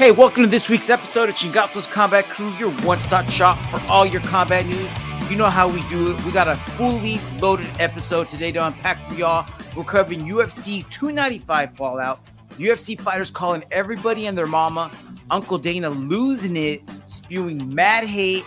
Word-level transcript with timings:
Hey, 0.00 0.12
welcome 0.12 0.44
to 0.44 0.48
this 0.48 0.70
week's 0.70 0.88
episode 0.88 1.28
of 1.28 1.34
Chingazo's 1.34 1.86
Combat 1.86 2.24
Crew, 2.24 2.50
your 2.52 2.70
one-stop 2.86 3.26
shop 3.26 3.58
for 3.68 3.78
all 3.92 4.06
your 4.06 4.22
combat 4.22 4.64
news. 4.64 4.90
You 5.28 5.36
know 5.36 5.50
how 5.50 5.68
we 5.68 5.82
do 5.90 6.10
it. 6.10 6.24
We 6.24 6.32
got 6.32 6.48
a 6.48 6.56
fully 6.70 7.20
loaded 7.38 7.68
episode 7.78 8.26
today 8.26 8.50
to 8.52 8.66
unpack 8.66 9.06
for 9.06 9.14
y'all. 9.14 9.46
We're 9.76 9.84
covering 9.84 10.20
UFC 10.20 10.90
295 10.90 11.76
Fallout, 11.76 12.18
UFC 12.52 12.98
fighters 12.98 13.30
calling 13.30 13.62
everybody 13.72 14.26
and 14.26 14.38
their 14.38 14.46
mama, 14.46 14.90
Uncle 15.30 15.58
Dana 15.58 15.90
losing 15.90 16.56
it, 16.56 16.80
spewing 17.04 17.74
mad 17.74 18.04
hate, 18.04 18.46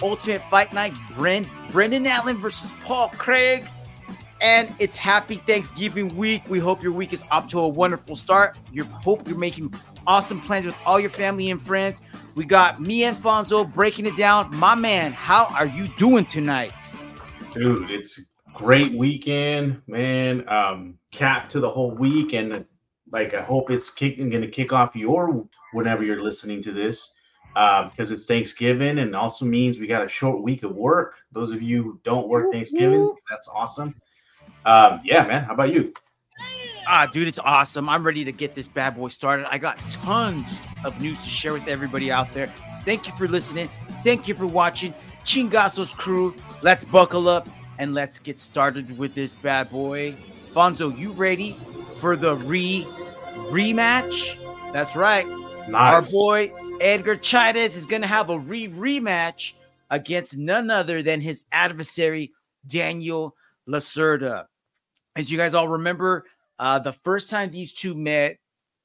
Ultimate 0.00 0.48
Fight 0.48 0.72
Night, 0.72 0.94
Brent, 1.16 1.48
Brendan 1.72 2.06
Allen 2.06 2.36
versus 2.36 2.72
Paul 2.84 3.08
Craig, 3.08 3.64
and 4.40 4.70
it's 4.78 4.96
happy 4.96 5.38
Thanksgiving 5.38 6.06
week. 6.14 6.48
We 6.48 6.60
hope 6.60 6.84
your 6.84 6.92
week 6.92 7.12
is 7.12 7.24
off 7.32 7.48
to 7.50 7.58
a 7.58 7.66
wonderful 7.66 8.14
start. 8.14 8.56
You 8.72 8.84
hope 8.84 9.26
you're 9.26 9.36
making 9.36 9.74
awesome 10.06 10.40
plans 10.40 10.66
with 10.66 10.76
all 10.84 11.00
your 11.00 11.10
family 11.10 11.50
and 11.50 11.60
friends. 11.60 12.02
We 12.34 12.44
got 12.44 12.80
me 12.80 13.04
and 13.04 13.16
Fonzo 13.16 13.72
breaking 13.72 14.06
it 14.06 14.16
down. 14.16 14.54
My 14.54 14.74
man, 14.74 15.12
how 15.12 15.46
are 15.46 15.66
you 15.66 15.88
doing 15.96 16.26
tonight? 16.26 16.74
Dude, 17.52 17.90
it's 17.90 18.20
great 18.52 18.92
weekend, 18.92 19.80
man. 19.86 20.48
Um, 20.48 20.98
cap 21.10 21.48
to 21.50 21.60
the 21.60 21.70
whole 21.70 21.92
week, 21.92 22.32
and 22.32 22.64
like 23.12 23.34
I 23.34 23.42
hope 23.42 23.70
it's 23.70 23.90
kicking 23.90 24.30
gonna 24.30 24.48
kick 24.48 24.72
off 24.72 24.96
your 24.96 25.46
whenever 25.72 26.02
you're 26.02 26.22
listening 26.22 26.62
to 26.62 26.72
this. 26.72 27.14
Uh, 27.56 27.88
because 27.88 28.10
it's 28.10 28.26
Thanksgiving 28.26 28.98
and 28.98 29.14
also 29.14 29.44
means 29.44 29.78
we 29.78 29.86
got 29.86 30.04
a 30.04 30.08
short 30.08 30.42
week 30.42 30.64
of 30.64 30.74
work. 30.74 31.14
Those 31.30 31.52
of 31.52 31.62
you 31.62 31.84
who 31.84 32.00
don't 32.02 32.26
work 32.26 32.50
Thanksgiving, 32.50 33.14
that's 33.30 33.46
awesome. 33.46 33.94
Um, 34.66 35.00
yeah, 35.04 35.24
man. 35.24 35.44
How 35.44 35.54
about 35.54 35.72
you? 35.72 35.94
Ah, 36.86 37.06
dude, 37.06 37.28
it's 37.28 37.38
awesome. 37.38 37.88
I'm 37.88 38.04
ready 38.04 38.24
to 38.24 38.32
get 38.32 38.54
this 38.54 38.68
bad 38.68 38.96
boy 38.96 39.08
started. 39.08 39.46
I 39.50 39.58
got 39.58 39.78
tons 39.90 40.60
of 40.84 41.00
news 41.00 41.18
to 41.20 41.28
share 41.30 41.52
with 41.52 41.66
everybody 41.68 42.10
out 42.10 42.32
there. 42.34 42.46
Thank 42.84 43.06
you 43.06 43.14
for 43.14 43.26
listening. 43.26 43.68
Thank 44.04 44.28
you 44.28 44.34
for 44.34 44.46
watching. 44.46 44.92
Chingazo's 45.24 45.94
crew. 45.94 46.34
Let's 46.62 46.84
buckle 46.84 47.28
up 47.28 47.48
and 47.78 47.94
let's 47.94 48.18
get 48.18 48.38
started 48.38 48.96
with 48.98 49.14
this 49.14 49.34
bad 49.34 49.70
boy. 49.70 50.14
Fonzo, 50.52 50.96
you 50.96 51.12
ready 51.12 51.56
for 51.98 52.16
the 52.16 52.36
re 52.36 52.84
rematch? 53.48 54.40
That's 54.72 54.94
right. 54.94 55.26
Nice. 55.68 55.74
Our 55.74 56.02
boy 56.12 56.50
Edgar 56.80 57.16
Chairez 57.16 57.76
is 57.76 57.86
gonna 57.86 58.06
have 58.06 58.28
a 58.28 58.38
re 58.38 58.68
rematch 58.68 59.54
against 59.90 60.36
none 60.36 60.70
other 60.70 61.02
than 61.02 61.20
his 61.20 61.44
adversary 61.50 62.32
Daniel 62.66 63.34
Lacerda. 63.68 64.46
As 65.16 65.30
you 65.30 65.38
guys 65.38 65.54
all 65.54 65.68
remember, 65.68 66.24
uh, 66.58 66.78
the 66.78 66.92
first 66.92 67.30
time 67.30 67.50
these 67.50 67.72
two 67.72 67.94
met, 67.94 68.38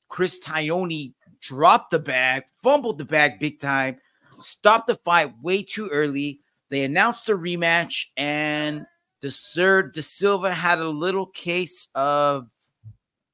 Chris 0.07 0.39
Tognoni 0.39 1.13
dropped 1.41 1.91
the 1.91 1.99
bag, 1.99 2.43
fumbled 2.61 2.97
the 2.97 3.05
bag 3.05 3.39
big 3.39 3.59
time, 3.59 3.97
stopped 4.39 4.87
the 4.87 4.95
fight 4.95 5.33
way 5.41 5.63
too 5.63 5.87
early. 5.91 6.41
They 6.69 6.83
announced 6.83 7.29
a 7.29 7.33
rematch, 7.33 8.07
and 8.17 8.85
the 9.21 9.31
Sir 9.31 9.83
De 9.83 10.01
Silva 10.01 10.53
had 10.53 10.79
a 10.79 10.89
little 10.89 11.27
case 11.27 11.87
of 11.95 12.47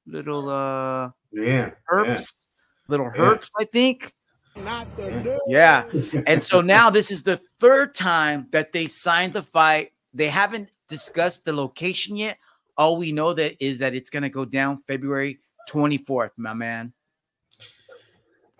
little 0.08 0.49
uh 0.49 1.09
yeah 1.31 1.72
herpes, 1.86 2.47
yeah. 2.47 2.92
little 2.92 3.09
herpes, 3.09 3.49
yeah. 3.59 3.64
I 3.64 3.66
think. 3.66 4.14
Not 4.58 4.95
the 4.95 5.39
yeah. 5.47 5.86
and 6.27 6.42
so 6.44 6.61
now 6.61 6.89
this 6.89 7.11
is 7.11 7.23
the 7.23 7.42
third 7.59 7.94
time 7.94 8.47
that 8.52 8.72
they 8.72 8.88
signed 8.88 9.33
the 9.33 9.44
fight. 9.44 9.92
They 10.14 10.30
haven't 10.30 10.70
discussed 10.88 11.44
the 11.44 11.52
location 11.52 12.16
yet, 12.16 12.38
all 12.78 12.98
we 12.98 13.12
know 13.12 13.34
that 13.34 13.64
is 13.64 13.80
that 13.80 13.95
it's 13.95 14.09
going 14.09 14.23
to 14.23 14.30
go 14.30 14.45
down 14.45 14.84
February 14.88 15.40
24th, 15.70 16.31
my 16.38 16.54
man. 16.54 16.94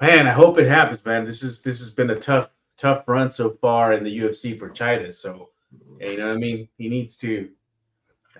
Man, 0.02 0.28
I 0.28 0.32
hope 0.32 0.58
it 0.58 0.68
happens, 0.68 1.04
man. 1.06 1.26
This 1.26 1.42
is 1.42 1.62
this 1.62 1.80
has 1.80 1.92
been 1.92 2.10
a 2.10 2.20
tough 2.20 2.50
tough 2.78 3.08
run 3.08 3.32
so 3.32 3.52
far 3.62 3.94
in 3.94 4.04
the 4.04 4.20
UFC 4.20 4.58
for 4.60 4.70
China. 4.70 5.12
So, 5.12 5.50
you 6.02 6.18
know 6.18 6.28
what 6.28 6.36
I 6.36 6.40
mean? 6.40 6.68
He 6.78 6.90
needs 6.90 7.18
to 7.18 7.50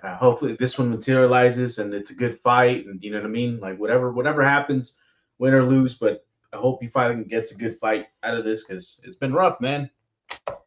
uh, 0.02 0.16
hopefully 0.16 0.56
this 0.58 0.78
one 0.78 0.90
materializes 0.90 1.78
and 1.78 1.94
it's 1.94 2.10
a 2.10 2.14
good 2.14 2.38
fight 2.40 2.86
and 2.86 3.02
you 3.02 3.10
know 3.10 3.18
what 3.18 3.26
I 3.26 3.30
mean? 3.30 3.58
Like 3.58 3.78
whatever 3.78 4.12
whatever 4.12 4.44
happens, 4.44 5.00
win 5.38 5.54
or 5.54 5.64
lose, 5.64 5.94
but 5.94 6.26
I 6.52 6.58
hope 6.58 6.82
he 6.82 6.88
finally 6.88 7.24
gets 7.24 7.52
a 7.52 7.56
good 7.56 7.76
fight 7.76 8.06
out 8.22 8.36
of 8.36 8.44
this 8.44 8.64
cuz 8.64 9.00
it's 9.04 9.16
been 9.16 9.32
rough, 9.32 9.60
man. 9.60 9.90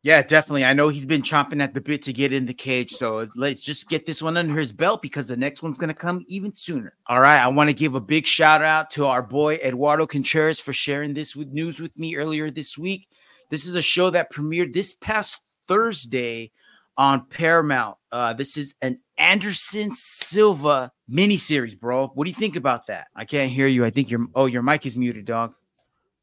Yeah, 0.01 0.21
definitely. 0.21 0.63
I 0.63 0.73
know 0.73 0.87
he's 0.87 1.05
been 1.05 1.21
chomping 1.21 1.61
at 1.61 1.73
the 1.73 1.81
bit 1.81 2.01
to 2.03 2.13
get 2.13 2.31
in 2.31 2.45
the 2.45 2.53
cage. 2.53 2.91
So 2.91 3.27
let's 3.35 3.61
just 3.61 3.89
get 3.89 4.05
this 4.05 4.21
one 4.21 4.37
under 4.37 4.57
his 4.57 4.71
belt 4.71 5.01
because 5.01 5.27
the 5.27 5.35
next 5.35 5.61
one's 5.61 5.77
going 5.77 5.89
to 5.89 5.93
come 5.93 6.23
even 6.27 6.55
sooner. 6.55 6.93
All 7.07 7.19
right. 7.19 7.39
I 7.39 7.47
want 7.49 7.69
to 7.69 7.73
give 7.73 7.95
a 7.95 8.01
big 8.01 8.25
shout 8.25 8.63
out 8.63 8.91
to 8.91 9.05
our 9.07 9.21
boy 9.21 9.55
Eduardo 9.55 10.07
Contreras 10.07 10.59
for 10.59 10.71
sharing 10.71 11.13
this 11.13 11.35
with 11.35 11.49
news 11.49 11.79
with 11.81 11.99
me 11.99 12.15
earlier 12.15 12.49
this 12.49 12.77
week. 12.77 13.09
This 13.49 13.65
is 13.65 13.75
a 13.75 13.81
show 13.81 14.09
that 14.11 14.31
premiered 14.31 14.73
this 14.73 14.93
past 14.93 15.41
Thursday 15.67 16.51
on 16.97 17.25
Paramount. 17.25 17.97
Uh, 18.11 18.33
this 18.33 18.57
is 18.57 18.75
an 18.81 18.99
Anderson 19.17 19.91
Silva 19.95 20.91
miniseries, 21.09 21.77
bro. 21.77 22.07
What 22.07 22.25
do 22.25 22.29
you 22.29 22.35
think 22.35 22.55
about 22.55 22.87
that? 22.87 23.07
I 23.15 23.25
can't 23.25 23.51
hear 23.51 23.67
you. 23.67 23.83
I 23.83 23.89
think 23.89 24.09
your 24.11 24.27
oh 24.35 24.45
your 24.45 24.61
mic 24.61 24.85
is 24.85 24.97
muted, 24.97 25.25
dog. 25.25 25.53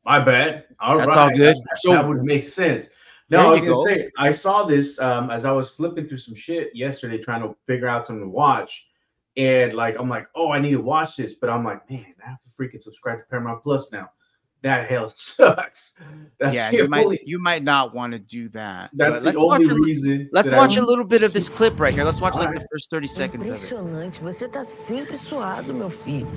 My 0.05 0.21
bad. 0.21 0.65
All 0.78 0.99
That's 0.99 1.09
right. 1.09 1.19
all 1.19 1.37
good. 1.37 1.56
That, 1.56 1.78
so 1.78 1.93
that 1.93 2.06
would 2.06 2.22
make 2.22 2.45
sense. 2.45 2.89
No, 3.28 3.48
I 3.48 3.50
was 3.50 3.60
gonna 3.60 3.72
go. 3.72 3.84
say 3.84 4.10
I 4.16 4.32
saw 4.32 4.64
this 4.64 5.00
um, 5.00 5.31
as 5.31 5.44
I 5.44 5.50
was 5.50 5.70
flipping 5.70 6.06
through 6.06 6.19
some 6.19 6.34
shit 6.34 6.75
yesterday, 6.75 7.19
trying 7.19 7.42
to 7.42 7.56
figure 7.66 7.88
out 7.88 8.06
something 8.06 8.25
to 8.25 8.28
watch, 8.28 8.87
and 9.37 9.72
like 9.72 9.97
I'm 9.98 10.09
like, 10.09 10.28
oh, 10.34 10.53
I 10.53 10.60
need 10.60 10.72
to 10.72 10.81
watch 10.81 11.16
this, 11.16 11.34
but 11.34 11.50
I'm 11.50 11.65
like, 11.65 11.88
man, 11.91 12.15
I 12.25 12.31
have 12.31 12.41
to 12.41 12.48
freaking 12.50 12.82
subscribe 12.82 13.19
to 13.19 13.25
Paramount 13.25 13.62
Plus 13.62 13.92
now. 13.92 14.10
That 14.62 14.88
hell 14.88 15.12
sucks. 15.16 15.97
That's 16.38 16.54
yeah, 16.54 16.70
you 16.70 16.88
might 16.88 17.04
only, 17.04 17.20
you 17.25 17.41
might 17.41 17.65
not 17.65 17.94
want 17.94 18.12
to 18.12 18.19
do 18.19 18.48
that. 18.50 18.91
That's 18.94 19.22
the 19.22 19.36
only 19.36 19.69
a, 19.69 19.75
reason. 19.75 20.28
Let's 20.32 20.48
watch 20.50 20.76
a 20.76 20.84
little 20.84 21.04
bit 21.04 21.22
of 21.22 21.32
this 21.32 21.48
clip 21.48 21.78
right 21.81 21.92
here. 21.92 22.04
Let's 22.04 22.20
watch 22.20 22.34
like 22.34 22.48
right. 22.48 22.60
the 22.60 22.66
first 22.72 22.91
30 22.91 23.06
seconds 23.06 23.48
of 23.48 23.56
it. 23.56 24.20
Você 24.22 24.48
tá 24.48 24.65
sempre 24.65 25.19
suado, 25.19 25.75
meu 25.75 25.91
filho. 25.91 26.28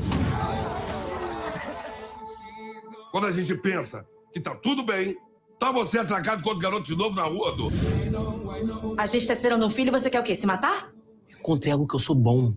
Quando 3.12 3.28
a 3.28 3.32
gente 3.32 3.56
pensa 3.56 4.06
que 4.32 4.40
tá 4.40 4.54
tudo 4.56 4.84
bem, 4.84 5.18
Tá 5.60 5.74
você 5.74 6.00
atracado 6.00 6.42
com 6.42 6.50
outro 6.50 6.64
garoto 6.64 6.86
de 6.86 6.96
novo 6.96 7.18
na 7.18 7.24
rua, 7.24 7.54
Dô? 7.54 7.70
A 8.98 9.06
gente 9.06 9.28
tá 9.28 9.34
esperando 9.34 9.66
um 9.66 9.70
filho, 9.70 9.92
você 9.92 10.10
quer 10.10 10.22
o 10.22 10.24
quê? 10.24 10.34
Se 10.34 10.48
matar? 10.48 10.90
Contei 11.44 11.70
algo 11.74 11.86
que 11.86 11.96
eu 11.96 12.00
sou 12.00 12.16
bom. 12.16 12.56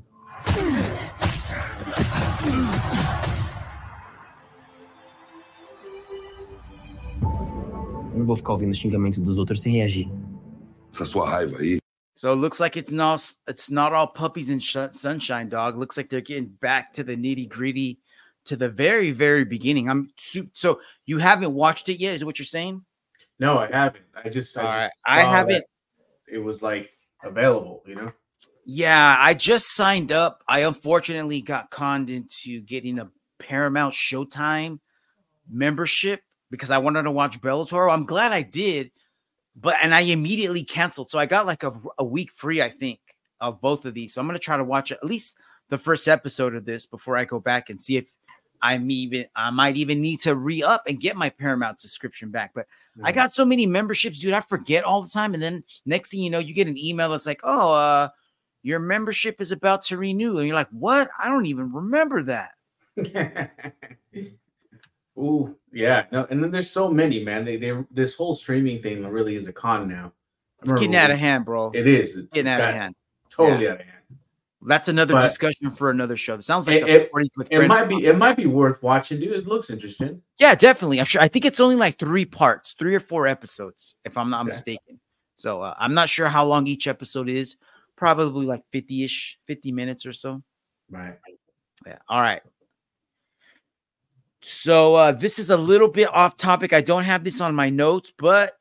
Eu 8.13 8.19
não 8.19 8.25
vou 8.25 8.37
ficar 8.37 8.53
ouvindo 8.53 8.71
o 8.71 8.75
xingamento 8.75 9.21
dos 9.21 9.37
outros 9.37 9.61
sem 9.63 9.73
reagir. 9.73 10.09
Essa 10.93 11.05
sua 11.05 11.29
raiva 11.29 11.59
aí. 11.59 11.79
So 12.15 12.31
it 12.31 12.37
looks 12.39 12.61
like 12.61 12.79
it's 12.79 12.93
not 12.93 13.21
it's 13.49 13.69
not 13.69 13.93
all 13.93 14.07
puppies 14.07 14.49
and 14.49 14.61
sunshine, 14.93 15.49
dog. 15.49 15.77
Looks 15.77 15.97
like 15.97 16.09
they're 16.09 16.25
getting 16.25 16.57
back 16.61 16.93
to 16.93 17.03
the 17.03 17.17
nitty 17.17 17.49
gritty, 17.49 17.99
to 18.45 18.57
the 18.57 18.69
very 18.69 19.11
very 19.11 19.45
beginning. 19.45 19.89
I'm 19.89 20.11
so 20.53 20.79
you 21.05 21.19
haven't 21.19 21.53
watched 21.53 21.89
it 21.89 21.99
yet? 21.99 22.15
Is 22.15 22.25
what 22.25 22.39
you're 22.39 22.47
saying? 22.47 22.85
No, 23.43 23.59
I 23.59 23.67
haven't. 23.67 24.05
I 24.15 24.29
just, 24.29 24.57
I, 24.57 24.85
just 24.85 24.95
I 25.05 25.21
haven't. 25.23 25.65
It 26.33 26.39
was 26.39 26.63
like 26.63 26.91
available, 27.25 27.83
you 27.85 27.97
know. 27.97 28.13
Yeah, 28.65 29.17
I 29.19 29.35
just 29.35 29.75
signed 29.75 30.13
up. 30.13 30.45
I 30.47 30.61
unfortunately 30.61 31.41
got 31.41 31.69
conned 31.69 32.09
into 32.09 32.61
getting 32.61 33.01
a 33.01 33.11
Paramount 33.41 33.95
Showtime 33.95 34.79
membership 35.51 36.21
because 36.53 36.71
I 36.71 36.79
wanted 36.79 37.03
to 37.03 37.11
watch 37.11 37.41
Bellator. 37.41 37.93
I'm 37.93 38.07
glad 38.07 38.31
I 38.31 38.43
did, 38.43 38.93
but 39.57 39.75
and 39.83 39.93
I 39.93 40.03
immediately 40.03 40.63
canceled. 40.63 41.11
So 41.11 41.19
I 41.19 41.27
got 41.27 41.45
like 41.45 41.65
a, 41.65 41.73
a 41.99 42.05
week 42.05 42.31
free, 42.31 42.63
I 42.63 42.71
think, 42.71 43.01
of 43.41 43.61
both 43.61 43.85
of 43.87 43.93
these. 43.93 44.15
So 44.15 44.21
I'm 44.21 44.29
gonna 44.29 44.39
try 44.39 44.57
to 44.57 44.63
watch 44.63 44.93
at 44.93 45.03
least 45.03 45.35
the 45.69 45.79
first 45.79 46.07
episode 46.07 46.55
of 46.55 46.65
this 46.65 46.87
before 46.87 47.17
I 47.17 47.25
go 47.25 47.41
back 47.41 47.71
and 47.71 47.83
see 47.83 47.97
if 47.97 48.09
I'm 48.63 48.91
even 48.91 49.27
I 49.35 49.51
might 49.51 49.77
even 49.77 50.01
need 50.01 50.21
to 50.21 50.35
re-up 50.35 50.85
and 50.87 51.01
get 51.01 51.17
my 51.17 51.29
Paramount 51.31 51.81
subscription 51.81 52.31
back. 52.31 52.53
But 52.55 52.67
mm-hmm. 52.97 53.07
I 53.07 53.13
got 53.13 53.35
so 53.35 53.45
many 53.45 53.67
memberships, 53.67 54.21
dude. 54.21 54.33
I 54.33 54.41
forget 54.41 54.85
all 54.85 55.03
the 55.03 55.09
time. 55.09 55.35
And 55.35 55.43
then 55.43 55.65
next 55.85 56.11
thing 56.11 56.21
you 56.21 56.31
know, 56.31 56.39
you 56.39 56.55
get 56.55 56.69
an 56.69 56.79
email 56.79 57.11
that's 57.11 57.27
like, 57.27 57.41
oh, 57.43 57.73
uh, 57.73 58.09
your 58.63 58.79
membership 58.79 59.41
is 59.41 59.53
about 59.53 59.83
to 59.83 59.97
renew. 59.97 60.39
And 60.39 60.47
you're 60.47 60.57
like, 60.57 60.71
what? 60.71 61.11
I 61.19 61.29
don't 61.29 61.47
even 61.47 61.73
remember 61.73 62.23
that. 62.23 62.53
Ooh, 65.19 65.57
yeah. 65.73 66.05
No, 66.13 66.27
and 66.31 66.43
then 66.43 66.51
there's 66.51 66.71
so 66.71 66.89
many, 66.89 67.23
man. 67.23 67.45
They 67.45 67.57
they 67.57 67.73
this 67.91 68.15
whole 68.15 68.35
streaming 68.35 68.81
thing 68.83 69.07
really 69.07 69.37
is 69.37 69.47
a 69.47 69.53
con 69.53 69.89
now. 69.89 70.13
It's 70.63 70.73
getting 70.73 70.95
out 70.95 71.11
of 71.11 71.19
hand, 71.19 71.45
bro. 71.45 71.73
It 71.75 71.87
is. 71.87 72.17
It's 72.17 72.33
getting 72.33 72.51
out 72.51 72.61
of 72.61 72.75
hand. 72.75 72.95
Totally 73.31 73.65
yeah. 73.65 73.73
out 73.73 73.81
of 73.81 73.87
hand. 73.87 74.02
That's 74.65 74.89
another 74.89 75.15
but 75.15 75.23
discussion 75.23 75.73
for 75.73 75.91
another 75.91 76.17
show. 76.17 76.35
It 76.35 76.45
sounds 76.45 76.67
like 76.67 76.83
it, 76.83 76.89
it, 76.89 77.11
it 77.51 77.67
might 77.67 77.89
be 77.89 78.07
it 78.07 78.17
might 78.17 78.37
be 78.37 78.47
worth 78.47 78.83
watching, 78.83 79.19
dude. 79.19 79.33
It 79.33 79.47
looks 79.47 79.71
interesting. 79.71 80.23
Yeah, 80.39 80.55
definitely. 80.55 81.01
I'm 81.01 81.07
sure. 81.07 81.21
I 81.21 81.29
think 81.29 81.45
it's 81.45 81.61
only 81.61 81.77
like 81.77 81.99
three 81.99 82.25
parts, 82.25 82.75
three 82.79 82.95
or 82.95 83.01
four 83.01 83.27
episodes, 83.27 83.97
if 84.05 84.17
I'm 84.17 84.31
not 84.31 84.45
mistaken. 84.47 85.01
So 85.37 85.63
uh, 85.63 85.75
I'm 85.77 85.95
not 85.95 86.09
sure 86.09 86.29
how 86.29 86.45
long 86.45 86.67
each 86.67 86.87
episode 86.87 87.29
is. 87.29 87.57
Probably 87.97 88.47
like 88.47 88.63
50 88.71 89.05
ish, 89.05 89.39
50 89.47 89.73
minutes 89.73 90.07
or 90.07 90.13
so. 90.13 90.43
Right. 90.91 91.19
Yeah. 91.87 91.99
All 92.09 92.21
right. 92.21 92.43
So 94.43 94.95
uh, 94.97 95.13
this 95.13 95.39
is 95.39 95.51
a 95.51 95.57
little 95.57 95.89
bit 95.89 96.09
off 96.13 96.37
topic. 96.37 96.73
I 96.73 96.81
don't 96.81 97.05
have 97.05 97.25
this 97.25 97.41
on 97.41 97.55
my 97.55 97.71
notes, 97.71 98.13
but 98.17 98.59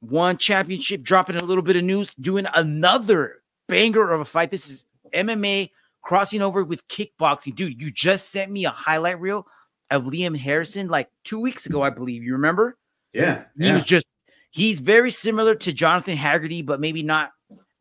one 0.00 0.36
championship 0.36 1.02
dropping 1.02 1.36
a 1.36 1.44
little 1.44 1.62
bit 1.62 1.76
of 1.76 1.84
news, 1.84 2.14
doing 2.14 2.46
another 2.54 3.42
banger 3.68 4.10
of 4.10 4.20
a 4.20 4.24
fight. 4.24 4.50
This 4.50 4.68
is 4.68 4.84
MMA 5.12 5.70
crossing 6.02 6.42
over 6.42 6.64
with 6.64 6.86
kickboxing. 6.88 7.54
Dude, 7.54 7.80
you 7.80 7.90
just 7.90 8.30
sent 8.30 8.50
me 8.50 8.64
a 8.64 8.70
highlight 8.70 9.20
reel 9.20 9.46
of 9.90 10.04
Liam 10.04 10.36
Harrison 10.36 10.88
like 10.88 11.08
two 11.24 11.40
weeks 11.40 11.66
ago, 11.66 11.82
I 11.82 11.90
believe. 11.90 12.22
You 12.22 12.32
remember? 12.32 12.76
Yeah. 13.12 13.44
He 13.58 13.66
yeah. 13.66 13.74
was 13.74 13.84
just 13.84 14.06
he's 14.50 14.80
very 14.80 15.10
similar 15.10 15.54
to 15.56 15.72
Jonathan 15.72 16.16
Haggerty, 16.16 16.62
but 16.62 16.80
maybe 16.80 17.02
not 17.02 17.32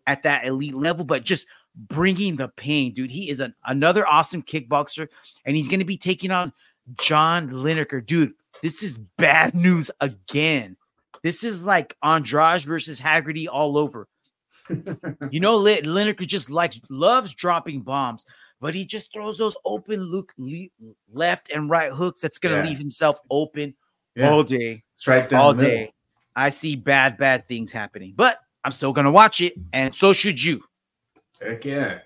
at 0.08 0.24
that 0.24 0.46
elite 0.46 0.74
level, 0.74 1.06
but 1.06 1.24
just 1.24 1.48
bringing 1.76 2.36
the 2.36 2.50
pain, 2.50 2.94
dude. 2.94 3.12
He 3.12 3.30
is 3.30 3.40
an, 3.40 3.56
another 3.66 4.06
awesome 4.08 4.44
kickboxer, 4.44 5.08
and 5.46 5.56
he's 5.56 5.68
going 5.68 5.80
to 5.80 5.86
be 5.86 5.98
taking 5.98 6.32
on 6.32 6.52
John 6.98 7.50
Lineker, 7.50 8.06
dude. 8.06 8.34
This 8.62 8.84
is 8.84 8.98
bad 9.18 9.56
news 9.56 9.90
again. 10.02 10.76
This 11.24 11.44
is 11.44 11.64
like 11.64 11.96
Andrade 12.04 12.64
versus 12.64 13.00
Haggerty 13.00 13.48
all 13.48 13.78
over. 13.78 14.08
You 15.32 15.40
know, 15.40 15.60
Lineker 15.62 16.26
just 16.28 16.50
likes 16.50 16.80
loves 16.90 17.34
dropping 17.34 17.82
bombs, 17.82 18.26
but 18.60 18.74
he 18.76 18.86
just 18.86 19.12
throws 19.14 19.38
those 19.38 19.56
open 19.66 20.02
look 20.02 20.34
le- 20.38 20.68
left 21.12 21.50
and 21.52 21.70
right 21.70 21.92
hooks 21.92 22.22
that's 22.22 22.38
going 22.40 22.56
to 22.56 22.62
Yeah. 22.64 22.70
leave 22.70 22.80
himself 22.80 23.20
open 23.30 23.74
yeah. 24.16 24.30
all 24.30 24.44
day 24.44 24.84
down 25.06 25.34
all 25.34 25.54
middle. 25.54 25.70
day. 25.70 25.94
I 26.36 26.50
see 26.50 26.76
bad, 26.76 27.18
bad 27.18 27.48
things 27.48 27.72
happening, 27.72 28.14
but 28.16 28.40
I'm 28.64 28.72
still 28.72 28.94
gonna 28.94 29.12
watch 29.12 29.42
it, 29.42 29.56
and 29.74 29.94
so 29.94 30.14
should 30.14 30.42
you. 30.42 30.64
Heck 31.42 31.66
yeah. 31.66 32.00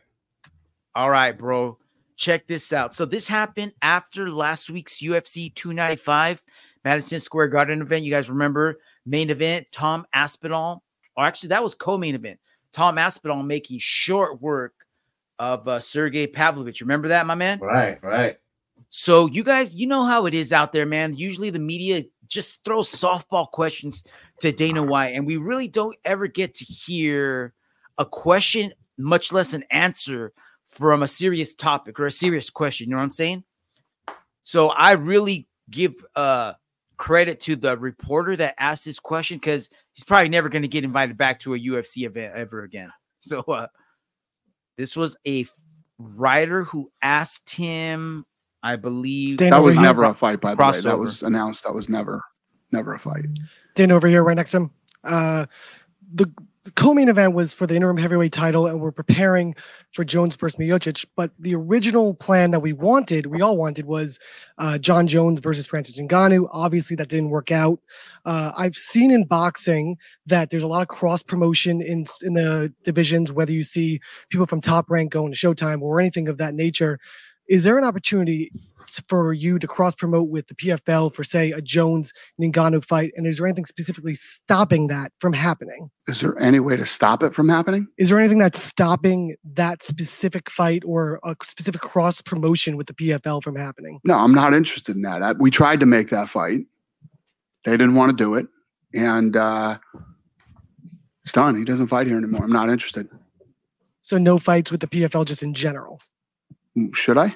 All 0.95 1.09
right, 1.09 1.37
bro. 1.37 1.77
Check 2.15 2.47
this 2.47 2.71
out. 2.71 2.95
So 2.95 3.05
this 3.05 3.27
happened 3.27 3.73
after 3.81 4.31
last 4.31 4.69
week's 4.69 5.01
UFC 5.01 5.53
295 5.53 6.41
Madison 6.85 7.19
Square 7.19 7.49
Garden 7.49 7.81
event. 7.81 8.05
You 8.05 8.11
guys 8.11 8.29
remember 8.29 8.79
main 9.05 9.29
event? 9.29 9.67
Tom 9.73 10.05
Aspinall, 10.13 10.81
or 11.17 11.25
actually 11.25 11.49
that 11.49 11.63
was 11.63 11.75
co-main 11.75 12.15
event. 12.15 12.39
Tom 12.75 12.97
Aspinall 12.97 13.41
making 13.41 13.79
short 13.79 14.41
work 14.41 14.73
of 15.39 15.65
uh, 15.65 15.79
Sergey 15.79 16.27
Pavlovich. 16.27 16.81
Remember 16.81 17.07
that, 17.07 17.25
my 17.25 17.33
man? 17.33 17.59
Right, 17.59 18.03
right. 18.03 18.37
So 18.89 19.27
you 19.27 19.45
guys, 19.45 19.73
you 19.73 19.87
know 19.87 20.03
how 20.03 20.25
it 20.25 20.33
is 20.33 20.51
out 20.51 20.73
there, 20.73 20.85
man. 20.85 21.15
Usually 21.15 21.49
the 21.49 21.59
media 21.59 22.03
just 22.27 22.65
throws 22.65 22.91
softball 22.91 23.49
questions 23.49 24.03
to 24.41 24.51
Dana 24.51 24.83
White, 24.83 25.15
and 25.15 25.25
we 25.25 25.37
really 25.37 25.69
don't 25.69 25.95
ever 26.03 26.27
get 26.27 26.53
to 26.55 26.65
hear 26.65 27.53
a 27.97 28.05
question, 28.05 28.73
much 28.97 29.31
less 29.31 29.53
an 29.53 29.63
answer 29.71 30.33
from 30.65 31.01
a 31.01 31.07
serious 31.07 31.53
topic 31.53 31.97
or 31.97 32.07
a 32.07 32.11
serious 32.11 32.49
question. 32.49 32.89
You 32.89 32.91
know 32.91 32.97
what 32.97 33.03
I'm 33.03 33.11
saying? 33.11 33.45
So 34.41 34.67
I 34.67 34.93
really 34.93 35.47
give 35.69 35.93
uh 36.13 36.53
credit 36.97 37.39
to 37.41 37.55
the 37.55 37.77
reporter 37.77 38.35
that 38.35 38.55
asked 38.57 38.85
this 38.85 38.99
question 38.99 39.37
because 39.37 39.69
he's 39.95 40.03
probably 40.03 40.29
never 40.29 40.47
going 40.49 40.61
to 40.61 40.67
get 40.67 40.83
invited 40.83 41.17
back 41.17 41.39
to 41.39 41.55
a 41.55 41.59
UFC 41.59 42.05
event 42.05 42.35
ever 42.35 42.61
again. 42.63 42.91
So 43.19 43.39
uh 43.41 43.65
this 44.77 44.95
was 44.95 45.17
a 45.25 45.47
writer 45.97 46.63
who 46.65 46.91
asked 47.01 47.49
him, 47.49 48.23
I 48.61 48.75
believe. 48.75 49.37
Dana 49.37 49.51
That 49.51 49.57
over 49.57 49.65
was 49.67 49.75
here. 49.75 49.81
never 49.81 50.03
a 50.03 50.13
fight, 50.13 50.41
by 50.41 50.53
the 50.53 50.63
way. 50.63 50.79
That 50.81 50.99
was 50.99 51.23
announced. 51.23 51.63
That 51.63 51.73
was 51.73 51.89
never, 51.89 52.21
never 52.71 52.93
a 52.93 52.99
fight. 52.99 53.25
Dan 53.73 53.91
over 53.91 54.07
here, 54.07 54.23
right 54.23 54.35
next 54.35 54.51
to 54.51 54.57
him. 54.57 54.71
Uh, 55.03 55.45
the, 56.13 56.29
the 56.65 56.71
co-main 56.71 57.09
event 57.09 57.33
was 57.33 57.53
for 57.53 57.67
the 57.67 57.75
interim 57.75 57.95
heavyweight 57.95 58.33
title, 58.33 58.65
and 58.65 58.81
we're 58.81 58.91
preparing 58.91 59.55
for 59.93 60.03
Jones 60.03 60.35
versus 60.35 60.59
Miocic. 60.59 61.05
But 61.15 61.29
the 61.37 61.53
original 61.53 62.15
plan 62.15 62.49
that 62.51 62.59
we 62.59 62.73
wanted, 62.73 63.27
we 63.27 63.39
all 63.39 63.55
wanted, 63.55 63.85
was 63.85 64.17
uh, 64.57 64.79
Jon 64.79 65.05
Jones 65.05 65.39
versus 65.39 65.67
Francis 65.67 65.99
Ngannou. 65.99 66.49
Obviously, 66.51 66.95
that 66.95 67.07
didn't 67.07 67.29
work 67.29 67.51
out. 67.51 67.79
Uh, 68.25 68.51
I've 68.57 68.75
seen 68.75 69.11
in 69.11 69.25
boxing 69.25 69.97
that 70.25 70.49
there's 70.49 70.63
a 70.63 70.67
lot 70.67 70.81
of 70.81 70.87
cross 70.87 71.21
promotion 71.21 71.83
in 71.83 72.05
in 72.23 72.33
the 72.33 72.73
divisions. 72.83 73.31
Whether 73.31 73.53
you 73.53 73.61
see 73.61 74.01
people 74.29 74.47
from 74.47 74.59
Top 74.59 74.89
Rank 74.89 75.11
going 75.11 75.31
to 75.31 75.37
Showtime 75.37 75.83
or 75.83 75.99
anything 75.99 76.27
of 76.27 76.39
that 76.39 76.55
nature, 76.55 76.99
is 77.47 77.63
there 77.63 77.77
an 77.77 77.83
opportunity 77.83 78.51
for 79.07 79.33
you 79.33 79.59
to 79.59 79.67
cross 79.67 79.95
promote 79.95 80.29
with 80.29 80.47
the 80.47 80.55
PFL 80.55 81.13
for 81.13 81.23
say 81.23 81.51
a 81.51 81.61
Jones 81.61 82.13
Ngannou 82.39 82.83
fight? 82.83 83.11
And 83.15 83.27
is 83.27 83.37
there 83.37 83.47
anything 83.47 83.65
specifically 83.65 84.15
stopping 84.15 84.87
that 84.87 85.11
from 85.19 85.33
happening? 85.33 85.89
Is 86.07 86.21
there 86.21 86.37
any 86.39 86.59
way 86.59 86.77
to 86.77 86.85
stop 86.85 87.23
it 87.23 87.33
from 87.33 87.49
happening? 87.49 87.87
Is 87.97 88.09
there 88.09 88.19
anything 88.19 88.37
that's 88.37 88.61
stopping 88.61 89.35
that 89.53 89.83
specific 89.83 90.49
fight 90.49 90.83
or 90.85 91.19
a 91.23 91.35
specific 91.47 91.81
cross 91.81 92.21
promotion 92.21 92.77
with 92.77 92.87
the 92.87 92.93
PFL 92.93 93.43
from 93.43 93.55
happening? 93.55 93.99
No, 94.03 94.15
I'm 94.15 94.33
not 94.33 94.53
interested 94.53 94.95
in 94.95 95.01
that. 95.03 95.21
I, 95.21 95.31
we 95.33 95.51
tried 95.51 95.79
to 95.79 95.85
make 95.85 96.09
that 96.09 96.29
fight. 96.29 96.61
They 97.65 97.71
didn't 97.71 97.95
want 97.95 98.11
to 98.11 98.15
do 98.15 98.35
it, 98.35 98.45
and 98.93 99.35
uh, 99.35 99.79
it's 101.23 101.31
done. 101.31 101.57
He 101.57 101.65
doesn't 101.65 101.87
fight 101.87 102.05
here 102.05 102.17
anymore. 102.17 102.43
I'm 102.43 102.51
not 102.51 102.69
interested. 102.69 103.09
So 104.03 104.19
no 104.19 104.37
fights 104.37 104.71
with 104.71 104.81
the 104.81 104.87
PFL 104.87 105.25
just 105.25 105.41
in 105.41 105.55
general. 105.55 105.99
Should 106.93 107.17
I? 107.17 107.35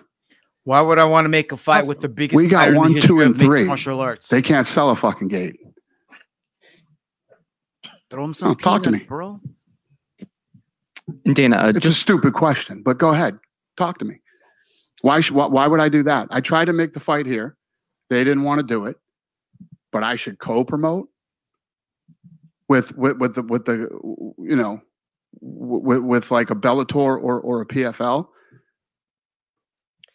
Why 0.65 0.81
would 0.81 0.99
I 0.99 1.05
want 1.05 1.25
to 1.25 1.29
make 1.29 1.51
a 1.51 1.57
fight 1.57 1.87
with 1.87 1.99
the 1.99 2.09
biggest 2.09 2.41
We 2.41 2.47
got 2.47 2.59
fighter 2.65 2.71
in 2.73 2.77
one, 2.77 2.93
the 2.93 3.01
two, 3.01 3.21
and 3.21 3.35
three. 3.35 3.63
martial 3.65 3.99
arts? 4.01 4.27
They 4.27 4.41
can't 4.41 4.67
sell 4.67 4.89
a 4.89 4.95
fucking 4.95 5.29
gate. 5.29 5.55
Throw 8.09 8.23
him 8.23 8.33
some 8.33 8.51
Oh, 8.51 8.53
talk 8.55 8.83
to 8.83 8.91
me. 8.91 8.99
bro. 8.99 9.39
And 11.25 11.35
Dana, 11.35 11.57
uh, 11.57 11.67
It's 11.69 11.77
a 11.77 11.81
just 11.81 11.99
stupid 11.99 12.33
question, 12.33 12.81
but 12.83 12.97
go 12.97 13.09
ahead. 13.09 13.39
Talk 13.77 13.97
to 13.99 14.05
me. 14.05 14.19
Why, 15.01 15.21
sh- 15.21 15.31
why, 15.31 15.45
why 15.47 15.65
would 15.67 15.79
I 15.79 15.89
do 15.89 16.03
that? 16.03 16.27
I 16.31 16.41
tried 16.41 16.65
to 16.65 16.73
make 16.73 16.93
the 16.93 16.99
fight 16.99 17.25
here. 17.25 17.55
They 18.09 18.23
didn't 18.23 18.43
want 18.43 18.59
to 18.59 18.65
do 18.65 18.85
it, 18.85 18.97
but 19.91 20.03
I 20.03 20.15
should 20.15 20.39
co-promote 20.39 21.07
with 22.67 22.95
with 22.97 23.17
with 23.17 23.35
the 23.35 23.43
with 23.43 23.65
the 23.65 23.87
you 24.39 24.55
know 24.55 24.81
with 25.41 25.99
with 26.01 26.31
like 26.31 26.49
a 26.49 26.55
Bellator 26.55 26.95
or 26.95 27.39
or 27.39 27.61
a 27.61 27.65
PFL. 27.65 28.27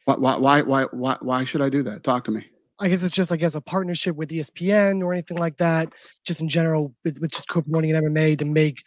Why 0.05 0.17
why 0.17 0.37
why 0.37 0.63
why 0.63 0.87
why, 0.91 1.17
why 1.21 1.45
should 1.45 1.63
I 1.63 1.69
do 1.69 1.83
that? 1.85 2.05
Talk 2.05 2.25
to 2.25 2.31
me. 2.31 2.47
I 2.81 2.89
guess 2.89 3.03
it's 3.03 3.15
just 3.15 3.33
I 3.33 3.37
guess 3.37 3.55
a 3.55 3.61
partnership 3.61 4.17
with 4.17 4.31
ESPN 4.31 5.03
or 5.03 5.13
anything 5.13 5.39
like 5.39 5.57
that. 5.59 5.93
Just 6.25 6.41
in 6.41 6.49
general, 6.49 6.95
with, 7.05 7.19
with 7.21 7.33
just 7.33 7.49
co-promoting 7.49 7.95
an 7.95 8.05
MMA 8.05 8.39
to 8.39 8.45
make 8.45 8.83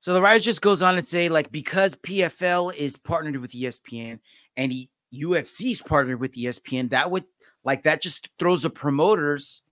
So 0.00 0.12
the 0.12 0.20
writer 0.20 0.40
just 0.40 0.62
goes 0.62 0.82
on 0.82 0.98
and 0.98 1.06
say, 1.06 1.28
like, 1.28 1.50
because 1.50 1.94
PFL 1.96 2.74
is 2.74 2.96
partnered 2.96 3.36
with 3.38 3.52
ESPN 3.52 4.18
and 4.56 4.72
he, 4.72 4.90
is 5.10 5.82
partnered 5.82 6.20
with 6.20 6.34
ESPN, 6.34 6.90
that 6.90 7.10
would 7.10 7.24
like 7.64 7.84
that 7.84 8.02
just 8.02 8.28
throws 8.38 8.62
the 8.62 8.70
promoters 8.70 9.62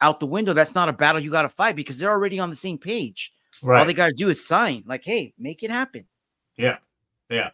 out 0.00 0.20
the 0.20 0.26
window. 0.26 0.52
That's 0.52 0.74
not 0.74 0.88
a 0.88 0.92
battle 0.92 1.20
you 1.20 1.30
got 1.30 1.42
to 1.42 1.48
fight 1.48 1.76
because 1.76 1.98
they're 1.98 2.10
already 2.10 2.38
on 2.38 2.50
the 2.50 2.56
same 2.56 2.78
page. 2.78 3.32
All 3.80 3.84
they 3.84 3.94
got 3.94 4.06
to 4.06 4.14
do 4.14 4.28
is 4.30 4.46
sign. 4.46 4.82
Like, 4.86 5.04
hey, 5.04 5.34
make 5.38 5.62
it 5.62 5.70
happen. 5.70 6.06
yeah. 6.56 6.78
Yeah. 7.30 7.50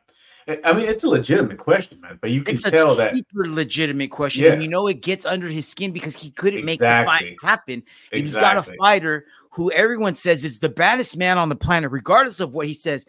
I- 0.49 0.73
mean, 0.73 0.87
it's 0.87 1.05
a 1.05 1.09
legitimate 1.09 1.59
question, 1.59 2.01
man. 2.01 2.19
But 2.21 2.31
you 2.31 2.43
can 2.43 2.55
It's 2.55 2.67
a 2.67 2.71
tell 2.71 2.95
that 2.95 3.15
super 3.15 3.49
legitimate 3.49 4.11
question, 4.11 4.45
Yeah. 4.45 4.53
and 4.53 4.63
you 4.63 4.69
know 4.69 4.87
it 4.87 5.03
gets 5.03 5.27
under 5.27 5.49
his 5.49 5.69
skin 5.69 5.93
because 5.93 6.15
he 6.17 6.31
couldn't 6.31 6.65
make 6.65 6.81
the 6.81 6.87
fight 6.87 7.37
happen. 7.43 7.83
And 8.13 8.21
he's 8.23 8.35
got 8.35 8.57
a 8.57 8.63
fighter 8.79 9.27
who 9.51 9.71
everyone 9.73 10.17
says 10.17 10.45
is 10.45 10.61
the 10.61 10.69
baddest 10.69 11.17
man 11.17 11.39
on 11.39 11.49
the 11.49 11.57
planet, 11.57 11.91
regardless 11.91 12.41
of 12.41 12.55
what 12.55 12.67
he 12.67 12.75
says. 12.75 13.05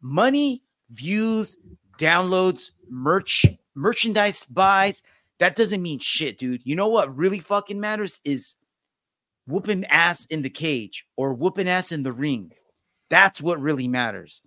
Money, 0.00 0.62
views, 0.90 1.56
downloads, 1.98 2.70
merch, 2.88 3.44
merchandise 3.74 4.44
buys. 4.44 5.02
That 5.38 5.56
doesn't 5.56 5.82
mean 5.82 5.98
shit, 5.98 6.38
dude. 6.38 6.62
You 6.64 6.76
know 6.76 6.88
what 6.88 7.14
really 7.16 7.40
fucking 7.40 7.80
matters 7.80 8.20
is 8.24 8.54
whooping 9.46 9.84
ass 9.86 10.26
in 10.26 10.42
the 10.42 10.50
cage 10.50 11.06
or 11.16 11.34
whooping 11.34 11.68
ass 11.68 11.92
in 11.92 12.02
the 12.02 12.12
ring. 12.12 12.52
That's 13.08 13.40
what 13.40 13.60
really 13.60 13.88
matters. 13.88 14.42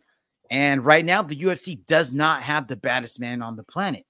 And 0.53 0.85
right 0.85 1.03
now, 1.03 1.23
the 1.23 1.35
UFC 1.35 1.83
does 1.87 2.13
not 2.13 2.43
have 2.43 2.67
the 2.67 2.75
baddest 2.75 3.19
man 3.19 3.41
on 3.41 3.55
the 3.55 3.63
planet. 3.63 4.05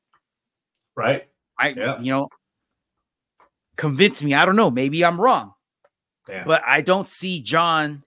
right. 0.97 1.27
I, 1.57 1.69
Yeah. 1.69 1.99
you 2.01 2.11
know, 2.11 2.27
convince 3.77 4.21
me. 4.21 4.33
I 4.33 4.45
don't 4.45 4.55
know. 4.57 4.69
Maybe 4.69 5.05
I'm 5.05 5.19
wrong, 5.19 5.53
Yeah. 6.27 6.43
but 6.45 6.61
I 6.67 6.81
don't 6.81 7.07
see 7.07 7.41
John. 7.41 8.03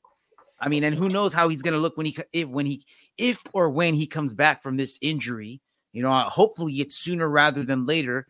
I 0.60 0.68
mean, 0.68 0.84
and 0.84 0.94
who 0.94 1.08
knows 1.08 1.32
how 1.32 1.48
he's 1.48 1.62
going 1.62 1.74
to 1.74 1.80
look 1.80 1.96
when 1.96 2.06
he 2.06 2.16
if 2.32 2.48
when 2.48 2.66
he 2.66 2.84
if 3.16 3.38
or 3.54 3.70
when 3.70 3.94
he 3.94 4.06
comes 4.06 4.34
back 4.34 4.62
from 4.62 4.76
this 4.76 4.98
injury. 5.00 5.60
You 5.92 6.02
know, 6.02 6.12
hopefully 6.28 6.74
it's 6.74 6.94
sooner 6.96 7.26
rather 7.28 7.62
than 7.62 7.86
later, 7.86 8.26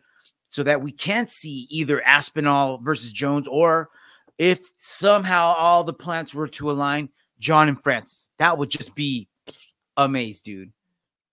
so 0.49 0.63
that 0.63 0.81
we 0.81 0.91
can 0.93 1.27
see 1.27 1.67
either 1.69 2.01
Aspinall 2.03 2.77
versus 2.79 3.11
Jones, 3.11 3.47
or 3.47 3.89
if 4.37 4.71
somehow 4.77 5.53
all 5.57 5.83
the 5.83 5.93
planets 5.93 6.33
were 6.33 6.47
to 6.47 6.71
align, 6.71 7.09
John 7.39 7.67
and 7.67 7.81
Francis. 7.83 8.31
That 8.39 8.57
would 8.57 8.69
just 8.69 8.95
be 8.95 9.27
amazing, 9.97 10.41
dude. 10.45 10.71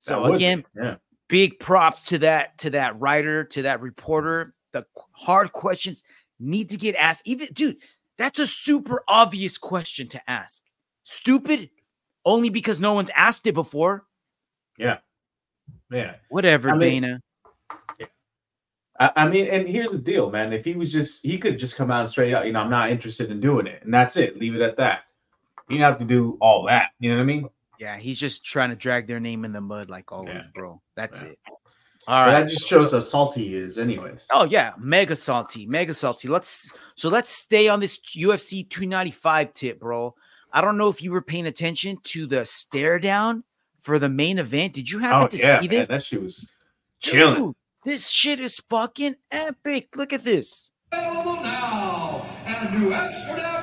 So 0.00 0.28
be, 0.28 0.35
again, 0.35 0.64
yeah. 0.75 0.97
big 1.28 1.59
props 1.61 2.04
to 2.06 2.18
that 2.18 2.59
to 2.59 2.71
that 2.71 2.99
writer 3.00 3.44
to 3.44 3.62
that 3.62 3.80
reporter 3.80 4.54
the 4.73 4.85
hard 5.12 5.52
questions 5.52 6.02
need 6.38 6.68
to 6.71 6.76
get 6.76 6.94
asked 6.97 7.23
even 7.25 7.49
dude 7.52 7.76
that's 8.18 8.38
a 8.38 8.47
super 8.47 9.02
obvious 9.09 9.56
question 9.56 10.09
to 10.09 10.30
ask 10.30 10.62
stupid 11.04 11.71
only 12.25 12.50
because 12.50 12.80
no 12.80 12.92
one's 12.92 13.11
asked 13.16 13.47
it 13.47 13.54
before 13.54 14.04
Yeah. 14.78 14.99
Yeah. 15.90 16.16
whatever 16.28 16.71
I 16.71 16.76
mean- 16.76 17.02
dana 17.02 17.21
I, 19.00 19.11
I 19.16 19.28
mean, 19.28 19.49
and 19.49 19.68
here's 19.68 19.90
the 19.90 19.99
deal, 19.99 20.30
man. 20.30 20.52
If 20.52 20.64
he 20.64 20.75
was 20.75 20.92
just, 20.92 21.25
he 21.25 21.37
could 21.37 21.59
just 21.59 21.75
come 21.75 21.90
out 21.90 22.02
and 22.02 22.09
straight 22.09 22.33
out, 22.33 22.47
you 22.47 22.52
know, 22.52 22.61
I'm 22.61 22.71
not 22.71 22.90
interested 22.90 23.28
in 23.28 23.40
doing 23.40 23.66
it, 23.66 23.83
and 23.83 23.92
that's 23.92 24.16
it. 24.16 24.38
Leave 24.38 24.54
it 24.54 24.62
at 24.62 24.76
that. 24.76 25.00
You 25.68 25.78
don't 25.78 25.85
have 25.90 25.99
to 25.99 26.04
do 26.04 26.38
all 26.40 26.64
that. 26.66 26.90
You 27.00 27.11
know 27.11 27.16
what 27.16 27.23
I 27.23 27.26
mean? 27.26 27.49
Yeah, 27.80 27.96
he's 27.98 28.18
just 28.18 28.44
trying 28.44 28.70
to 28.70 28.76
drag 28.76 29.06
their 29.06 29.20
name 29.20 29.44
in 29.44 29.52
the 29.52 29.60
mud 29.60 29.90
like 29.90 30.12
always, 30.12 30.44
Yeah. 30.44 30.50
bro. 30.54 30.82
That's 30.96 31.22
Yeah. 31.22 31.28
it. 31.28 31.38
All 32.06 32.26
But 32.26 32.32
right. 32.32 32.40
that 32.42 32.50
just 32.50 32.66
shows 32.68 32.92
how 32.92 33.00
salty 33.00 33.48
he 33.48 33.56
is, 33.56 33.78
anyways. 33.78 34.26
Oh 34.30 34.44
yeah, 34.44 34.74
mega 34.78 35.16
salty, 35.16 35.66
mega 35.66 35.94
salty. 35.94 36.28
Let's 36.28 36.70
so 36.96 37.08
let's 37.08 37.30
stay 37.30 37.68
on 37.68 37.80
this 37.80 37.98
UFC 38.14 38.62
295 38.68 39.54
tip, 39.54 39.80
bro. 39.80 40.14
I 40.52 40.60
don't 40.60 40.76
know 40.76 40.88
if 40.88 41.02
you 41.02 41.10
were 41.12 41.22
paying 41.22 41.46
attention 41.46 41.96
to 42.04 42.26
the 42.26 42.44
stare 42.44 42.98
down 42.98 43.42
for 43.80 43.98
the 43.98 44.08
main 44.08 44.38
event. 44.38 44.74
Did 44.74 44.90
you 44.90 44.98
happen 44.98 45.22
Oh 45.24 45.26
to 45.28 45.36
yeah, 45.36 45.60
see 45.60 45.68
man, 45.68 45.78
this? 45.78 45.86
that 45.88 46.04
shit 46.04 46.22
was 46.22 46.48
chilling. 47.00 47.42
Dude, 47.46 47.54
this 47.84 48.10
shit 48.10 48.38
is 48.38 48.60
fucking 48.68 49.14
epic. 49.30 49.88
Look 49.96 50.12
at 50.12 50.24
this. 50.24 50.70
Available 50.92 51.36
now 51.42 52.24
and 52.46 52.80
New 52.80 52.92
Amsterdam 52.92 53.53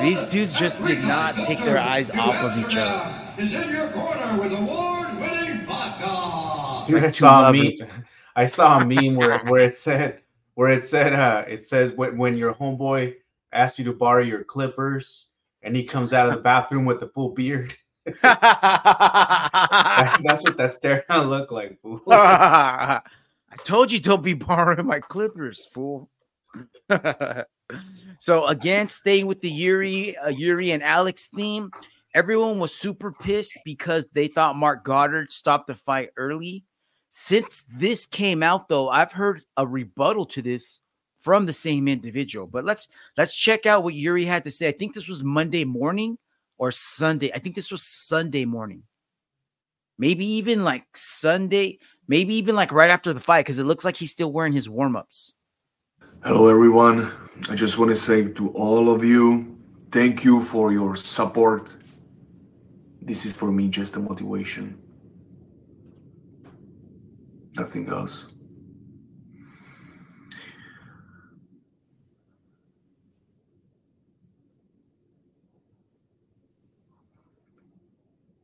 These 0.00 0.24
dudes 0.26 0.58
just 0.58 0.80
did 0.84 1.02
not 1.04 1.34
take 1.34 1.58
their 1.60 1.78
eyes 1.78 2.10
off 2.10 2.36
of 2.36 2.56
each 2.58 2.76
other. 2.76 3.14
Is 3.36 3.54
in 3.54 3.68
your 3.70 3.90
corner 3.90 4.40
with 4.40 4.52
award-winning 4.52 5.64
vodka. 5.66 6.90
Dude, 6.90 7.04
I 7.04 7.08
saw 7.08 7.48
a 7.48 7.52
meme. 7.52 7.74
I 8.36 8.46
saw 8.46 8.78
a 8.78 8.86
meme 8.86 9.16
where 9.16 9.38
where 9.46 9.62
it 9.62 9.76
said 9.76 10.20
where 10.54 10.70
it 10.72 10.84
said 10.86 11.12
uh 11.12 11.44
it 11.48 11.66
says 11.66 11.92
when 11.92 12.16
when 12.18 12.34
your 12.36 12.54
homeboy 12.54 13.14
asks 13.52 13.78
you 13.78 13.84
to 13.86 13.92
borrow 13.92 14.22
your 14.22 14.44
clippers 14.44 15.32
and 15.62 15.74
he 15.74 15.84
comes 15.84 16.12
out 16.14 16.28
of 16.28 16.34
the 16.36 16.40
bathroom 16.40 16.84
with 16.84 17.02
a 17.02 17.08
full 17.08 17.30
beard. 17.30 17.74
That- 18.22 20.20
that's 20.24 20.42
what 20.42 20.56
that 20.56 20.72
stare 20.72 21.04
down 21.08 21.28
looked 21.30 21.52
like. 21.52 21.80
Fool. 21.82 22.00
I 22.10 23.00
told 23.64 23.90
you 23.92 23.98
don't 24.00 24.22
be 24.22 24.34
borrowing 24.34 24.86
my 24.86 25.00
clippers, 25.00 25.66
fool. 25.66 26.08
So 28.18 28.46
again, 28.46 28.88
staying 28.88 29.26
with 29.26 29.40
the 29.40 29.50
Yuri, 29.50 30.16
uh, 30.16 30.28
Yuri 30.28 30.72
and 30.72 30.82
Alex 30.82 31.28
theme, 31.34 31.70
everyone 32.14 32.58
was 32.58 32.74
super 32.74 33.12
pissed 33.12 33.56
because 33.64 34.08
they 34.08 34.26
thought 34.26 34.56
Marc 34.56 34.84
Goddard 34.84 35.30
stopped 35.30 35.68
the 35.68 35.74
fight 35.74 36.10
early. 36.16 36.64
Since 37.10 37.64
this 37.72 38.06
came 38.06 38.42
out, 38.42 38.68
though, 38.68 38.88
I've 38.88 39.12
heard 39.12 39.42
a 39.56 39.66
rebuttal 39.66 40.26
to 40.26 40.42
this 40.42 40.80
from 41.18 41.46
the 41.46 41.52
same 41.52 41.88
individual. 41.88 42.46
But 42.46 42.64
let's 42.64 42.88
let's 43.16 43.34
check 43.34 43.66
out 43.66 43.82
what 43.82 43.94
Yuri 43.94 44.24
had 44.24 44.44
to 44.44 44.50
say. 44.50 44.68
I 44.68 44.72
think 44.72 44.94
this 44.94 45.08
was 45.08 45.24
Monday 45.24 45.64
morning 45.64 46.18
or 46.58 46.70
Sunday. 46.72 47.32
I 47.32 47.38
think 47.38 47.54
this 47.54 47.70
was 47.70 47.82
Sunday 47.82 48.44
morning. 48.44 48.82
Maybe 49.98 50.24
even 50.24 50.64
like 50.64 50.84
Sunday, 50.94 51.78
maybe 52.06 52.34
even 52.34 52.54
like 52.54 52.72
right 52.72 52.90
after 52.90 53.12
the 53.12 53.20
fight, 53.20 53.46
because 53.46 53.58
it 53.58 53.64
looks 53.64 53.84
like 53.84 53.96
he's 53.96 54.12
still 54.12 54.32
wearing 54.32 54.52
his 54.52 54.68
warm-ups. 54.68 55.34
Hello, 56.24 56.48
everyone. 56.48 57.12
I 57.48 57.54
just 57.54 57.78
want 57.78 57.90
to 57.90 57.96
say 57.96 58.26
to 58.26 58.48
all 58.48 58.92
of 58.92 59.04
you, 59.04 59.56
thank 59.92 60.24
you 60.24 60.42
for 60.42 60.72
your 60.72 60.96
support. 60.96 61.70
This 63.00 63.24
is 63.24 63.32
for 63.32 63.52
me 63.52 63.68
just 63.68 63.94
a 63.94 64.00
motivation. 64.00 64.76
Nothing 67.54 67.88
else. 67.88 68.26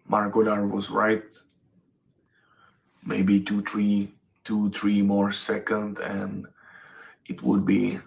Marc 0.07 0.33
Goddard 0.33 0.69
was 0.69 0.91
right. 0.91 1.25
Maybe 3.05 3.41
two, 3.41 3.63
three, 3.63 4.15
two, 4.45 4.71
three 4.71 5.03
more 5.03 5.33
second, 5.33 5.99
and 5.99 6.47
it 7.27 7.43
would 7.43 7.65
be 7.65 7.99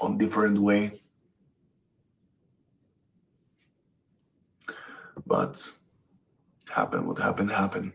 on 0.00 0.18
different 0.18 0.58
way 0.58 1.00
but 5.26 5.68
happen 6.68 7.06
what 7.06 7.18
happened 7.18 7.50
happened 7.50 7.92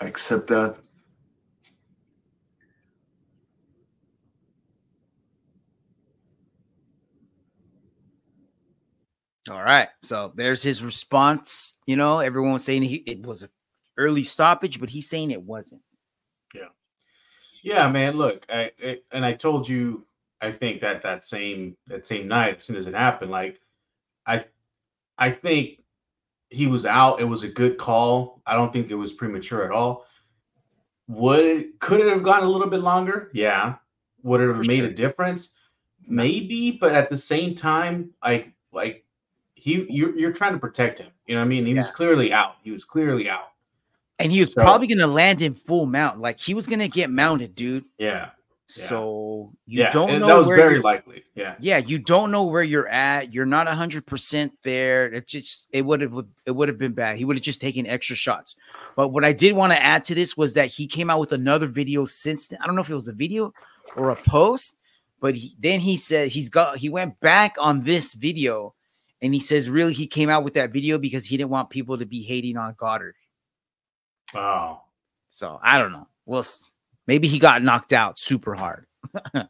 i 0.00 0.06
accept 0.06 0.46
that 0.48 0.78
All 9.50 9.62
right. 9.62 9.88
So 10.02 10.32
there's 10.34 10.62
his 10.62 10.84
response. 10.84 11.74
You 11.86 11.96
know, 11.96 12.20
everyone 12.20 12.52
was 12.52 12.64
saying 12.64 12.82
he, 12.82 12.96
it 12.96 13.26
was 13.26 13.42
an 13.42 13.48
early 13.96 14.22
stoppage, 14.22 14.78
but 14.78 14.90
he's 14.90 15.08
saying 15.08 15.30
it 15.32 15.42
wasn't. 15.42 15.82
Yeah, 17.62 17.90
man. 17.90 18.16
Look, 18.16 18.46
I, 18.50 18.70
I 18.82 18.98
and 19.12 19.24
I 19.24 19.32
told 19.34 19.68
you, 19.68 20.06
I 20.40 20.50
think 20.50 20.80
that 20.80 21.02
that 21.02 21.24
same 21.24 21.76
that 21.86 22.06
same 22.06 22.28
night, 22.28 22.58
as 22.58 22.64
soon 22.64 22.76
as 22.76 22.86
it 22.86 22.94
happened, 22.94 23.30
like, 23.30 23.60
I, 24.26 24.44
I 25.18 25.30
think 25.30 25.82
he 26.48 26.66
was 26.66 26.86
out. 26.86 27.20
It 27.20 27.24
was 27.24 27.42
a 27.42 27.48
good 27.48 27.78
call. 27.78 28.42
I 28.46 28.54
don't 28.54 28.72
think 28.72 28.90
it 28.90 28.94
was 28.94 29.12
premature 29.12 29.64
at 29.64 29.72
all. 29.72 30.06
Would 31.08 31.44
it, 31.44 31.80
could 31.80 32.00
it 32.00 32.06
have 32.08 32.22
gone 32.22 32.44
a 32.44 32.48
little 32.48 32.68
bit 32.68 32.80
longer? 32.80 33.30
Yeah. 33.34 33.76
Would 34.22 34.40
it 34.40 34.48
have 34.48 34.56
For 34.56 34.64
made 34.64 34.78
sure. 34.80 34.88
a 34.88 34.94
difference? 34.94 35.54
Maybe, 36.06 36.72
but 36.72 36.94
at 36.94 37.10
the 37.10 37.16
same 37.16 37.54
time, 37.54 38.10
like 38.24 38.52
like 38.72 39.04
he 39.54 39.86
you're 39.88 40.16
you're 40.18 40.32
trying 40.32 40.52
to 40.52 40.58
protect 40.58 40.98
him. 40.98 41.10
You 41.26 41.34
know 41.34 41.40
what 41.40 41.46
I 41.46 41.48
mean? 41.48 41.66
He 41.66 41.74
was 41.74 41.90
clearly 41.90 42.32
out. 42.32 42.56
He 42.62 42.70
was 42.70 42.84
clearly 42.84 43.28
out. 43.28 43.49
And 44.22 44.32
he 44.32 44.40
was 44.40 44.52
So- 44.52 44.62
probably 44.62 44.86
gonna 44.86 45.06
land 45.06 45.42
in 45.42 45.54
full 45.54 45.86
mount. 45.86 46.20
Like 46.20 46.38
he 46.38 46.54
was 46.54 46.66
gonna 46.66 46.88
get 46.88 47.10
mounted, 47.10 47.54
dude. 47.54 47.84
Yeah. 47.98 48.30
So 48.70 49.52
you 49.66 49.80
yeah. 49.80 49.90
don't 49.90 50.10
and 50.10 50.20
know 50.20 50.28
that 50.28 50.38
was 50.38 50.46
where 50.46 50.56
very 50.56 50.78
likely. 50.78 51.24
Yeah. 51.34 51.56
yeah, 51.58 51.78
you 51.78 51.98
don't 51.98 52.30
know 52.30 52.44
where 52.44 52.62
you're 52.62 52.86
at. 52.86 53.34
You're 53.34 53.44
not 53.44 53.66
hundred 53.66 54.06
percent 54.06 54.52
there. 54.62 55.12
It 55.12 55.26
just 55.26 55.66
it 55.72 55.82
would 55.82 56.00
have 56.00 56.14
it 56.46 56.52
would 56.52 56.68
have 56.68 56.78
been 56.78 56.92
bad. 56.92 57.18
He 57.18 57.24
would 57.24 57.36
have 57.36 57.42
just 57.42 57.60
taken 57.60 57.84
extra 57.84 58.14
shots. 58.14 58.54
But 58.94 59.08
what 59.08 59.24
I 59.24 59.32
did 59.32 59.56
want 59.56 59.72
to 59.72 59.82
add 59.82 60.04
to 60.04 60.14
this 60.14 60.36
was 60.36 60.54
that 60.54 60.66
he 60.66 60.86
came 60.86 61.10
out 61.10 61.18
with 61.18 61.32
another 61.32 61.66
video 61.66 62.04
since 62.04 62.46
then. 62.46 62.60
I 62.62 62.66
don't 62.66 62.76
know 62.76 62.82
if 62.82 62.90
it 62.90 62.94
was 62.94 63.08
a 63.08 63.12
video 63.12 63.52
or 63.96 64.10
a 64.10 64.16
post, 64.16 64.76
but 65.20 65.34
he, 65.34 65.56
then 65.58 65.80
he 65.80 65.96
said 65.96 66.28
he's 66.28 66.48
got 66.48 66.76
he 66.76 66.88
went 66.88 67.18
back 67.18 67.56
on 67.58 67.82
this 67.82 68.14
video 68.14 68.74
and 69.20 69.34
he 69.34 69.40
says 69.40 69.68
really 69.68 69.94
he 69.94 70.06
came 70.06 70.30
out 70.30 70.44
with 70.44 70.54
that 70.54 70.72
video 70.72 70.96
because 70.96 71.24
he 71.24 71.36
didn't 71.36 71.50
want 71.50 71.70
people 71.70 71.98
to 71.98 72.06
be 72.06 72.22
hating 72.22 72.56
on 72.56 72.76
Goddard. 72.78 73.16
Oh. 74.34 74.80
So 75.30 75.58
I 75.62 75.78
don't 75.78 75.92
know. 75.92 76.08
Well, 76.26 76.44
maybe 77.06 77.28
he 77.28 77.38
got 77.38 77.62
knocked 77.62 77.92
out 77.92 78.18
super 78.18 78.54
hard. 78.54 78.86
All 79.34 79.48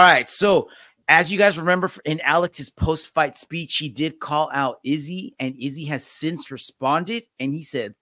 right. 0.00 0.30
So, 0.30 0.68
as 1.08 1.32
you 1.32 1.38
guys 1.38 1.58
remember 1.58 1.90
in 2.04 2.20
Alex's 2.20 2.70
post 2.70 3.12
fight 3.12 3.36
speech, 3.36 3.78
he 3.78 3.88
did 3.88 4.20
call 4.20 4.48
out 4.52 4.78
Izzy, 4.84 5.34
and 5.40 5.56
Izzy 5.58 5.86
has 5.86 6.04
since 6.04 6.50
responded. 6.50 7.26
And 7.40 7.54
he 7.54 7.64
said, 7.64 7.94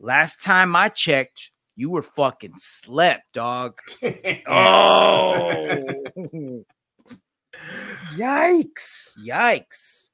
Last 0.00 0.42
time 0.42 0.74
I 0.76 0.88
checked, 0.88 1.50
you 1.76 1.90
were 1.90 2.02
fucking 2.02 2.54
slept, 2.56 3.32
dog. 3.32 3.78
Oh, 4.48 5.84
yikes. 8.16 9.16
Yikes. 9.24 10.10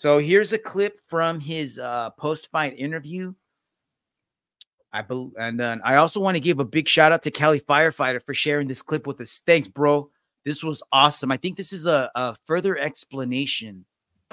So, 0.00 0.16
here's 0.16 0.54
a 0.54 0.58
clip 0.58 0.96
from 1.08 1.40
his 1.40 1.78
uh, 1.78 2.08
post 2.16 2.50
fight 2.50 2.72
interview. 2.78 3.34
I 4.90 5.02
bel 5.02 5.30
and 5.38 5.60
then 5.60 5.82
I 5.84 5.96
also 5.96 6.20
want 6.20 6.38
to 6.38 6.40
give 6.40 6.58
a 6.58 6.64
big 6.64 6.88
shout 6.88 7.12
out 7.12 7.20
to 7.24 7.30
Cali 7.30 7.60
Firefighter 7.60 8.22
for 8.24 8.32
sharing 8.32 8.66
this 8.66 8.80
clip 8.80 9.06
with 9.06 9.20
us. 9.20 9.42
Thanks, 9.44 9.68
bro. 9.68 10.08
This 10.42 10.64
was 10.64 10.82
awesome. 10.90 11.30
I 11.30 11.36
think 11.36 11.58
this 11.58 11.70
is 11.70 11.84
a, 11.84 12.10
a 12.14 12.34
further 12.46 12.78
explanation. 12.78 13.84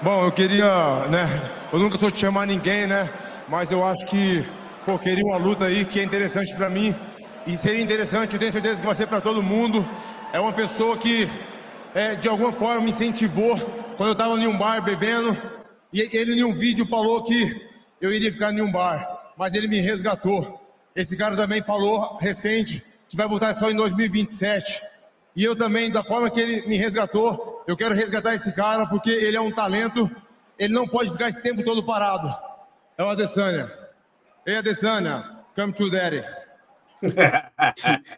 Bom, 0.02 0.24
eu 0.24 0.32
queria, 0.32 1.06
né? 1.10 1.28
Eu 1.70 1.78
nunca 1.78 1.98
sou 1.98 2.10
de 2.10 2.16
chamar 2.16 2.46
ninguém, 2.46 2.86
né? 2.86 3.10
Mas 3.46 3.70
eu 3.70 3.84
acho 3.84 4.06
que, 4.06 4.42
pô, 4.86 4.98
queria 4.98 5.22
uma 5.22 5.36
luta 5.36 5.66
aí 5.66 5.84
que 5.84 6.00
é 6.00 6.02
interessante 6.02 6.56
pra 6.56 6.70
mim. 6.70 6.96
E 7.46 7.58
seria 7.58 7.82
interessante, 7.82 8.32
eu 8.32 8.38
tenho 8.40 8.52
certeza 8.52 8.80
que 8.80 8.86
vai 8.86 8.94
ser 8.94 9.06
pra 9.06 9.20
todo 9.20 9.42
mundo. 9.42 9.86
É 10.32 10.40
uma 10.40 10.54
pessoa 10.54 10.96
que, 10.96 11.28
é, 11.94 12.16
de 12.16 12.26
alguma 12.26 12.52
forma, 12.52 12.80
me 12.80 12.88
incentivou 12.88 13.58
quando 13.98 14.08
eu 14.08 14.14
tava 14.14 14.34
em 14.40 14.46
um 14.46 14.56
bar 14.56 14.80
bebendo. 14.80 15.57
E 15.92 16.00
ele, 16.16 16.40
em 16.40 16.44
um 16.44 16.52
vídeo, 16.52 16.86
falou 16.86 17.22
que 17.22 17.66
eu 18.00 18.12
iria 18.12 18.32
ficar 18.32 18.52
em 18.52 18.60
um 18.60 18.70
bar. 18.70 19.32
Mas 19.36 19.54
ele 19.54 19.68
me 19.68 19.80
resgatou. 19.80 20.60
Esse 20.94 21.16
cara 21.16 21.36
também 21.36 21.62
falou 21.62 22.18
recente 22.20 22.82
que 23.08 23.16
vai 23.16 23.26
voltar 23.28 23.54
só 23.54 23.70
em 23.70 23.76
2027. 23.76 24.82
E 25.36 25.44
eu 25.44 25.54
também, 25.56 25.90
da 25.90 26.02
forma 26.02 26.28
que 26.30 26.40
ele 26.40 26.66
me 26.66 26.76
resgatou, 26.76 27.64
eu 27.66 27.76
quero 27.76 27.94
resgatar 27.94 28.34
esse 28.34 28.52
cara 28.52 28.86
porque 28.86 29.10
ele 29.10 29.36
é 29.36 29.40
um 29.40 29.52
talento. 29.52 30.10
Ele 30.58 30.74
não 30.74 30.86
pode 30.86 31.10
ficar 31.12 31.28
esse 31.28 31.40
tempo 31.40 31.62
todo 31.64 31.84
parado. 31.84 32.28
É 32.96 33.04
o 33.04 33.08
Adesanya. 33.08 33.72
Ei, 34.44 34.56
Adesanya, 34.56 35.38
come 35.54 35.72
to 35.72 35.88
daddy. 35.90 36.22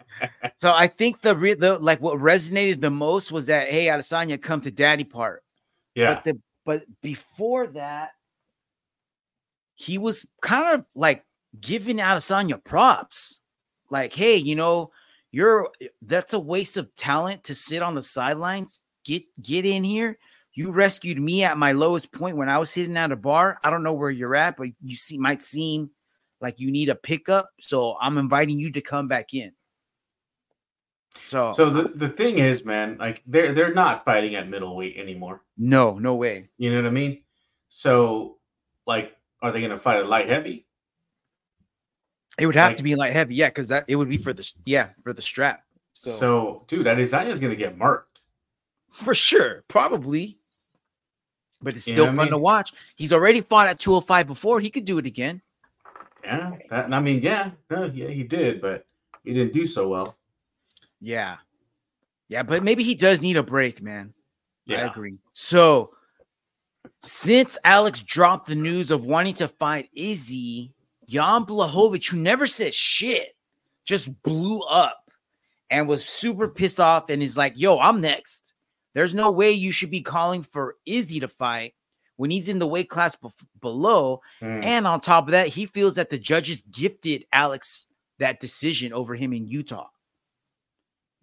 So 0.58 0.72
I 0.72 0.86
think 0.86 1.20
the, 1.22 1.34
re- 1.34 1.54
the 1.54 1.78
like 1.78 2.00
what 2.00 2.18
resonated 2.18 2.80
the 2.80 2.90
most 2.90 3.30
was 3.32 3.46
that 3.46 3.68
hey 3.68 3.86
Adesanya 3.86 4.40
come 4.40 4.60
to 4.62 4.70
daddy 4.70 5.04
part. 5.04 5.42
yeah. 5.94 6.14
But 6.14 6.24
the 6.24 6.38
but 6.64 6.84
before 7.00 7.68
that, 7.68 8.10
he 9.74 9.98
was 9.98 10.26
kind 10.42 10.74
of 10.74 10.84
like 10.94 11.24
giving 11.58 11.98
Adesanya 11.98 12.62
props. 12.62 13.40
Like, 13.90 14.14
hey, 14.14 14.36
you 14.36 14.54
know, 14.54 14.90
you're 15.32 15.70
that's 16.02 16.32
a 16.32 16.38
waste 16.38 16.76
of 16.76 16.94
talent 16.94 17.44
to 17.44 17.54
sit 17.54 17.82
on 17.82 17.94
the 17.94 18.02
sidelines. 18.02 18.82
Get 19.04 19.24
get 19.42 19.64
in 19.64 19.84
here. 19.84 20.18
You 20.52 20.72
rescued 20.72 21.18
me 21.18 21.44
at 21.44 21.56
my 21.56 21.72
lowest 21.72 22.12
point 22.12 22.36
when 22.36 22.48
I 22.48 22.58
was 22.58 22.70
sitting 22.70 22.96
at 22.96 23.12
a 23.12 23.16
bar. 23.16 23.58
I 23.62 23.70
don't 23.70 23.82
know 23.82 23.94
where 23.94 24.10
you're 24.10 24.36
at, 24.36 24.56
but 24.56 24.68
you 24.82 24.96
see 24.96 25.16
might 25.16 25.42
seem 25.42 25.90
like 26.40 26.58
you 26.58 26.70
need 26.70 26.88
a 26.88 26.94
pickup. 26.94 27.48
So 27.60 27.96
I'm 28.00 28.18
inviting 28.18 28.58
you 28.58 28.72
to 28.72 28.80
come 28.80 29.08
back 29.08 29.32
in. 29.32 29.52
So 31.18 31.52
So 31.52 31.70
the, 31.70 31.88
the 31.94 32.08
thing 32.08 32.38
is, 32.38 32.64
man, 32.64 32.96
like 32.98 33.22
they're 33.26 33.52
they're 33.54 33.74
not 33.74 34.04
fighting 34.04 34.34
at 34.36 34.48
middleweight 34.48 34.96
anymore. 34.96 35.42
no, 35.58 35.98
no 35.98 36.14
way. 36.14 36.48
You 36.58 36.70
know 36.70 36.76
what 36.82 36.86
I 36.88 36.90
mean? 36.90 37.22
So, 37.68 38.38
like, 38.86 39.16
are 39.42 39.52
they 39.52 39.60
gonna 39.60 39.76
fight 39.78 39.98
at 39.98 40.08
light 40.08 40.28
heavy? 40.28 40.66
It 42.38 42.46
would 42.46 42.54
have 42.54 42.70
Like- 42.70 42.76
to 42.78 42.82
be 42.82 42.94
light 42.94 43.12
heavy, 43.12 43.34
yeah, 43.34 43.48
because 43.48 43.68
that 43.68 43.84
it 43.88 43.96
would 43.96 44.08
be 44.08 44.16
for 44.16 44.32
the 44.32 44.50
yeah 44.64 44.90
for 45.02 45.12
the 45.12 45.22
strap. 45.22 45.64
So, 45.92 46.10
So, 46.10 46.62
dude, 46.68 46.86
Adesanya's 46.86 47.40
gonna 47.40 47.56
get 47.56 47.76
marked. 47.76 48.20
for 48.92 49.14
sure, 49.14 49.64
probably. 49.68 50.38
But 51.62 51.76
it's 51.76 51.86
You 51.86 51.92
know 51.92 51.96
still 51.96 52.06
what 52.06 52.12
I 52.14 52.16
fun 52.16 52.28
to 52.30 52.38
watch. 52.38 52.72
He's 52.96 53.12
already 53.12 53.42
fought 53.42 53.68
at 53.68 53.78
205 53.78 54.26
before. 54.26 54.60
He 54.60 54.70
could 54.70 54.86
do 54.86 54.96
it 54.98 55.04
again. 55.06 55.42
Yeah, 56.24 56.52
that 56.70 56.92
I 56.92 57.00
mean, 57.00 57.20
yeah, 57.20 57.50
no, 57.68 57.84
yeah, 57.84 58.08
he 58.08 58.22
did, 58.22 58.60
but 58.62 58.86
he 59.24 59.34
didn't 59.34 59.52
do 59.52 59.66
so 59.66 59.88
well. 59.88 60.16
Yeah. 61.00 61.36
Yeah, 62.28 62.42
but 62.42 62.62
maybe 62.62 62.84
he 62.84 62.94
does 62.94 63.22
need 63.22 63.36
a 63.36 63.42
break, 63.42 63.82
man. 63.82 64.14
Yeah. 64.66 64.84
I 64.84 64.86
agree. 64.86 65.18
So, 65.32 65.94
since 67.02 67.58
Alex 67.64 68.02
dropped 68.02 68.46
the 68.46 68.54
news 68.54 68.90
of 68.90 69.04
wanting 69.04 69.34
to 69.34 69.48
fight 69.48 69.88
Izzy, 69.94 70.72
Jan 71.08 71.44
Blachowicz, 71.44 72.08
who 72.10 72.18
never 72.18 72.46
said 72.46 72.74
shit, 72.74 73.34
just 73.84 74.22
blew 74.22 74.60
up 74.62 75.10
and 75.70 75.88
was 75.88 76.04
super 76.04 76.48
pissed 76.48 76.78
off 76.78 77.10
and 77.10 77.22
is 77.22 77.36
like, 77.36 77.54
yo, 77.56 77.78
I'm 77.78 78.00
next. 78.00 78.52
There's 78.94 79.14
no 79.14 79.30
way 79.30 79.52
you 79.52 79.72
should 79.72 79.90
be 79.90 80.02
calling 80.02 80.42
for 80.42 80.76
Izzy 80.86 81.20
to 81.20 81.28
fight 81.28 81.74
when 82.16 82.30
he's 82.30 82.48
in 82.48 82.58
the 82.58 82.66
weight 82.66 82.90
class 82.90 83.16
below. 83.60 84.20
Mm. 84.42 84.64
And 84.64 84.86
on 84.86 85.00
top 85.00 85.26
of 85.26 85.32
that, 85.32 85.48
he 85.48 85.66
feels 85.66 85.94
that 85.94 86.10
the 86.10 86.18
judges 86.18 86.62
gifted 86.70 87.24
Alex 87.32 87.86
that 88.18 88.40
decision 88.40 88.92
over 88.92 89.14
him 89.14 89.32
in 89.32 89.46
Utah. 89.48 89.88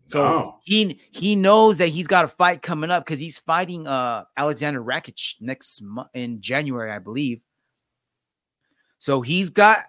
So 0.10 0.22
Oh. 0.26 0.60
he 0.64 1.00
he 1.12 1.36
knows 1.36 1.80
that 1.80 1.88
he's 1.90 2.08
got 2.08 2.24
a 2.26 2.30
fight 2.30 2.62
coming 2.62 2.92
up 2.92 3.06
because 3.06 3.20
he's 3.20 3.40
fighting 3.40 3.88
uh 3.88 4.24
Aleksandar 4.38 4.84
Rakic 4.84 5.36
next 5.42 5.82
month 5.82 6.10
in 6.14 6.40
January, 6.42 6.92
I 6.92 7.00
believe. 7.00 7.42
So 9.00 9.22
he's 9.22 9.50
got 9.50 9.86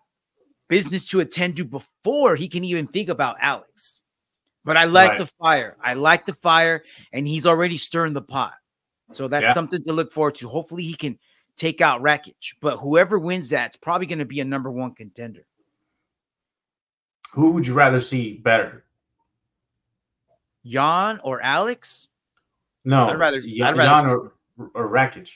business 0.68 1.06
to 1.08 1.20
attend 1.20 1.56
to 1.56 1.64
before 1.64 2.36
he 2.36 2.48
can 2.48 2.64
even 2.64 2.86
think 2.86 3.08
about 3.08 3.36
Alex. 3.40 4.02
But 4.64 4.76
I 4.76 4.84
like 4.84 5.10
Right. 5.10 5.18
the 5.18 5.26
fire. 5.40 5.76
I 5.82 5.94
like 5.94 6.26
the 6.26 6.34
fire, 6.34 6.84
and 7.12 7.26
he's 7.26 7.46
already 7.46 7.78
stirring 7.78 8.12
the 8.12 8.20
pot. 8.20 8.54
So 9.12 9.28
that's 9.28 9.44
Yeah. 9.44 9.52
something 9.54 9.82
to 9.84 9.92
look 9.94 10.12
forward 10.12 10.34
to. 10.36 10.48
Hopefully, 10.48 10.82
he 10.82 10.94
can 10.94 11.18
take 11.56 11.80
out 11.80 12.02
Rakic. 12.02 12.54
But 12.60 12.76
whoever 12.78 13.18
wins 13.18 13.48
that's 13.48 13.76
probably 13.76 14.06
going 14.06 14.18
to 14.18 14.26
be 14.26 14.40
a 14.40 14.44
number 14.44 14.70
one 14.70 14.94
contender. 14.94 15.46
Who 17.32 17.50
would 17.52 17.66
you 17.66 17.72
rather 17.72 18.00
see 18.02 18.34
better? 18.34 18.84
Jan 20.64 21.20
or 21.22 21.40
Alex? 21.40 22.08
No, 22.84 23.06
I'd 23.06 23.18
rather- 23.18 23.40
Jan 23.40 23.62
I'd 23.62 23.76
rather 23.76 24.04
see- 24.06 24.10
or, 24.10 24.70
or 24.74 24.88
Rakic. 24.90 25.30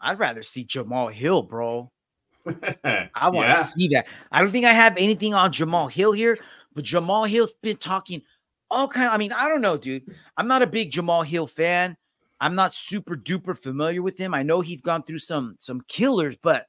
I'd 0.00 0.18
rather 0.18 0.42
see 0.42 0.64
Jamal 0.64 1.08
Hill, 1.08 1.42
bro. 1.42 1.90
I 2.46 3.28
want 3.28 3.50
to 3.50 3.56
Yeah. 3.58 3.62
see 3.62 3.88
that. 3.88 4.06
I 4.32 4.40
don't 4.40 4.50
think 4.50 4.64
I 4.64 4.72
have 4.72 4.96
anything 4.96 5.34
on 5.34 5.52
Jamal 5.52 5.88
Hill 5.88 6.12
here, 6.12 6.38
but 6.74 6.84
Jamal 6.84 7.24
Hill's 7.24 7.52
been 7.52 7.76
talking 7.76 8.22
all 8.70 8.88
kind. 8.88 9.10
I 9.10 9.18
mean, 9.18 9.32
I 9.32 9.48
don't 9.48 9.60
know, 9.60 9.76
dude. 9.76 10.04
I'm 10.38 10.48
not 10.48 10.62
a 10.62 10.66
big 10.66 10.90
Jamal 10.90 11.22
Hill 11.22 11.46
fan. 11.46 11.96
I'm 12.40 12.54
not 12.54 12.72
super 12.72 13.14
duper 13.16 13.56
familiar 13.60 14.00
with 14.00 14.16
him. 14.16 14.32
I 14.32 14.42
know 14.42 14.62
he's 14.62 14.80
gone 14.80 15.02
through 15.02 15.18
some 15.18 15.56
some 15.58 15.82
killers, 15.88 16.36
but 16.40 16.66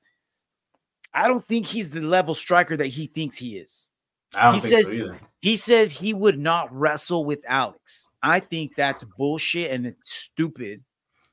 I 1.14 1.28
don't 1.30 1.44
think 1.44 1.66
he's 1.66 1.90
the 1.90 2.02
level 2.02 2.34
striker 2.34 2.76
that 2.76 2.88
he 2.88 3.06
thinks 3.08 3.38
he 3.38 3.58
is. 3.58 3.88
I 4.36 4.46
don't 4.46 4.56
he 4.56 4.60
think 4.60 4.74
says 4.74 4.86
so. 4.88 5.16
He 5.42 5.58
says 5.58 5.98
he 5.98 6.14
would 6.14 6.40
not 6.40 6.74
wrestle 6.74 7.26
with 7.26 7.40
Alex. 7.48 8.10
I 8.22 8.40
think 8.40 8.76
that's 8.76 9.04
bullshit 9.04 9.72
and 9.72 9.88
it's 9.88 10.14
stupid. 10.14 10.84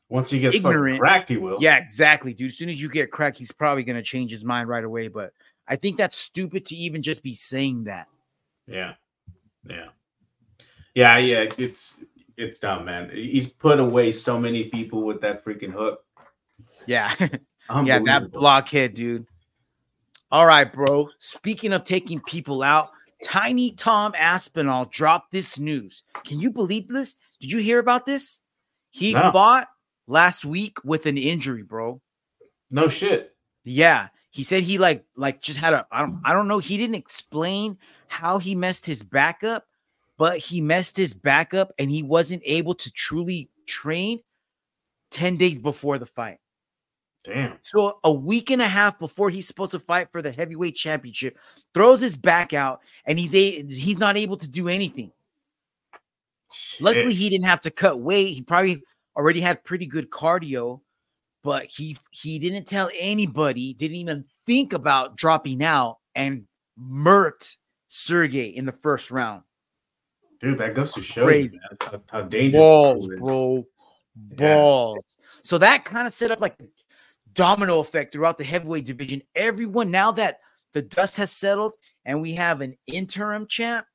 Once 0.09 0.31
he 0.31 0.41
gets 0.41 0.57
fucking 0.57 0.71
ignorant. 0.71 1.01
cracked, 1.01 1.29
he 1.29 1.37
will. 1.37 1.59
Yeah, 1.61 1.77
exactly, 1.77 2.33
dude. 2.33 2.51
As 2.51 2.57
soon 2.57 2.71
as 2.71 2.81
you 2.81 2.89
get 2.89 3.11
cracked, 3.11 3.37
he's 3.37 3.53
probably 3.53 3.83
gonna 3.83 4.03
change 4.03 4.31
his 4.31 4.45
mind 4.45 4.69
right 4.69 4.85
away. 4.85 5.09
But 5.09 5.33
I 5.67 5.77
think 5.77 5.99
that's 5.99 6.17
stupid 6.17 6.65
to 6.67 6.75
even 6.75 7.03
just 7.03 7.23
be 7.23 7.35
saying 7.35 7.85
that. 7.85 8.07
Yeah. 8.67 8.95
Yeah. 9.69 9.89
Yeah, 10.95 11.19
yeah. 11.19 11.51
It's 11.59 12.01
it's 12.39 12.59
dumb, 12.59 12.87
man. 12.87 13.11
He's 13.13 13.49
put 13.49 13.79
away 13.79 14.13
so 14.13 14.39
many 14.39 14.65
people 14.65 15.03
with 15.03 15.21
that 15.21 15.45
freaking 15.45 15.73
hook. 15.73 16.03
Yeah. 16.87 17.13
yeah, 17.85 17.99
that 17.99 18.31
blockhead, 18.31 18.95
dude. 18.95 19.27
All 20.31 20.47
right, 20.47 20.71
bro. 20.73 21.11
Speaking 21.19 21.75
of 21.75 21.85
taking 21.85 22.21
people 22.21 22.63
out, 22.63 22.91
Tiny 23.23 23.73
Tom 23.73 24.15
Aspinall 24.17 24.87
dropped 24.87 25.33
this 25.33 25.59
news. 25.59 26.03
Can 26.25 26.39
you 26.41 26.51
believe 26.51 26.89
this? 26.89 27.17
Did 27.41 27.53
you 27.53 27.59
hear 27.59 27.79
about 27.79 28.07
this? 28.07 28.41
He 28.91 29.13
No. 29.13 29.33
fought 29.33 29.69
last 30.07 30.45
week 30.45 30.79
with 30.85 31.07
an 31.07 31.19
injury, 31.19 31.63
bro. 31.63 32.01
No 32.71 32.89
shit. 32.89 33.35
Yeah, 33.65 34.09
he 34.31 34.43
said 34.43 34.63
he 34.63 34.79
like 34.79 35.05
like 35.17 35.43
just 35.43 35.59
had 35.59 35.73
a 35.75 35.87
I 35.91 36.01
don't 36.01 36.21
I 36.25 36.33
don't 36.33 36.49
know. 36.49 36.59
He 36.59 36.77
didn't 36.77 36.95
explain 36.97 37.79
how 38.07 38.39
he 38.39 38.55
messed 38.55 38.87
his 38.87 39.03
back 39.03 39.43
up, 39.45 39.67
but 40.17 40.39
he 40.39 40.61
messed 40.61 40.97
his 40.97 41.13
back 41.13 41.53
up 41.55 41.73
and 41.79 41.91
he 41.91 42.03
wasn't 42.03 42.43
able 42.45 42.75
to 42.75 42.91
truly 42.93 43.51
train 43.67 44.21
10 45.11 45.37
days 45.37 45.59
before 45.59 45.99
the 45.99 46.07
fight. 46.07 46.39
Damn. 47.29 47.59
So 47.63 47.99
a 48.05 48.13
week 48.13 48.51
and 48.51 48.63
a 48.63 48.67
half 48.67 48.99
before 48.99 49.29
he's 49.29 49.47
supposed 49.47 49.73
to 49.73 49.79
fight 49.79 50.11
for 50.11 50.23
the 50.23 50.33
heavyweight 50.33 50.75
championship, 50.75 51.39
throws 51.75 52.01
his 52.01 52.17
back 52.17 52.55
out 52.55 52.81
and 53.05 53.19
he's 53.19 53.35
a 53.35 53.63
he's 53.65 53.99
not 53.99 54.17
able 54.17 54.39
to 54.39 54.49
do 54.49 54.69
anything. 54.69 55.13
Luckily, 56.81 57.13
he 57.13 57.29
didn't 57.29 57.45
have 57.45 57.61
to 57.61 57.71
cut 57.71 58.01
weight. 58.01 58.33
He 58.33 58.41
probably 58.41 58.83
already 59.15 59.41
had 59.41 59.63
pretty 59.63 59.85
good 59.85 60.09
cardio, 60.09 60.81
but 61.45 61.67
he 61.67 61.99
he 62.11 62.39
didn't 62.39 62.67
tell 62.67 62.91
anybody, 62.99 63.75
didn't 63.75 63.99
even 63.99 64.25
think 64.47 64.73
about 64.73 65.17
dropping 65.17 65.63
out 65.63 65.99
and 66.15 66.47
murked 66.81 67.59
Sergey 67.89 68.47
in 68.47 68.65
the 68.65 68.73
first 68.73 69.11
round. 69.11 69.43
Dude, 70.41 70.57
that 70.59 70.75
goes 70.75 70.95
to 70.95 71.03
show 71.03 71.25
Crazy. 71.25 71.59
you 71.71 71.77
man, 71.91 72.01
how, 72.11 72.21
how 72.21 72.27
dangerous 72.27 72.59
Balls, 72.59 73.09
bro. 73.19 73.67
Balls. 74.17 75.05
So 75.43 75.59
that 75.59 75.85
kind 75.85 76.07
of 76.07 76.15
set 76.15 76.31
up 76.31 76.41
like 76.41 76.57
domino 77.39 77.79
effect 77.79 78.13
throughout 78.13 78.37
the 78.37 78.43
heavyweight 78.45 78.85
division. 78.85 79.23
Everyone, 79.37 79.93
now 79.93 80.11
that 80.11 80.41
the 80.73 80.83
dust 80.83 81.17
has 81.19 81.31
settled 81.31 81.77
and 82.05 82.21
we 82.21 82.35
have 82.35 82.61
an 82.61 82.77
interim 82.89 83.47
champ, 83.47 83.87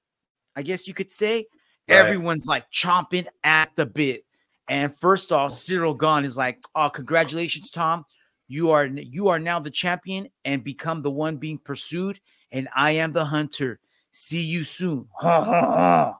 I 0.56 0.62
guess 0.62 0.88
you 0.88 0.94
could 0.94 1.12
say, 1.12 1.48
Right. 1.90 1.98
everyone's 1.98 2.46
like 2.46 2.72
chomping 2.72 3.28
at 3.44 3.76
the 3.76 3.86
bit. 3.86 4.24
And 4.70 4.98
first 5.02 5.34
off, 5.34 5.52
Ciryl 5.52 6.00
Gane 6.00 6.24
is 6.24 6.38
like, 6.38 6.64
"Oh, 6.74 6.90
congratulations, 6.90 7.70
Tom! 7.70 8.06
You 8.48 8.72
are 8.72 8.86
you 8.86 9.28
are 9.28 9.40
now 9.40 9.60
the 9.60 9.70
champion 9.70 10.30
and 10.46 10.64
become 10.64 11.02
the 11.02 11.12
one 11.12 11.36
being 11.36 11.58
pursued, 11.58 12.22
and 12.54 12.70
I 12.74 12.92
am 12.92 13.12
the 13.12 13.26
hunter. 13.26 13.82
See 14.12 14.42
you 14.42 14.64
soon." 14.64 15.10
Ha 15.20 15.44
ha 15.44 16.18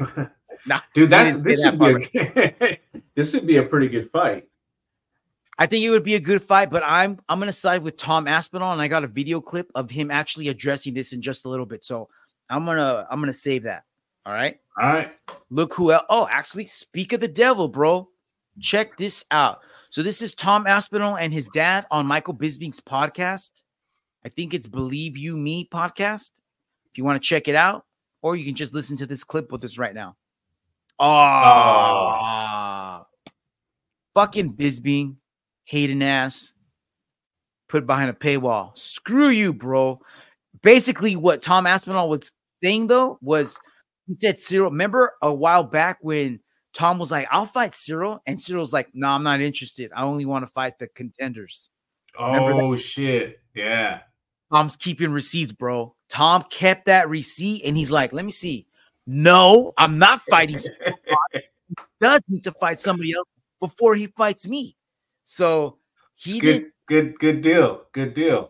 ha. 0.00 0.30
Dude, 0.94 1.10
that's 1.10 1.36
this 1.40 1.62
say 1.62 1.70
would 1.70 2.10
be 2.10 2.18
a 2.18 2.78
this 3.14 3.34
would 3.34 3.46
be 3.46 3.58
a 3.58 3.62
pretty 3.62 3.88
good 3.88 4.10
fight. 4.10 4.48
I 5.58 5.66
think 5.66 5.84
it 5.84 5.90
would 5.90 6.04
be 6.04 6.14
a 6.14 6.20
good 6.20 6.42
fight, 6.42 6.70
but 6.70 6.84
I'm 6.84 7.18
I'm 7.28 7.40
gonna 7.40 7.52
side 7.52 7.82
with 7.82 7.96
Tom 7.96 8.28
Aspinall, 8.28 8.72
and 8.72 8.80
I 8.80 8.86
got 8.88 9.04
a 9.04 9.08
video 9.08 9.40
clip 9.40 9.70
of 9.74 9.90
him 9.90 10.10
actually 10.10 10.48
addressing 10.48 10.94
this 10.94 11.12
in 11.12 11.20
just 11.20 11.44
a 11.44 11.48
little 11.48 11.66
bit. 11.66 11.82
So 11.82 12.08
I'm 12.48 12.64
gonna 12.64 13.06
I'm 13.10 13.20
gonna 13.20 13.32
save 13.32 13.64
that. 13.64 13.84
All 14.24 14.32
right. 14.32 14.60
All 14.80 14.88
right. 14.88 15.10
Look 15.50 15.74
who 15.74 15.90
else. 15.90 16.04
Oh, 16.08 16.28
actually, 16.30 16.66
speak 16.66 17.12
of 17.12 17.20
the 17.20 17.28
devil, 17.28 17.66
bro. 17.66 18.08
Check 18.60 18.96
this 18.96 19.24
out. 19.30 19.60
So 19.90 20.02
this 20.02 20.20
is 20.22 20.34
Tom 20.34 20.66
Aspinall 20.66 21.16
and 21.16 21.32
his 21.32 21.46
dad 21.48 21.86
on 21.90 22.06
Michael 22.06 22.34
Bisping's 22.34 22.80
podcast. 22.80 23.62
I 24.24 24.28
think 24.28 24.52
it's 24.52 24.68
Believe 24.68 25.16
You 25.16 25.36
Me 25.36 25.66
podcast. 25.72 26.32
If 26.90 26.98
you 26.98 27.04
want 27.04 27.20
to 27.20 27.26
check 27.26 27.48
it 27.48 27.54
out, 27.54 27.86
or 28.22 28.36
you 28.36 28.44
can 28.44 28.54
just 28.54 28.74
listen 28.74 28.96
to 28.98 29.06
this 29.06 29.24
clip 29.24 29.50
with 29.50 29.64
us 29.64 29.78
right 29.78 29.94
now. 29.94 30.16
Oh, 30.98 31.06
fucking 34.14 34.54
Bisping, 34.54 35.16
hating 35.68 36.02
ass, 36.02 36.54
put 37.68 37.86
behind 37.86 38.10
a 38.10 38.14
paywall. 38.14 38.76
Screw 38.76 39.28
you, 39.28 39.52
bro. 39.52 40.00
Basically, 40.62 41.16
what 41.16 41.42
Tom 41.42 41.66
Aspinall 41.66 42.08
was 42.08 42.32
saying 42.62 42.86
though 42.86 43.18
was 43.20 43.58
he 44.06 44.14
said 44.14 44.36
Ciryl. 44.36 44.70
Remember 44.70 45.12
a 45.22 45.32
while 45.32 45.64
back 45.64 45.98
when 46.00 46.40
Tom 46.72 46.98
was 46.98 47.10
like, 47.10 47.28
"I'll 47.30 47.46
fight 47.46 47.72
Ciryl," 47.72 48.20
and 48.26 48.38
Ciryl's 48.38 48.72
like, 48.72 48.88
"No, 48.94 49.08
I'm 49.08 49.22
not 49.22 49.40
interested. 49.40 49.90
I 49.94 50.02
only 50.02 50.24
want 50.24 50.46
to 50.46 50.52
fight 50.52 50.78
the 50.78 50.88
contenders." 50.88 51.70
Oh 52.18 52.74
shit. 52.76 53.40
Yeah. 53.54 54.00
Tom's 54.52 54.76
keeping 54.76 55.12
receipts, 55.12 55.52
bro. 55.52 55.94
Tom 56.08 56.44
kept 56.50 56.86
that 56.86 57.08
receipt 57.08 57.62
and 57.64 57.76
he's 57.76 57.90
like, 57.90 58.12
let 58.12 58.24
me 58.24 58.30
see. 58.30 58.66
No, 59.06 59.72
I'm 59.76 59.98
not 59.98 60.22
fighting. 60.30 60.58
He 61.70 61.74
does 62.00 62.22
need 62.28 62.44
to 62.44 62.52
fight 62.52 62.78
somebody 62.78 63.12
else 63.12 63.26
before 63.60 63.94
he 63.94 64.06
fights 64.06 64.48
me. 64.48 64.77
So 65.30 65.76
he 66.14 66.40
Good, 66.40 66.52
did 66.52 66.64
good, 66.86 67.18
good 67.18 67.42
deal. 67.42 67.82
Good 67.92 68.14
deal. 68.14 68.48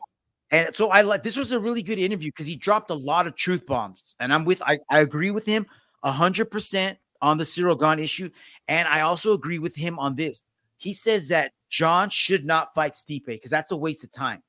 and 0.52 0.72
so 0.74 0.90
I 0.90 1.00
like 1.00 1.24
this 1.24 1.36
was 1.36 1.50
a 1.50 1.58
really 1.58 1.82
good 1.82 1.98
interview 1.98 2.28
because 2.28 2.46
he 2.46 2.54
dropped 2.54 2.90
a 2.92 2.94
lot 2.94 3.26
of 3.26 3.34
truth 3.34 3.66
bombs. 3.66 4.14
And 4.20 4.32
I'm 4.32 4.44
with 4.44 4.62
I, 4.62 4.78
I 4.88 5.00
agree 5.00 5.32
with 5.32 5.44
him 5.44 5.66
hundred 6.04 6.52
percent 6.52 6.96
on 7.20 7.36
the 7.36 7.42
Ciryl 7.42 7.78
Gane 7.78 7.98
issue. 7.98 8.30
And 8.68 8.86
I 8.86 9.00
also 9.00 9.32
agree 9.32 9.58
with 9.58 9.74
him 9.74 9.98
on 9.98 10.14
this. 10.14 10.40
He 10.76 10.92
says 10.92 11.26
that 11.28 11.50
John 11.68 12.10
should 12.10 12.46
not 12.46 12.72
fight 12.76 12.92
Stipe 12.92 13.26
because 13.26 13.50
that's 13.50 13.72
a 13.72 13.76
waste 13.76 14.04
of 14.04 14.12
time, 14.12 14.44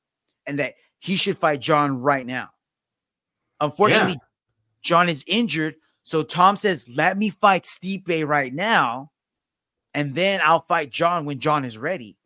and 0.46 0.56
that 0.60 0.74
he 1.00 1.16
should 1.16 1.36
fight 1.36 1.60
John 1.60 2.00
right 2.00 2.24
now. 2.24 2.50
Unfortunately, 3.58 4.16
John 4.82 5.08
is 5.08 5.24
injured. 5.26 5.74
So 6.04 6.22
Tom 6.22 6.54
says, 6.54 6.88
let 6.88 7.18
me 7.18 7.28
fight 7.28 7.64
Stipe 7.64 8.24
right 8.24 8.54
now, 8.54 9.10
and 9.94 10.14
then 10.14 10.40
I'll 10.44 10.64
fight 10.68 10.90
John 10.90 11.24
when 11.24 11.40
John 11.40 11.64
is 11.64 11.76
ready. 11.76 12.16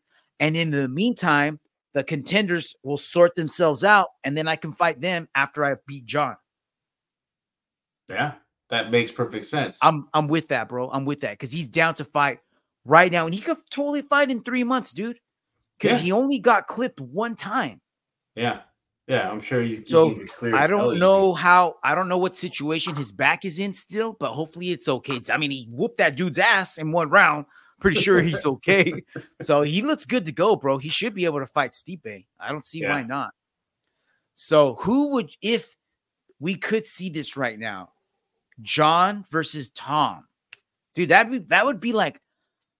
And 0.40 0.56
in 0.56 0.70
the 0.70 0.88
meantime, 0.88 1.60
the 1.94 2.02
contenders 2.04 2.74
will 2.82 2.96
sort 2.96 3.36
themselves 3.36 3.84
out, 3.84 4.08
and 4.24 4.36
then 4.36 4.48
I 4.48 4.56
can 4.56 4.72
fight 4.72 5.00
them 5.00 5.28
after 5.34 5.64
I 5.64 5.76
beat 5.86 6.06
John. 6.06 6.36
Yeah, 8.08 8.32
that 8.70 8.90
makes 8.90 9.10
perfect 9.10 9.46
sense. 9.46 9.78
I'm 9.80 10.08
I'm 10.12 10.28
with 10.28 10.48
that, 10.48 10.68
bro. 10.68 10.90
I'm 10.90 11.04
with 11.04 11.20
that 11.20 11.32
because 11.32 11.52
he's 11.52 11.68
down 11.68 11.94
to 11.96 12.04
fight 12.04 12.40
right 12.84 13.10
now, 13.10 13.26
and 13.26 13.34
he 13.34 13.40
could 13.40 13.58
totally 13.70 14.02
fight 14.02 14.30
in 14.30 14.42
three 14.42 14.64
months, 14.64 14.92
dude. 14.92 15.18
Because 15.78 15.98
Yeah. 15.98 16.04
he 16.04 16.12
only 16.12 16.38
got 16.38 16.66
clipped 16.66 17.00
one 17.00 17.34
time. 17.36 17.80
yeah, 18.36 18.60
yeah. 19.06 19.30
I'm 19.30 19.40
sure 19.40 19.62
you. 19.62 19.78
you 19.78 19.86
So 19.86 20.14
get 20.14 20.54
I 20.54 20.66
don't 20.66 20.92
easy. 20.92 21.00
know 21.00 21.32
how 21.34 21.76
I 21.82 21.94
don't 21.94 22.08
know 22.08 22.18
what 22.18 22.36
situation 22.36 22.94
his 22.96 23.10
back 23.12 23.44
is 23.44 23.58
in 23.58 23.72
still, 23.72 24.14
but 24.18 24.32
hopefully 24.32 24.70
it's 24.70 24.88
okay. 24.88 25.20
I 25.30 25.36
mean, 25.38 25.50
he 25.50 25.66
whooped 25.70 25.98
that 25.98 26.16
dude's 26.16 26.38
ass 26.38 26.76
in 26.78 26.92
one 26.92 27.08
round. 27.10 27.46
Pretty 27.84 28.00
sure 28.00 28.22
he's 28.22 28.46
okay. 28.46 29.02
so 29.42 29.60
he 29.60 29.82
looks 29.82 30.06
good 30.06 30.24
to 30.24 30.32
go, 30.32 30.56
bro. 30.56 30.78
He 30.78 30.88
should 30.88 31.12
be 31.14 31.26
able 31.26 31.40
to 31.40 31.46
fight 31.46 31.72
Stipe. 31.72 32.24
I 32.40 32.48
don't 32.50 32.64
see 32.64 32.82
why 32.82 33.02
not. 33.02 33.34
So 34.34 34.76
who 34.76 35.10
would 35.10 35.30
if 35.42 35.76
we 36.40 36.54
could 36.54 36.86
see 36.86 37.10
this 37.10 37.36
right 37.36 37.58
now? 37.58 37.90
John 38.62 39.26
versus 39.30 39.68
Tom. 39.68 40.24
Dude, 40.94 41.10
that'd 41.10 41.30
be 41.30 41.38
that 41.50 41.66
would 41.66 41.78
be 41.78 41.92
like 41.92 42.22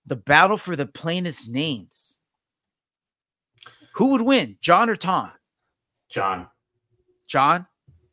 the 0.07 0.17
battle 0.17 0.57
for 0.57 0.75
the 0.75 0.87
plainest 0.87 1.51
names. 1.51 2.17
Who 3.97 4.13
would 4.13 4.23
win? 4.23 4.57
John 4.63 4.89
or 4.89 4.97
Tom? 4.97 5.33
John. 6.09 6.49
John? 7.27 7.67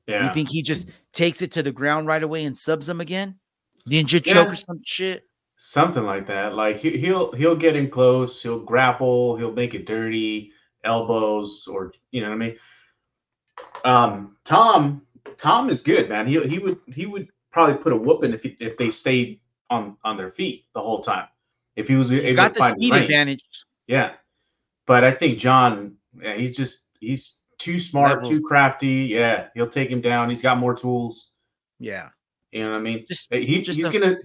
Yeah. 0.08 0.28
You 0.28 0.34
think 0.34 0.50
he 0.50 0.62
just 0.62 0.90
takes 1.14 1.42
it 1.42 1.54
to 1.54 1.64
the 1.64 1.72
ground 1.72 2.08
right 2.08 2.22
away 2.22 2.44
and 2.44 2.58
subs 2.58 2.90
him 2.90 3.00
again? 3.00 3.40
Ninja 3.88 4.26
Yeah. 4.26 4.34
choke 4.34 4.50
or 4.50 4.56
some 4.56 4.82
shit? 4.86 5.24
Something 5.64 6.06
like 6.06 6.26
that. 6.26 6.56
Like 6.56 6.78
he, 6.78 6.98
he'll 6.98 7.32
he'll 7.34 7.56
get 7.56 7.76
in 7.76 7.88
close. 7.92 8.42
He'll 8.42 8.60
grapple. 8.62 9.38
He'll 9.38 9.54
make 9.54 9.76
it 9.76 9.86
dirty. 9.86 10.52
Elbows 10.84 11.68
or 11.70 11.94
you 12.10 12.22
know 12.22 12.30
what 12.30 12.34
I 12.36 12.38
mean. 12.38 12.56
Um, 13.86 14.38
Tom 14.44 15.04
Tom 15.38 15.70
is 15.70 15.84
good, 15.84 16.10
man. 16.10 16.26
He 16.26 16.42
he 16.48 16.58
would 16.58 16.80
he 16.88 17.06
would 17.06 17.28
probably 17.52 17.76
put 17.76 17.94
a 17.94 17.96
whooping 17.96 18.34
if 18.34 18.42
he, 18.42 18.58
if 18.60 18.76
they 18.78 18.90
stayed 18.90 19.40
on 19.70 19.98
on 20.04 20.18
their 20.18 20.32
feet 20.32 20.66
the 20.74 20.82
whole 20.82 21.02
time. 21.02 21.28
If 21.76 21.88
he 21.88 21.96
was 21.96 22.10
He's 22.10 22.24
able 22.26 22.36
got 22.38 22.48
to 22.48 22.54
the 22.56 22.60
find 22.60 22.76
speed 22.82 22.92
range. 22.94 23.04
advantage. 23.04 23.46
Yeah, 23.86 24.14
but 24.88 25.04
I 25.04 25.12
think 25.12 25.38
John, 25.38 25.96
yeah, 26.20 26.34
he's 26.36 26.58
just 26.58 26.88
he's 27.00 27.42
too 27.60 27.80
smart, 27.80 28.24
Levels. 28.24 28.40
too 28.40 28.44
crafty. 28.44 28.88
Yeah, 29.12 29.50
he'll 29.54 29.70
take 29.70 29.92
him 29.92 30.02
down. 30.02 30.30
He's 30.32 30.42
got 30.42 30.58
more 30.58 30.74
tools. 30.74 31.34
Yeah. 31.80 32.10
You 32.52 32.64
know 32.64 32.72
what 32.72 32.78
I 32.78 32.82
mean? 32.82 33.06
Just 33.08 33.32
he, 33.32 33.62
just 33.62 33.78
he's 33.78 33.86
a- 33.88 33.92
gonna. 34.00 34.16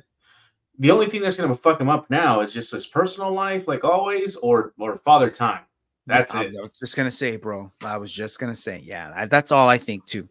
The 0.79 0.91
only 0.91 1.07
thing 1.07 1.23
that's 1.23 1.37
gonna 1.37 1.55
fuck 1.55 1.81
him 1.81 1.89
up 1.89 2.09
now 2.11 2.41
is 2.41 2.53
just 2.53 2.73
his 2.73 2.87
personal 2.87 3.33
life, 3.33 3.67
like 3.67 3.85
always, 3.85 4.37
or 4.37 4.73
or 4.79 4.97
father 4.97 5.31
time. 5.31 5.61
That's 6.07 6.35
I, 6.35 6.45
it. 6.45 6.55
I 6.57 6.61
was 6.61 6.73
just 6.73 6.97
gonna 6.97 7.11
say, 7.11 7.37
bro. 7.37 7.73
I 7.83 7.97
was 7.97 8.12
just 8.12 8.39
gonna 8.39 8.55
say, 8.55 8.81
yeah, 8.85 9.12
I- 9.15 9.27
that's 9.27 9.53
all 9.53 9.69
I 9.69 9.79
think 9.79 10.07
too. 10.07 10.29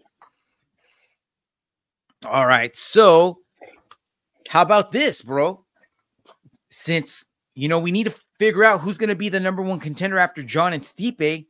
All 2.26 2.46
right, 2.46 2.76
so 2.76 3.40
how 4.48 4.62
about 4.62 4.92
this, 4.92 5.22
bro? 5.22 5.64
Since 6.70 7.26
you 7.56 7.68
know 7.68 7.80
we 7.80 7.92
need 7.92 8.06
to 8.06 8.16
figure 8.40 8.64
out 8.64 8.82
who's 8.82 8.98
gonna 8.98 9.16
be 9.16 9.30
the 9.30 9.40
number 9.40 9.62
one 9.62 9.80
contender 9.80 10.18
after 10.18 10.44
John 10.44 10.74
and 10.74 10.84
Stipe. 10.84 11.48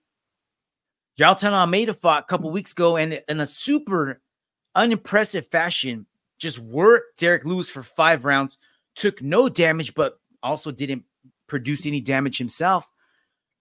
Jailton 1.20 1.52
Almeida 1.52 1.94
fought 1.94 2.24
a 2.24 2.28
couple 2.28 2.52
weeks 2.52 2.74
ago, 2.74 2.98
and 2.98 3.22
in 3.30 3.40
a 3.40 3.48
super 3.48 4.22
unimpressive 4.76 5.48
fashion, 5.48 6.06
just 6.38 6.60
worked 6.60 7.20
Derrick 7.20 7.46
Lewis 7.46 7.70
for 7.70 7.84
five 7.84 8.26
rounds, 8.26 8.58
took 8.96 9.22
no 9.22 9.50
damage, 9.50 9.94
but 9.94 10.20
also 10.42 10.72
didn't 10.72 11.04
produce 11.48 11.86
any 11.86 12.02
damage 12.02 12.38
himself. 12.38 12.90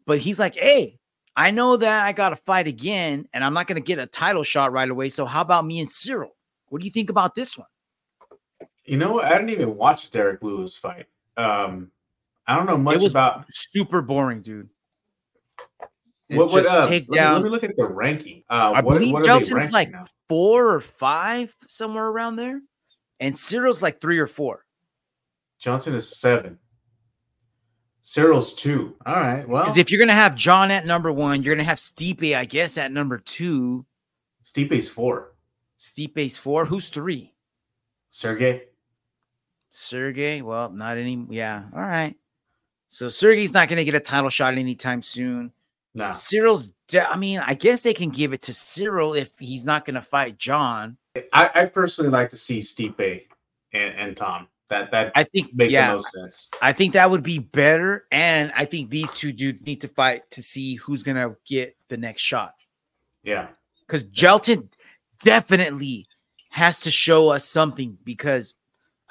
But 0.07 0.19
he's 0.19 0.39
like, 0.39 0.55
hey, 0.55 0.99
I 1.37 1.51
know 1.51 1.77
that 1.77 2.05
I 2.05 2.13
got 2.13 2.31
to 2.31 2.37
fight 2.37 2.67
again, 2.67 3.29
and 3.33 3.43
I'm 3.45 3.55
not 3.55 3.67
going 3.67 3.83
to 3.83 3.87
get 3.87 3.99
a 3.99 4.07
title 4.07 4.43
shot 4.43 4.73
right 4.73 4.89
away. 4.89 5.11
So 5.11 5.27
how 5.27 5.41
about 5.41 5.67
me 5.67 5.81
and 5.81 5.89
Ciryl? 5.89 6.31
What 6.69 6.81
do 6.81 6.87
you 6.87 6.93
think 6.93 7.11
about 7.11 7.35
this 7.35 7.59
one? 7.59 7.69
You 8.85 8.97
know? 8.97 9.21
I 9.21 9.31
didn't 9.33 9.51
even 9.51 9.77
watch 9.77 10.11
Derrick 10.11 10.43
Lewis 10.43 10.77
fight. 10.77 11.07
Um, 11.37 11.91
I 12.47 12.57
don't 12.57 12.67
know 12.67 12.77
much 12.77 13.03
about 13.05 13.47
super 13.49 14.03
boring, 14.03 14.43
dude. 14.43 14.69
It's 16.29 16.39
what. 16.39 16.65
Just 16.65 16.75
Uh, 16.75 16.81
let, 16.81 16.89
take 16.89 17.09
me, 17.09 17.17
down. 17.17 17.35
let 17.35 17.45
me 17.45 17.51
look 17.51 17.65
at 17.65 17.77
the 17.77 17.87
ranking. 17.87 18.45
Uh, 18.49 18.73
I 18.75 18.81
what, 18.81 18.95
believe 18.95 19.15
what 19.15 19.25
Jailton's 19.25 19.73
like 19.73 19.91
now? 19.91 20.05
four 20.29 20.75
or 20.75 20.81
five, 20.81 21.55
somewhere 21.69 22.07
around 22.07 22.37
there, 22.37 22.61
and 23.21 23.35
Ciryl's 23.35 23.83
like 23.83 24.01
three 24.01 24.19
or 24.19 24.27
four. 24.27 24.64
Johnson 25.65 25.95
is 25.95 26.07
seven. 26.07 26.59
Ciryl's 28.03 28.53
two. 28.53 28.95
All 29.07 29.15
right. 29.15 29.49
Well, 29.49 29.63
Because 29.63 29.79
if 29.79 29.91
you're 29.91 29.99
gonna 29.99 30.13
have 30.13 30.35
John 30.35 30.71
at 30.71 30.85
number 30.85 31.11
one, 31.11 31.43
you're 31.43 31.55
gonna 31.55 31.65
have 31.65 31.79
Stipe, 31.79 32.37
I 32.37 32.45
guess, 32.45 32.77
at 32.77 32.93
number 32.93 33.17
two. 33.17 33.87
Stipe's 34.45 34.91
four. 34.91 35.33
Stipe's 35.81 36.37
four. 36.37 36.67
Who's 36.67 36.91
three? 36.91 37.33
Sergey. 38.11 38.65
Sergey. 39.71 40.43
Well, 40.43 40.69
not 40.71 40.99
any. 40.99 41.25
Yeah. 41.31 41.63
All 41.75 41.81
right. 41.81 42.15
So 42.89 43.09
Sergey's 43.09 43.55
not 43.55 43.71
gonna 43.71 43.85
get 43.85 43.95
a 43.95 44.01
title 44.01 44.29
shot 44.29 44.59
anytime 44.59 45.01
soon. 45.01 45.51
Nah. 45.95 46.11
Ciryl's. 46.11 46.75
De- 46.89 47.11
I 47.11 47.17
mean, 47.17 47.39
I 47.39 47.55
guess 47.55 47.81
they 47.81 47.95
can 47.95 48.11
give 48.11 48.35
it 48.35 48.43
to 48.43 48.53
Ciryl 48.53 49.19
if 49.19 49.31
he's 49.39 49.65
not 49.65 49.87
gonna 49.87 50.03
fight 50.03 50.37
John. 50.37 50.99
I, 51.33 51.51
I 51.55 51.65
personally 51.65 52.11
like 52.11 52.29
to 52.31 52.37
see 52.37 52.59
Stipe 52.59 53.23
and, 53.73 53.95
and 53.95 54.15
Tom. 54.15 54.47
That 54.71 54.91
that 54.93 55.13
I 55.15 55.25
think. 55.25 55.55
make 55.55 55.71
yeah. 55.71 55.89
the 55.89 55.95
most 55.95 56.13
sense. 56.13 56.49
I 56.63 56.73
think 56.73 56.95
that 56.95 57.11
would 57.11 57.23
be 57.23 57.39
better. 57.39 58.07
And 58.11 58.51
I 58.57 58.65
think 58.65 58.91
these 58.91 59.13
two 59.13 59.33
dudes 59.33 59.65
need 59.67 59.81
to 59.83 59.89
fight 59.89 60.31
to 60.33 60.43
see 60.43 60.77
who's 60.77 61.03
gonna 61.03 61.37
get 61.47 61.77
the 61.89 61.97
next 61.97 62.23
shot. 62.23 62.55
Yeah. 63.23 63.49
Because 63.87 64.05
Jailton 64.05 64.69
definitely 65.23 66.07
has 66.51 66.81
to 66.81 66.91
show 66.91 67.29
us 67.29 67.45
something. 67.45 67.99
Because 68.05 68.55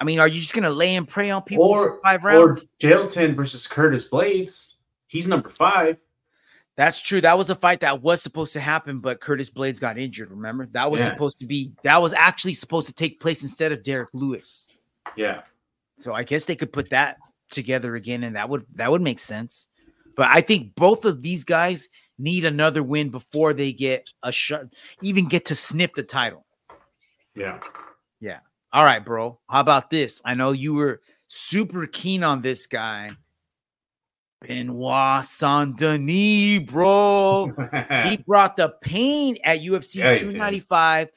I 0.00 0.04
mean, 0.04 0.18
are 0.18 0.26
you 0.28 0.40
just 0.40 0.54
gonna 0.54 0.70
lay 0.70 0.96
and 0.96 1.08
pray 1.08 1.30
on 1.30 1.42
people 1.42 1.64
Or 1.64 1.84
for 1.84 2.00
five 2.02 2.24
or 2.24 2.28
rounds? 2.28 2.66
Jailton 2.80 3.36
versus 3.36 3.66
Curtis 3.66 4.08
Blaydes. 4.08 4.74
He's 5.06 5.28
number 5.28 5.50
five. 5.50 5.98
That's 6.76 7.00
true. 7.00 7.20
That 7.20 7.38
was 7.38 7.50
a 7.50 7.54
fight 7.54 7.80
that 7.80 8.02
was 8.02 8.20
supposed 8.20 8.52
to 8.54 8.60
happen, 8.60 8.98
but 8.98 9.20
Curtis 9.20 9.48
Blaydes 9.48 9.80
got 9.80 9.96
injured. 9.96 10.30
Remember, 10.32 10.66
that 10.72 10.90
was 10.90 11.00
Yeah. 11.00 11.10
supposed 11.10 11.38
to 11.38 11.46
be 11.46 11.72
that 11.84 12.02
was 12.02 12.12
actually 12.12 12.54
supposed 12.54 12.88
to 12.88 12.92
take 12.92 13.20
place 13.20 13.44
instead 13.44 13.70
of 13.70 13.84
Derrick 13.84 14.08
Lewis. 14.12 14.66
Yeah. 15.16 15.42
So 15.98 16.12
I 16.12 16.24
guess 16.24 16.44
they 16.44 16.56
could 16.56 16.72
put 16.72 16.90
that 16.90 17.18
together 17.50 17.94
again, 17.94 18.24
and 18.24 18.36
that 18.36 18.48
would 18.48 18.66
that 18.74 18.90
would 18.90 19.02
make 19.02 19.18
sense. 19.18 19.66
But 20.16 20.28
I 20.28 20.40
think 20.40 20.74
both 20.74 21.04
of 21.04 21.22
these 21.22 21.44
guys 21.44 21.88
need 22.18 22.44
another 22.44 22.82
win 22.82 23.10
before 23.10 23.52
they 23.52 23.72
get 23.72 24.08
a 24.22 24.32
shot, 24.32 24.66
even 25.02 25.28
get 25.28 25.46
to 25.46 25.54
sniff 25.54 25.92
the 25.94 26.02
title. 26.02 26.46
Yeah. 27.34 27.60
Yeah. 28.20 28.38
All 28.72 28.84
right, 28.84 29.04
bro. 29.04 29.38
How 29.48 29.60
about 29.60 29.90
this? 29.90 30.20
I 30.24 30.34
know 30.34 30.52
you 30.52 30.74
were 30.74 31.00
super 31.26 31.86
keen 31.86 32.22
on 32.22 32.42
this 32.42 32.66
guy. 32.66 33.10
Benoit 34.40 35.24
Saint 35.24 35.78
Denis, 35.78 36.60
bro. 36.70 37.52
he 38.04 38.16
brought 38.26 38.56
the 38.56 38.74
pain 38.82 39.38
at 39.42 39.60
UFC 39.60 39.96
Yeah, 39.96 40.10
he 40.10 40.16
did. 40.16 40.32
295 40.32 41.08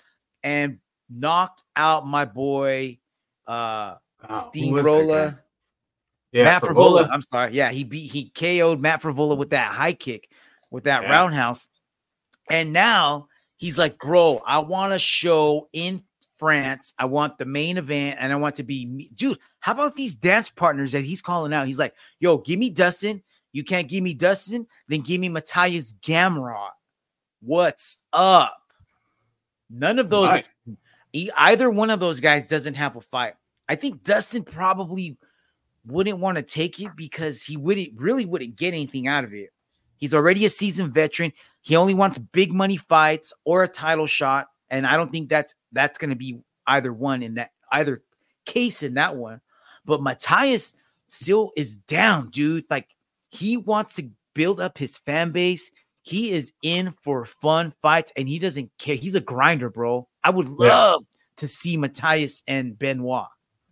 and 0.43 0.78
knocked 1.10 1.63
out 1.76 2.08
my 2.08 2.26
boy 2.26 3.00
uh 3.48 3.96
Oh, 4.30 4.50
who 4.54 4.72
was 4.72 4.84
that 4.84 4.92
guy? 4.92 4.98
Steamroller. 5.04 5.44
Yeah. 6.32 6.44
Matt 6.46 6.62
Frevola. 6.64 7.04
Frevola. 7.06 7.10
I'm 7.12 7.22
sorry. 7.22 7.54
Yeah, 7.54 7.70
he 7.70 7.84
beat 7.84 8.12
he 8.12 8.30
KO'd 8.32 8.80
Matt 8.82 9.02
Frevola 9.02 9.38
with 9.38 9.52
that 9.52 9.72
high 9.72 9.94
kick, 9.94 10.30
with 10.72 10.86
that 10.86 11.04
Yeah. 11.04 11.12
roundhouse. 11.12 11.70
And 12.50 12.74
now 12.74 13.28
he's 13.58 13.78
like, 13.78 13.98
bro, 14.00 14.42
I 14.46 14.60
want 14.60 14.94
to 14.94 15.00
show 15.00 15.70
in 15.72 16.04
France. 16.36 16.94
I 16.98 17.06
want 17.06 17.38
the 17.38 17.46
main 17.46 17.78
event, 17.78 18.18
and 18.20 18.34
I 18.34 18.36
want 18.38 18.56
to 18.56 18.64
be 18.64 18.86
me. 18.86 19.10
dude. 19.16 19.38
How 19.60 19.74
about 19.74 19.96
these 19.96 20.16
dance 20.16 20.50
partners 20.50 20.94
that 20.94 21.04
he's 21.06 21.22
calling 21.22 21.54
out? 21.54 21.68
He's 21.68 21.80
like, 21.80 21.94
yo, 22.20 22.38
give 22.38 22.58
me 22.60 22.70
Dustin. 22.70 23.22
You 23.54 23.64
can't 23.64 23.88
give 23.90 24.04
me 24.04 24.14
Dustin, 24.14 24.68
then 24.88 25.02
give 25.02 25.20
me 25.22 25.30
Matthias 25.30 25.94
Gamrot. 25.94 26.70
What's 27.42 27.98
up? 28.14 28.58
None 29.70 30.00
of 30.00 30.10
those, 30.10 30.30
Nice. 30.30 30.56
Either 31.13 31.70
one 31.70 31.89
of 31.89 32.00
those 32.00 32.20
guys 32.20 32.48
doesn't 32.48 32.76
have 32.76 32.96
a 32.96 33.02
fight. 33.02 33.34
I 33.70 33.76
think 33.76 34.04
Dustin 34.04 34.43
probably 34.43 35.17
wouldn't 35.86 36.20
want 36.20 36.38
to 36.38 36.43
take 36.43 36.80
it 36.80 36.91
because 36.96 37.43
he 37.43 37.58
wouldn't 37.58 38.00
really 38.00 38.26
wouldn't 38.26 38.56
get 38.56 38.74
anything 38.74 39.08
out 39.08 39.24
of 39.24 39.34
it. 39.34 39.52
He's 39.98 40.13
already 40.13 40.46
a 40.46 40.50
seasoned 40.50 40.93
veteran. 40.93 41.34
He 41.62 41.76
only 41.76 41.93
wants 41.93 42.17
big 42.17 42.54
money 42.54 42.78
fights 42.78 43.34
or 43.46 43.63
a 43.63 43.67
title 43.67 44.08
shot, 44.08 44.48
and 44.70 44.86
I 44.86 44.96
don't 44.96 45.12
think 45.12 45.30
that's 45.30 45.56
that's 45.72 45.98
going 45.98 46.12
to 46.12 46.15
be 46.15 46.39
either 46.67 46.93
one 46.93 47.24
in 47.24 47.36
that 47.36 47.52
either 47.72 48.04
case 48.46 48.84
in 48.84 48.96
that 48.96 49.15
one. 49.15 49.41
But 49.86 50.04
Matthias 50.04 50.74
still 51.08 51.52
is 51.56 51.78
down, 51.78 52.30
dude. 52.30 52.65
Like 52.70 52.89
he 53.30 53.58
wants 53.58 53.96
to 53.96 54.10
build 54.34 54.60
up 54.60 54.78
his 54.78 54.98
fan 54.98 55.32
base. 55.32 55.72
He 56.04 56.32
is 56.32 56.54
in 56.62 56.93
for 57.02 57.26
fun 57.26 57.74
fights 57.82 58.13
and 58.15 58.30
he 58.30 58.39
doesn't 58.39 58.72
care. 58.78 58.96
He's 58.96 59.15
a 59.15 59.22
grinder, 59.22 59.70
bro. 59.70 60.08
I 60.28 60.30
would 60.30 60.46
Yeah. 60.48 60.54
love 60.58 61.06
to 61.38 61.48
see 61.48 61.78
Matthias 61.78 62.44
and 62.50 62.78
Benoit. 62.78 63.28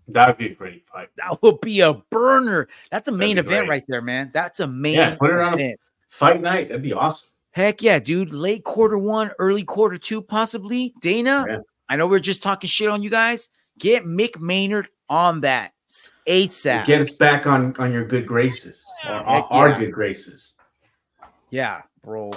That 0.07 0.27
would 0.27 0.37
be 0.37 0.45
a 0.47 0.55
great 0.55 0.85
fight. 0.87 1.09
That 1.17 1.41
would 1.41 1.59
be 1.59 1.81
a 1.81 1.95
burner. 2.11 2.69
That's 2.91 3.09
a 3.09 3.11
main 3.11 3.37
event 3.37 3.67
great. 3.67 3.69
right 3.69 3.83
there, 3.89 4.01
man. 4.01 4.31
That's 4.33 4.61
a 4.61 4.67
main 4.67 4.93
Yeah, 4.93 5.15
put 5.15 5.31
it 5.31 5.39
on 5.39 5.55
event. 5.55 5.79
fight 6.09 6.41
night. 6.41 6.69
That'd 6.69 6.81
be 6.83 6.93
awesome. 6.93 7.29
Heck 7.51 7.81
yeah, 7.81 7.99
dude. 7.99 8.31
Late 8.31 8.63
quarter 8.63 8.97
one, 8.97 9.31
early 9.37 9.63
quarter 9.63 9.97
two, 9.97 10.21
possibly. 10.21 10.93
Dana, 11.01 11.45
Yeah. 11.47 11.57
I 11.89 11.97
know 11.97 12.07
we're 12.07 12.19
just 12.19 12.41
talking 12.41 12.69
shit 12.69 12.87
on 12.87 13.03
you 13.03 13.09
guys. 13.09 13.49
Get 13.79 14.05
Mick 14.05 14.39
Maynard 14.39 14.87
on 15.09 15.41
that 15.41 15.73
ASAP. 16.25 16.85
Get 16.85 17.01
us 17.01 17.11
back 17.11 17.45
on 17.47 17.75
on 17.79 17.91
your 17.91 18.05
good 18.05 18.25
graces, 18.27 18.85
our, 19.03 19.43
our 19.51 19.69
yeah. 19.69 19.79
good 19.79 19.91
graces. 19.91 20.53
Yeah, 21.49 21.81
bro. 22.03 22.31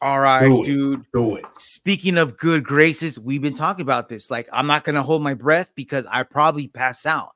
All 0.00 0.20
right, 0.20 0.46
Do 0.46 0.62
dude. 0.62 1.04
Do 1.12 1.36
it. 1.36 1.46
Speaking 1.52 2.18
of 2.18 2.36
good 2.36 2.62
graces, 2.62 3.18
we've 3.18 3.42
been 3.42 3.54
talking 3.56 3.82
about 3.82 4.08
this. 4.08 4.30
Like, 4.30 4.48
I'm 4.52 4.66
not 4.66 4.84
gonna 4.84 5.02
hold 5.02 5.22
my 5.22 5.34
breath 5.34 5.72
because 5.74 6.06
I 6.06 6.22
probably 6.22 6.68
pass 6.68 7.04
out. 7.04 7.30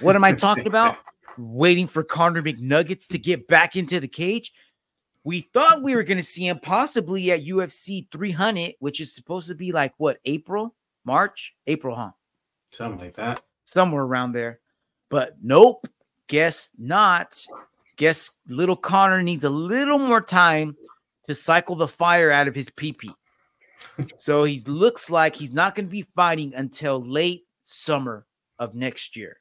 What 0.00 0.16
am 0.16 0.24
I 0.24 0.32
talking 0.32 0.66
about? 0.66 0.96
Waiting 1.38 1.86
for 1.86 2.02
Conor 2.02 2.42
McNuggets 2.42 3.06
to 3.08 3.18
get 3.18 3.46
back 3.46 3.76
into 3.76 4.00
the 4.00 4.08
cage. 4.08 4.52
We 5.24 5.40
thought 5.40 5.82
we 5.82 5.94
were 5.94 6.02
gonna 6.02 6.22
see 6.22 6.48
him 6.48 6.58
possibly 6.60 7.30
at 7.30 7.44
UFC 7.44 8.10
300, 8.10 8.74
which 8.78 9.00
is 9.00 9.14
supposed 9.14 9.48
to 9.48 9.54
be 9.54 9.70
like 9.72 9.92
what 9.98 10.18
April, 10.24 10.74
March, 11.04 11.54
April, 11.66 11.94
huh? 11.94 12.12
Something 12.70 13.00
like 13.00 13.16
that. 13.16 13.42
somewhere 13.64 14.02
around 14.02 14.32
there. 14.32 14.60
But 15.10 15.36
nope, 15.42 15.86
guess 16.26 16.70
not. 16.78 17.44
Guess 17.96 18.30
little 18.48 18.76
Conor 18.76 19.22
needs 19.22 19.44
a 19.44 19.50
little 19.50 19.98
more 19.98 20.20
time 20.22 20.76
to 21.28 21.34
cycle 21.34 21.76
the 21.76 21.86
fire 21.86 22.30
out 22.30 22.48
of 22.48 22.54
his 22.54 22.70
PP. 22.70 23.12
so 24.16 24.44
he 24.44 24.60
looks 24.66 25.10
like 25.10 25.36
he's 25.36 25.52
not 25.52 25.74
going 25.74 25.84
to 25.84 25.90
be 25.90 26.06
fighting 26.16 26.54
until 26.54 27.02
late 27.02 27.44
summer 27.62 28.26
of 28.58 28.74
next 28.74 29.14
year. 29.14 29.38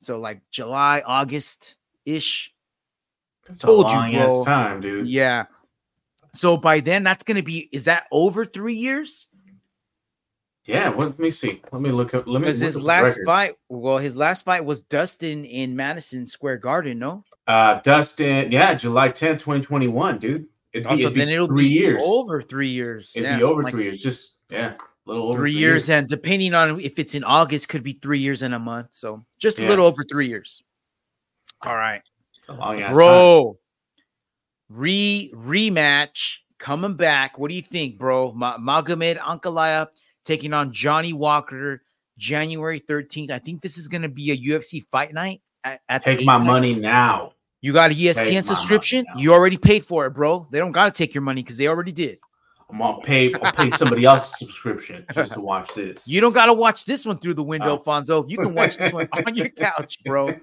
So 0.00 0.20
like 0.20 0.42
July, 0.52 1.02
August 1.04 1.74
ish. 2.06 2.54
Told 3.58 3.90
you, 3.90 4.16
bro. 4.16 4.44
time, 4.44 4.80
dude. 4.80 5.08
Yeah. 5.08 5.46
So 6.34 6.56
by 6.56 6.78
then, 6.78 7.02
that's 7.02 7.24
going 7.24 7.36
to 7.36 7.42
be, 7.42 7.68
is 7.72 7.86
that 7.86 8.04
over 8.12 8.46
three 8.46 8.76
years? 8.76 9.26
Yeah. 10.66 10.88
What, 10.88 11.08
let 11.08 11.18
me 11.18 11.30
see. 11.30 11.60
Let 11.72 11.82
me 11.82 11.90
look 11.90 12.14
up. 12.14 12.28
Let 12.28 12.42
me. 12.42 12.46
Because 12.46 12.60
his 12.60 12.80
last 12.80 13.18
fight, 13.26 13.56
well, 13.68 13.98
his 13.98 14.16
last 14.16 14.44
fight 14.44 14.64
was 14.64 14.82
Dustin 14.82 15.44
in 15.44 15.74
Madison 15.74 16.26
Square 16.26 16.58
Garden, 16.58 17.00
no? 17.00 17.24
Uh, 17.48 17.80
Dustin. 17.80 18.52
Yeah, 18.52 18.74
July 18.74 19.08
10th, 19.08 19.40
2021, 19.40 20.20
dude. 20.20 20.46
It'd 20.74 20.84
be, 20.84 20.90
Also, 20.90 21.08
be 21.10 21.20
then 21.20 21.28
it'll 21.28 21.46
three 21.46 21.68
be 21.68 21.74
years. 21.74 22.02
over 22.04 22.42
three 22.42 22.68
years. 22.68 23.12
It'd 23.14 23.28
yeah, 23.28 23.36
be 23.38 23.44
over 23.44 23.62
like 23.62 23.72
three 23.72 23.84
years. 23.84 24.02
Just 24.02 24.40
yeah, 24.50 24.74
a 24.74 24.76
little 25.06 25.28
over 25.28 25.38
three 25.38 25.52
years, 25.52 25.88
and 25.88 26.08
depending 26.08 26.52
on 26.52 26.80
if 26.80 26.98
it's 26.98 27.14
in 27.14 27.22
August, 27.22 27.68
could 27.68 27.84
be 27.84 27.92
three 28.02 28.18
years 28.18 28.42
and 28.42 28.52
a 28.52 28.58
month. 28.58 28.88
So 28.90 29.24
just 29.38 29.60
a 29.60 29.66
little 29.68 29.86
over 29.86 30.02
three 30.04 30.26
years. 30.26 30.62
All 31.62 31.76
right, 31.76 32.02
ass 32.48 32.56
time. 32.58 32.92
bro. 32.92 33.58
Re 34.68 35.30
rematch 35.34 36.38
coming 36.58 36.94
back. 36.96 37.38
What 37.38 37.50
do 37.50 37.56
you 37.56 37.62
think, 37.62 37.98
bro? 37.98 38.32
Ma- 38.32 38.58
Magomed 38.58 39.18
Ankalaev 39.18 39.88
taking 40.24 40.52
on 40.52 40.72
Johnny 40.72 41.12
Walker 41.12 41.82
January 42.18 42.80
13th. 42.80 43.30
I 43.30 43.38
think 43.38 43.62
this 43.62 43.78
is 43.78 43.86
going 43.88 44.02
to 44.02 44.08
be 44.08 44.32
a 44.32 44.36
UFC 44.36 44.84
fight 44.90 45.12
night. 45.12 45.42
At, 45.62 45.80
at 45.88 46.02
Take 46.02 46.24
my 46.24 46.36
Apex. 46.36 46.46
money 46.46 46.74
now. 46.74 47.33
You 47.64 47.72
got 47.72 47.92
a 47.92 47.94
ESPN 47.94 48.44
subscription? 48.44 49.06
You 49.16 49.32
already 49.32 49.56
paid 49.56 49.86
for 49.86 50.04
it, 50.04 50.10
bro. 50.10 50.46
They 50.50 50.58
don't 50.58 50.72
got 50.72 50.84
to 50.84 50.90
take 50.90 51.14
your 51.14 51.22
money 51.22 51.42
because 51.42 51.56
they 51.56 51.66
already 51.66 51.92
did. 51.92 52.18
I'm 52.68 52.76
gonna 52.76 53.00
pay. 53.00 53.32
I'll 53.42 53.52
pay 53.52 53.70
somebody 53.70 54.04
else's 54.04 54.38
subscription 54.38 55.06
just 55.14 55.32
to 55.32 55.40
watch 55.40 55.72
this. 55.72 56.06
You 56.06 56.20
don't 56.20 56.34
got 56.34 56.46
to 56.46 56.52
watch 56.52 56.84
this 56.84 57.06
one 57.06 57.16
through 57.16 57.32
the 57.32 57.42
window, 57.42 57.78
Oh. 57.78 57.82
Fonzo. 57.82 58.28
You 58.28 58.36
can 58.36 58.52
watch 58.52 58.76
this 58.76 58.92
one 58.92 59.08
on 59.26 59.34
your 59.34 59.48
couch, 59.48 59.98
bro. 60.04 60.34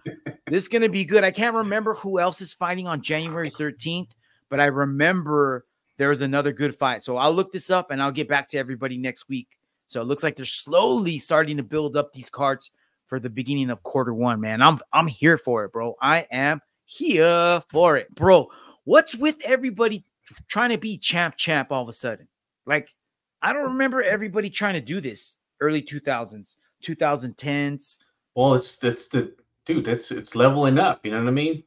This 0.47 0.63
is 0.63 0.69
to 0.69 0.89
be 0.89 1.05
good. 1.05 1.23
I 1.23 1.29
can't 1.29 1.53
remember 1.53 1.93
who 1.93 2.19
else 2.19 2.41
is 2.41 2.55
fighting 2.55 2.87
on 2.87 3.03
January 3.03 3.51
13th, 3.51 4.09
but 4.49 4.59
I 4.59 4.65
remember 4.65 5.67
there 5.97 6.09
was 6.09 6.23
another 6.23 6.51
good 6.51 6.75
fight. 6.75 7.03
So 7.03 7.17
I'll 7.17 7.33
look 7.33 7.51
this 7.51 7.69
up 7.69 7.91
and 7.91 8.01
I'll 8.01 8.11
get 8.11 8.29
back 8.29 8.47
to 8.47 8.57
everybody 8.57 8.97
next 8.97 9.29
week. 9.29 9.47
So 9.85 10.01
it 10.01 10.05
looks 10.05 10.23
like 10.23 10.37
they're 10.37 10.45
slowly 10.45 11.19
starting 11.19 11.57
to 11.57 11.63
build 11.63 11.95
up 11.95 12.13
these 12.13 12.31
cards 12.31 12.71
for 13.05 13.19
the 13.19 13.29
beginning 13.29 13.69
of 13.69 13.83
quarter 13.83 14.13
one, 14.13 14.41
man. 14.41 14.63
I'm 14.63 14.79
I'm 14.91 15.05
here 15.05 15.37
for 15.37 15.65
it, 15.65 15.71
bro. 15.71 15.95
I 16.01 16.25
am 16.31 16.61
here 16.91 17.61
for 17.69 17.95
it, 17.95 18.13
bro. 18.13 18.49
What's 18.83 19.15
with 19.15 19.37
everybody 19.45 20.03
trying 20.47 20.71
to 20.71 20.77
be 20.77 20.97
champ 20.97 21.37
champ 21.37 21.71
all 21.71 21.83
of 21.83 21.89
a 21.89 21.93
sudden? 21.93 22.27
Like, 22.65 22.93
I 23.41 23.53
don't 23.53 23.71
remember 23.71 24.03
everybody 24.03 24.49
trying 24.49 24.73
to 24.73 24.81
do 24.81 24.99
this 24.99 25.37
early 25.61 25.81
2000s, 25.81 26.57
2010s. 26.85 27.99
Well, 28.35 28.55
it's 28.55 28.83
it's 28.83 29.07
the 29.07 29.33
dude. 29.65 29.87
It's 29.87 30.11
it's 30.11 30.35
leveling 30.35 30.77
up. 30.77 31.05
You 31.05 31.11
know 31.11 31.19
what 31.19 31.29
I 31.29 31.31
mean? 31.31 31.63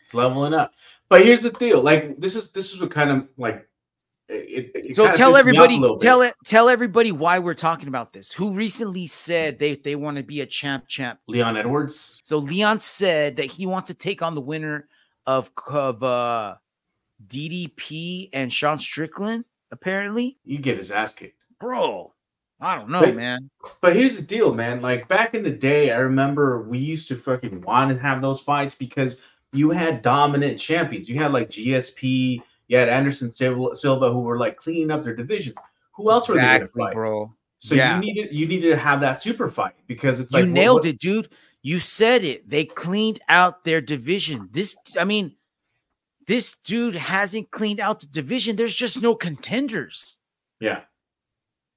It's 0.00 0.14
leveling 0.14 0.54
up. 0.54 0.72
But 1.08 1.24
here's 1.24 1.42
the 1.42 1.50
deal. 1.50 1.82
Like 1.82 2.18
this 2.18 2.34
is 2.34 2.50
this 2.52 2.72
is 2.72 2.80
what 2.80 2.90
kind 2.90 3.10
of 3.10 3.28
like. 3.36 3.68
It, 4.32 4.70
it 4.74 4.96
So 4.96 5.04
tell 5.12 5.12
pissed 5.12 5.18
me 5.20 5.24
off 5.24 5.34
a 5.36 5.38
everybody, 5.38 5.98
tell 6.00 6.22
it, 6.22 6.34
tell 6.46 6.68
everybody 6.68 7.12
why 7.12 7.38
we're 7.38 7.54
talking 7.54 7.88
about 7.88 8.12
this. 8.12 8.32
Who 8.32 8.52
recently 8.52 9.06
said 9.06 9.58
they 9.58 9.76
they 9.76 9.94
want 9.96 10.16
to 10.16 10.22
be 10.22 10.40
a 10.40 10.46
champ 10.46 10.88
champ? 10.88 11.20
Leon 11.28 11.56
Edwards. 11.56 12.20
So 12.24 12.38
Leon 12.38 12.80
said 12.80 13.36
that 13.36 13.46
he 13.46 13.66
wants 13.66 13.88
to 13.88 13.94
take 13.94 14.22
on 14.22 14.34
the 14.34 14.40
winner 14.40 14.88
of 15.26 15.50
of 15.68 16.02
uh, 16.02 16.56
DDP 17.26 18.30
and 18.32 18.52
Sean 18.52 18.78
Strickland. 18.78 19.44
Apparently, 19.70 20.38
You 20.44 20.58
get 20.58 20.76
his 20.76 20.90
ass 20.90 21.12
kicked. 21.14 21.36
bro. 21.58 22.12
I 22.60 22.76
don't 22.76 22.90
know, 22.90 23.00
But- 23.00 23.16
man. 23.16 23.50
But 23.80 23.96
here's 23.96 24.16
the 24.16 24.22
deal, 24.22 24.54
man. 24.54 24.80
Like 24.82 25.08
back 25.08 25.34
in 25.34 25.42
the 25.42 25.50
day, 25.50 25.90
I 25.92 25.98
remember 25.98 26.62
we 26.62 26.78
used 26.78 27.08
to 27.08 27.16
fucking 27.16 27.60
want 27.62 27.90
to 27.90 27.98
have 28.00 28.22
those 28.22 28.40
fights 28.40 28.74
because 28.76 29.20
you 29.52 29.70
had 29.70 30.00
dominant 30.02 30.60
champions. 30.60 31.08
You 31.08 31.18
had 31.18 31.32
like 31.32 31.50
GSP, 31.50 32.40
you 32.72 32.78
had 32.78 32.88
Anderson 32.88 33.30
Silva, 33.30 34.10
who 34.10 34.20
were 34.20 34.38
like 34.38 34.56
cleaning 34.56 34.90
up 34.90 35.04
their 35.04 35.14
divisions. 35.14 35.56
Who 35.94 36.10
else 36.10 36.26
were 36.26 36.36
they 36.36 36.66
going 36.74 36.94
bro. 36.94 37.34
So 37.58 37.74
Yeah. 37.74 37.94
you 37.96 38.00
needed 38.00 38.32
you 38.34 38.46
needed 38.48 38.70
to 38.70 38.76
have 38.76 39.00
that 39.02 39.20
super 39.20 39.48
fight 39.50 39.74
because 39.86 40.18
it's 40.18 40.32
you 40.32 40.38
like 40.38 40.46
what- 40.48 40.52
nailed 40.54 40.80
what- 40.80 40.86
it, 40.86 40.98
dude. 40.98 41.28
You 41.62 41.78
said 41.80 42.24
it. 42.24 42.48
They 42.48 42.64
cleaned 42.64 43.20
out 43.28 43.62
their 43.64 43.80
division. 43.80 44.48
This, 44.50 44.74
I 44.98 45.04
mean, 45.04 45.36
this 46.26 46.56
dude 46.56 46.96
hasn't 46.96 47.50
cleaned 47.52 47.78
out 47.78 48.00
the 48.00 48.06
division. 48.08 48.56
There's 48.56 48.74
just 48.74 49.00
no 49.02 49.14
contenders. 49.14 50.18
Yeah. 50.60 50.80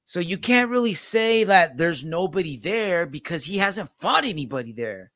So 0.06 0.20
you 0.20 0.38
can't 0.40 0.72
really 0.72 0.94
say 0.96 1.44
that 1.44 1.78
there's 1.78 2.04
nobody 2.04 2.58
there 2.58 3.06
because 3.06 3.44
he 3.44 3.58
hasn't 3.58 3.92
fought 4.00 4.24
anybody 4.24 4.72
there. 4.72 5.12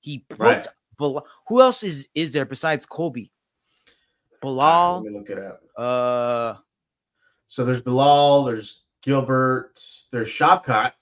He 0.00 0.24
Right. 0.36 0.66
Who 0.98 1.60
else 1.60 1.82
is 1.84 2.08
is 2.14 2.32
there 2.32 2.44
besides 2.46 2.86
Colby? 2.86 3.30
Belal. 4.42 5.02
Let 5.02 5.12
me 5.12 5.18
look 5.18 5.30
it 5.30 5.38
up. 5.38 5.62
Uh, 5.76 6.54
So 7.46 7.64
there's 7.64 7.80
Belal, 7.80 8.46
there's 8.46 8.84
Gilbert, 9.02 9.80
there's 10.12 10.28
Shavkat. 10.28 10.92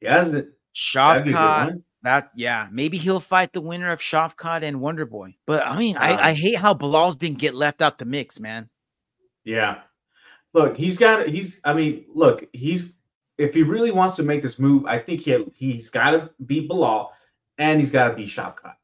Yeah, 0.00 0.18
hasn't. 0.18 0.48
that'd 0.94 1.24
be 1.24 1.30
a 1.30 1.32
good 1.34 1.38
Shavkat. 1.40 1.82
That 2.04 2.30
yeah, 2.34 2.68
maybe 2.72 2.98
he'll 2.98 3.20
fight 3.20 3.52
the 3.52 3.60
winner 3.60 3.90
of 3.92 4.00
Shavkat 4.00 4.62
and 4.64 4.80
Wonder 4.80 5.06
Boy. 5.06 5.36
But 5.46 5.64
I 5.64 5.78
mean, 5.78 5.96
Uh, 5.96 6.00
I, 6.00 6.28
I 6.30 6.34
hate 6.34 6.56
how 6.56 6.74
Belal's 6.74 7.14
been 7.14 7.34
get 7.34 7.54
left 7.54 7.80
out 7.80 7.98
the 7.98 8.04
mix, 8.04 8.40
man. 8.40 8.68
Yeah. 9.44 9.82
Look, 10.52 10.76
he's 10.76 10.98
got. 10.98 11.28
He's. 11.28 11.60
I 11.64 11.72
mean, 11.74 12.04
look, 12.12 12.44
he's. 12.52 12.92
If 13.38 13.54
he 13.54 13.62
really 13.62 13.92
wants 13.92 14.16
to 14.16 14.22
make 14.24 14.42
this 14.42 14.58
move, 14.58 14.84
I 14.86 14.98
think 14.98 15.20
he 15.20 15.44
he's 15.54 15.90
got 15.90 16.10
to 16.10 16.30
beat 16.46 16.68
Belal, 16.68 17.10
and 17.58 17.78
he's 17.80 17.90
got 17.92 18.08
to 18.08 18.14
beat 18.14 18.28
Shavkat. 18.28 18.74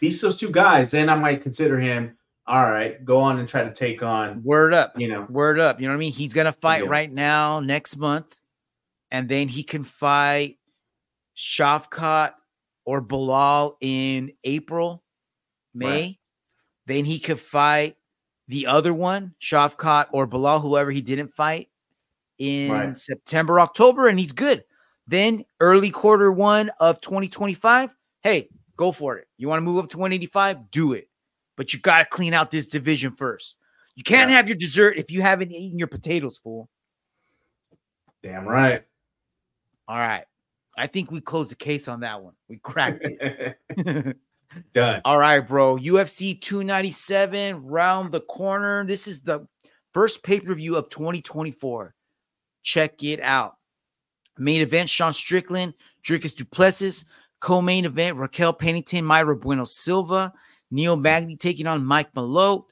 Beats 0.00 0.20
those 0.22 0.36
two 0.38 0.50
guys, 0.50 0.90
then 0.90 1.08
I 1.10 1.14
might 1.14 1.42
consider 1.42 1.78
him. 1.78 2.16
All 2.46 2.70
right, 2.70 3.02
go 3.04 3.18
on 3.18 3.38
and 3.38 3.48
try 3.48 3.64
to 3.64 3.72
take 3.72 4.02
on. 4.02 4.42
Word 4.42 4.74
up. 4.74 4.98
You 4.98 5.08
know, 5.08 5.26
Word 5.30 5.58
up. 5.58 5.80
You 5.80 5.86
know 5.86 5.92
what 5.92 5.96
I 5.96 6.00
mean? 6.00 6.12
He's 6.12 6.34
gonna 6.34 6.52
fight 6.52 6.82
Yeah. 6.82 6.90
right 6.90 7.10
now 7.10 7.60
next 7.60 7.96
month, 7.96 8.38
and 9.10 9.28
then 9.28 9.48
he 9.48 9.62
can 9.62 9.82
fight 9.84 10.58
Shavkat 11.36 12.34
or 12.84 13.00
Belal 13.00 13.76
in 13.80 14.32
April, 14.44 15.02
May. 15.72 15.86
Right. 15.86 16.18
Then 16.86 17.06
he 17.06 17.18
could 17.18 17.40
fight 17.40 17.96
the 18.46 18.66
other 18.66 18.92
one, 18.92 19.34
Shavkat 19.40 20.08
or 20.12 20.26
Belal, 20.28 20.60
whoever 20.60 20.90
he 20.90 21.00
didn't 21.00 21.32
fight 21.34 21.70
in 22.38 22.70
Right. 22.70 22.98
September, 22.98 23.58
October, 23.58 24.06
and 24.08 24.18
he's 24.18 24.32
good. 24.32 24.64
Then 25.06 25.44
early 25.60 25.90
quarter 25.90 26.30
one 26.30 26.70
of 26.78 27.00
2025, 27.00 27.94
hey, 28.22 28.50
go 28.76 28.92
for 28.92 29.16
it. 29.16 29.28
You 29.38 29.48
want 29.48 29.58
to 29.60 29.64
move 29.64 29.82
up 29.82 29.88
to 29.90 29.98
185? 29.98 30.70
Do 30.70 30.92
it. 30.92 31.08
But 31.56 31.72
you 31.72 31.78
got 31.78 31.98
to 31.98 32.04
clean 32.04 32.34
out 32.34 32.50
this 32.50 32.66
division 32.66 33.14
first. 33.16 33.56
You 33.94 34.02
can't 34.02 34.30
have 34.30 34.48
your 34.48 34.56
dessert 34.56 34.96
if 34.96 35.10
you 35.10 35.22
haven't 35.22 35.52
eaten 35.52 35.78
your 35.78 35.88
potatoes, 35.88 36.38
fool. 36.38 36.68
Damn 38.22 38.46
right. 38.46 38.82
All 39.86 39.96
right. 39.96 40.24
I 40.76 40.88
think 40.88 41.10
we 41.10 41.20
closed 41.20 41.52
the 41.52 41.56
case 41.56 41.86
on 41.86 42.00
that 42.00 42.22
one. 42.22 42.34
We 42.48 42.56
cracked 42.58 43.06
it. 43.06 43.58
Done. 44.72 45.00
All 45.04 45.18
right, 45.18 45.40
bro. 45.40 45.76
UFC 45.76 46.40
297 46.40 47.64
round 47.66 48.12
the 48.12 48.20
corner. 48.20 48.84
This 48.84 49.06
is 49.06 49.20
the 49.22 49.46
first 49.92 50.22
pay 50.22 50.40
per 50.40 50.54
view 50.54 50.76
of 50.76 50.88
2024. 50.90 51.94
Check 52.62 53.02
it 53.02 53.20
out. 53.20 53.56
Main 54.38 54.60
event 54.60 54.88
Sean 54.88 55.12
Strickland, 55.12 55.74
Dricus 56.04 56.34
Du 56.34 56.44
Plessis. 56.44 57.04
Co 57.40 57.60
main 57.60 57.84
event 57.84 58.16
Raquel 58.16 58.52
Pennington, 58.52 59.04
Mayra 59.04 59.38
Bueno 59.38 59.64
Silva. 59.64 60.32
Neil 60.74 60.96
Magny 60.96 61.36
taking 61.36 61.66
on 61.66 61.84
Mike 61.84 62.12
Malott. 62.14 62.64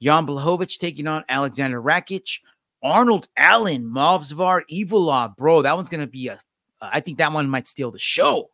Jan 0.00 0.26
Blachowicz 0.26 0.78
taking 0.78 1.06
on 1.06 1.22
Aleksandar 1.24 1.82
Rakic. 1.82 2.38
Arnold 2.82 3.28
Allen, 3.36 3.84
Movsar 3.84 4.62
Evloev. 4.70 5.36
Bro, 5.36 5.62
that 5.62 5.76
one's 5.76 5.88
going 5.88 6.00
to 6.00 6.06
be 6.06 6.28
a. 6.28 6.40
I 6.80 7.00
think 7.00 7.18
that 7.18 7.32
one 7.32 7.48
might 7.48 7.68
steal 7.68 7.92
the 7.92 7.98
show. 7.98 8.50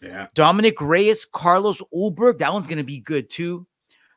Yeah. 0.00 0.26
Dominick 0.34 0.80
Reyes, 0.80 1.24
Carlos 1.24 1.80
Ulberg. 1.94 2.38
That 2.38 2.52
one's 2.52 2.66
going 2.66 2.78
to 2.78 2.84
be 2.84 2.98
good 2.98 3.30
too. 3.30 3.66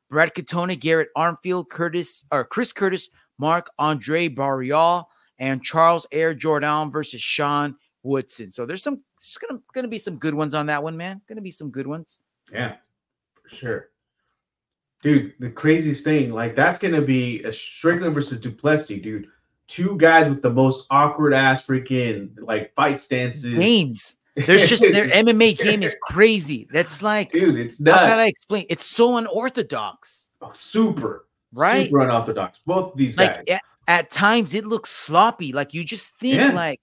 Brad 0.10 0.34
Katona, 0.34 0.80
Garrett 0.80 1.10
Armfield, 1.16 1.70
Curtis 1.70 2.26
or 2.32 2.44
Chris 2.44 2.74
Curtis, 2.74 3.10
Marc-André 3.38 4.36
Barriault, 4.36 5.06
and 5.40 5.64
Charles 5.64 6.08
Air 6.12 6.34
Jordan 6.34 6.92
versus 6.92 7.22
Sean 7.22 7.76
Woodson. 8.04 8.52
So 8.52 8.66
there's 8.66 8.84
some 8.84 9.02
there's 9.20 9.38
gonna 9.38 9.62
gonna 9.74 9.88
be 9.88 10.00
some 10.00 10.18
good 10.18 10.34
ones 10.34 10.54
on 10.54 10.66
that 10.68 10.82
one, 10.82 10.98
man. 10.98 11.22
Gonna 11.28 11.42
be 11.42 11.52
some 11.52 11.70
good 11.70 11.88
ones. 11.88 12.20
Yeah, 12.52 12.76
for 13.44 13.56
sure. 13.56 13.91
Dude, 15.02 15.34
the 15.40 15.50
craziest 15.50 16.04
thing, 16.04 16.32
like 16.32 16.56
that's 16.56 16.78
gonna 16.80 17.02
be 17.02 17.44
a 17.44 17.52
Strickland 17.52 18.14
versus 18.14 18.40
Du 18.40 18.52
Plessis, 18.52 19.02
dude. 19.02 19.28
Two 19.68 19.96
guys 19.98 20.30
with 20.30 20.42
the 20.42 20.50
most 20.50 20.86
awkward 20.92 21.34
ass 21.34 21.66
freaking 21.66 22.30
like 22.40 22.74
fight 22.76 23.00
stances. 23.00 23.54
Games. 23.58 24.16
There's 24.36 24.70
just 24.70 24.82
their 24.82 25.08
MMA 25.10 25.58
game 25.58 25.82
is 25.84 25.96
crazy. 26.04 26.68
That's 26.72 27.02
like, 27.02 27.32
dude, 27.32 27.58
it's 27.60 27.80
how 27.80 27.92
nuts. 27.96 28.10
can 28.12 28.20
I 28.20 28.26
explain? 28.28 28.66
It's 28.70 28.86
so 28.86 29.18
unorthodox, 29.18 30.30
Oh, 30.42 30.52
super, 30.54 31.28
right? 31.54 31.86
super 31.88 32.00
unorthodox. 32.02 32.60
Both 32.66 32.94
of 32.94 32.98
these 32.98 33.16
guys. 33.16 33.38
like 33.40 33.50
at, 33.52 33.62
at 33.88 34.12
times 34.12 34.54
it 34.54 34.66
looks 34.66 34.90
sloppy. 34.90 35.52
Like 35.52 35.74
you 35.74 35.84
just 35.84 36.16
think 36.18 36.36
Yeah. 36.38 36.52
like, 36.52 36.80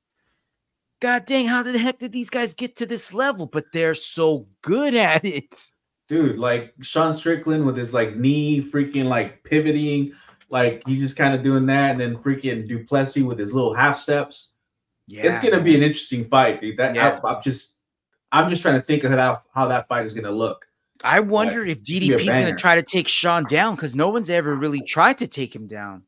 God 1.01 1.25
dang, 1.27 1.47
how 1.47 1.63
the 1.63 1.79
heck 1.79 1.99
did 2.01 2.13
these 2.13 2.29
guys 2.31 2.53
get 2.55 2.77
to 2.77 2.87
this 2.87 3.15
level? 3.15 3.47
But 3.47 3.67
they're 3.73 3.95
so 3.95 4.47
good 4.63 4.95
at 4.95 5.25
it. 5.25 5.71
Dude, 6.09 6.39
like 6.39 6.75
Sean 6.81 7.15
Strickland 7.15 7.65
with 7.67 7.77
his 7.77 7.93
like 7.93 8.17
knee 8.17 8.63
freaking 8.63 9.05
like 9.05 9.45
pivoting, 9.45 10.15
like 10.49 10.83
he's 10.87 11.01
just 11.01 11.17
kind 11.17 11.35
of 11.35 11.43
doing 11.43 11.67
that, 11.67 11.93
and 11.93 12.01
then 12.01 12.17
freaking 12.17 12.67
Du 12.67 12.85
Plessis 12.85 13.23
with 13.23 13.39
his 13.39 13.55
little 13.55 13.75
half 13.75 13.99
steps. 13.99 14.57
Yeah, 15.07 15.31
it's 15.31 15.43
gonna 15.43 15.63
be 15.63 15.77
an 15.77 15.83
interesting 15.83 16.27
fight, 16.29 16.61
dude. 16.61 16.79
That 16.79 16.95
Yes. 16.95 17.21
I, 17.23 17.35
am 17.35 17.43
just, 17.43 17.81
I'm 18.33 18.51
just 18.51 18.63
trying 18.63 18.77
to 18.77 18.83
think 18.83 19.05
of 19.05 19.13
how 19.13 19.43
how 19.55 19.69
that 19.69 19.87
fight 19.89 20.07
is 20.07 20.15
gonna 20.15 20.31
look. 20.31 20.69
I 21.05 21.21
wonder 21.21 21.65
if 21.65 21.85
be 21.85 22.13
a 22.13 22.17
DDP's 22.17 22.27
going 22.27 22.47
to 22.47 22.55
try 22.55 22.75
to 22.75 22.83
take 22.83 23.07
Sean 23.07 23.45
down 23.45 23.77
because 23.77 23.95
no 23.95 24.09
one's 24.09 24.31
ever 24.31 24.55
really 24.55 24.81
tried 24.81 25.19
to 25.19 25.29
take 25.29 25.55
him 25.55 25.67
down. 25.67 26.03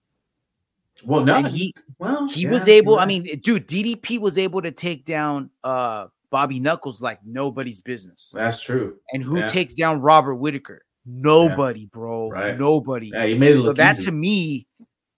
Well, 1.04 1.24
no, 1.24 1.36
And 1.36 1.46
he 1.46 1.74
well, 1.98 2.28
he 2.28 2.42
yeah, 2.42 2.50
was 2.50 2.68
able. 2.68 2.94
you're 2.94 3.00
I 3.00 3.06
mean, 3.06 3.24
dude, 3.40 3.66
DDP 3.66 4.18
was 4.18 4.36
able 4.36 4.62
to 4.62 4.70
take 4.70 5.04
down 5.04 5.50
uh 5.64 6.08
Bobby 6.30 6.60
Knuckles 6.60 7.02
like 7.02 7.18
nobody's 7.24 7.80
business. 7.80 8.32
that's 8.34 8.60
true. 8.62 8.98
And 9.12 9.22
who 9.22 9.38
Yeah. 9.38 9.46
takes 9.46 9.74
down 9.74 10.00
Robert 10.00 10.36
Whitaker? 10.36 10.84
Nobody, 11.04 11.86
bro. 11.86 12.30
Right. 12.30 12.56
Nobody. 12.58 13.10
Yeah, 13.12 13.24
you 13.24 13.36
made 13.36 13.52
it 13.52 13.58
So 13.58 13.62
look 13.62 13.76
that 13.78 13.96
easy. 13.96 14.04
to 14.06 14.12
me 14.12 14.66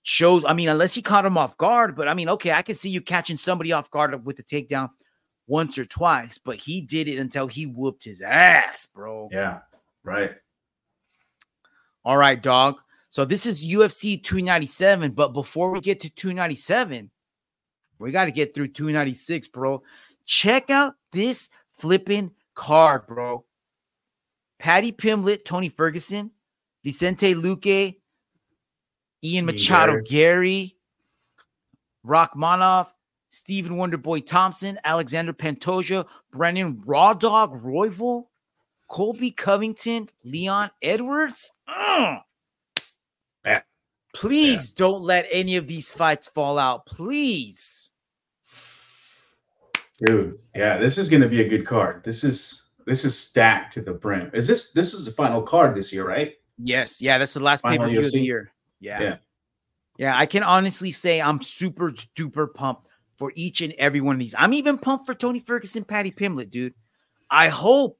shows. 0.02 0.44
I 0.46 0.54
mean, 0.54 0.68
unless 0.68 0.94
he 0.94 1.02
caught 1.02 1.26
him 1.26 1.36
off 1.36 1.56
guard, 1.58 1.94
but 1.96 2.08
I 2.08 2.14
mean, 2.14 2.28
okay, 2.30 2.52
I 2.52 2.62
can 2.62 2.74
see 2.74 2.88
you 2.88 3.00
catching 3.00 3.36
somebody 3.36 3.72
off 3.72 3.90
guard 3.90 4.24
with 4.24 4.36
the 4.36 4.42
takedown 4.42 4.90
once 5.46 5.76
or 5.76 5.84
twice, 5.84 6.38
but 6.38 6.56
he 6.56 6.80
did 6.80 7.08
it 7.08 7.18
until 7.18 7.46
he 7.46 7.66
whooped 7.66 8.04
his 8.04 8.20
ass, 8.22 8.86
bro. 8.86 9.28
Yeah, 9.32 9.58
right. 10.04 10.30
All 12.04 12.16
right, 12.16 12.40
dog. 12.40 12.80
So 13.10 13.24
this 13.24 13.44
is 13.44 13.62
UFC 13.62 14.16
297, 14.22 15.12
but 15.12 15.32
before 15.34 15.70
we 15.72 15.80
get 15.80 16.00
to 16.00 16.10
297, 16.10 17.10
we 17.98 18.10
got 18.10 18.24
to 18.24 18.30
get 18.32 18.54
through 18.54 18.68
296, 18.68 19.48
bro. 19.48 19.82
Check 20.26 20.70
out 20.70 20.94
this 21.12 21.50
flipping 21.72 22.32
card, 22.54 23.06
bro. 23.06 23.44
Paddy 24.58 24.92
Pimblett, 24.92 25.44
Tony 25.44 25.68
Ferguson, 25.68 26.30
Vicente 26.84 27.34
Luque, 27.34 27.96
Ian 29.24 29.44
Machado 29.46 30.00
Garry, 30.04 30.76
Rakhmonov, 32.06 32.92
Stephen 33.28 33.76
Wonderboy 33.76 34.26
Thompson, 34.26 34.78
Alexander 34.84 35.32
Pantoja, 35.32 36.06
Brandon 36.30 36.80
Raw 36.84 37.14
Dog 37.14 37.62
Royval, 37.62 38.26
Colby 38.88 39.30
Covington, 39.30 40.08
Leon 40.24 40.70
Edwards. 40.82 41.52
Mm. 41.68 42.16
Ugh. 42.16 42.22
Yeah. 43.44 43.60
Please 44.14 44.70
don't 44.72 45.02
let 45.02 45.26
any 45.32 45.56
of 45.56 45.66
these 45.66 45.92
fights 45.92 46.28
fall 46.28 46.58
out. 46.58 46.86
Please. 46.86 47.81
Dude, 50.04 50.38
yeah, 50.54 50.78
this 50.78 50.98
is 50.98 51.08
gonna 51.08 51.28
be 51.28 51.42
a 51.42 51.48
good 51.48 51.66
card. 51.66 52.02
This 52.04 52.24
is 52.24 52.70
this 52.86 53.04
is 53.04 53.18
stacked 53.18 53.72
to 53.74 53.82
the 53.82 53.92
brim. 53.92 54.30
Is 54.34 54.46
this 54.46 54.72
this 54.72 54.94
is 54.94 55.04
the 55.04 55.12
final 55.12 55.42
card 55.42 55.74
this 55.74 55.92
year, 55.92 56.06
right? 56.06 56.34
Yes. 56.58 57.00
Yeah, 57.00 57.18
that's 57.18 57.34
the 57.34 57.40
last 57.40 57.64
pay 57.64 57.78
per 57.78 57.88
view 57.88 58.00
of 58.00 58.12
the 58.12 58.20
year. 58.20 58.52
Yeah. 58.80 59.00
Yeah. 59.00 59.16
Yeah, 59.98 60.18
I 60.18 60.26
can 60.26 60.42
honestly 60.42 60.90
say 60.90 61.20
I'm 61.20 61.42
super 61.42 61.92
duper 62.16 62.52
pumped 62.52 62.88
for 63.16 63.32
each 63.36 63.60
and 63.60 63.74
every 63.74 64.00
one 64.00 64.16
of 64.16 64.20
these. 64.20 64.34
I'm 64.36 64.54
even 64.54 64.78
pumped 64.78 65.06
for 65.06 65.14
Tony 65.14 65.38
Ferguson, 65.38 65.84
Paddy 65.84 66.10
Pimblett, 66.10 66.50
dude. 66.50 66.74
I 67.30 67.48
hope 67.48 67.98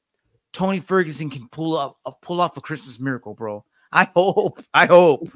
Tony 0.53 0.81
Ferguson 0.81 1.31
can 1.31 1.49
pull 1.49 1.77
up 1.77 1.99
uh, 2.05 2.11
pull 2.23 2.41
off 2.41 2.57
a 2.57 2.61
Christmas 2.61 2.99
miracle, 2.99 3.35
bro. 3.35 3.65
I 3.93 4.09
hope. 4.17 4.63
I 4.73 4.87
hope. 4.87 5.29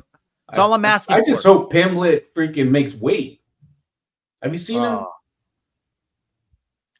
That's 0.49 0.59
all 0.59 0.73
I'm 0.73 0.85
asking 0.85 1.17
I 1.17 1.21
just 1.27 1.43
for. 1.43 1.51
hope 1.51 1.73
Pimblett 1.73 2.25
freaking 2.35 2.71
makes 2.71 2.95
weight. 2.95 3.43
Have 4.43 4.53
you 4.53 4.59
seen 4.59 4.83
him? 4.83 5.05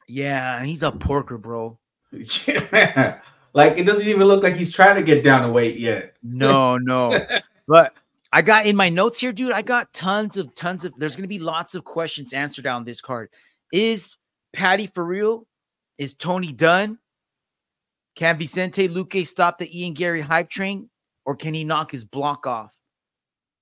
Yeah, 0.07 0.63
he's 0.63 0.83
a 0.83 0.91
porker, 0.91 1.37
bro. 1.37 1.77
Yeah. 2.45 3.19
Like 3.53 3.77
it 3.77 3.85
doesn't 3.85 4.07
even 4.07 4.27
look 4.27 4.43
like 4.43 4.55
he's 4.55 4.71
trying 4.71 4.95
to 4.97 5.03
get 5.03 5.23
down 5.23 5.41
to 5.41 5.51
weight 5.51 5.79
yet. 5.79 6.15
No, 6.21 6.77
no. 6.77 7.25
but 7.67 7.93
I 8.31 8.43
got 8.43 8.67
in 8.67 8.75
my 8.75 8.89
notes 8.89 9.19
here, 9.19 9.31
dude. 9.31 9.51
I 9.51 9.63
got 9.63 9.93
tons 9.93 10.37
of 10.37 10.53
tons 10.53 10.85
of. 10.85 10.93
There's 10.97 11.15
gonna 11.15 11.27
be 11.27 11.39
lots 11.39 11.73
of 11.73 11.83
questions 11.83 12.33
answered 12.33 12.67
on 12.67 12.83
this 12.83 13.01
card. 13.01 13.29
Is 13.71 14.15
Paddy 14.53 14.87
for 14.87 15.03
real? 15.03 15.47
Is 15.97 16.13
Tony 16.13 16.53
done? 16.53 16.99
Can 18.15 18.37
Vicente 18.37 18.87
Luque 18.87 19.25
stop 19.25 19.57
the 19.57 19.79
Ian 19.79 19.93
Garry 19.93 20.21
hype 20.21 20.49
train, 20.49 20.89
or 21.25 21.35
can 21.35 21.53
he 21.53 21.63
knock 21.63 21.91
his 21.91 22.05
block 22.05 22.45
off? 22.45 22.75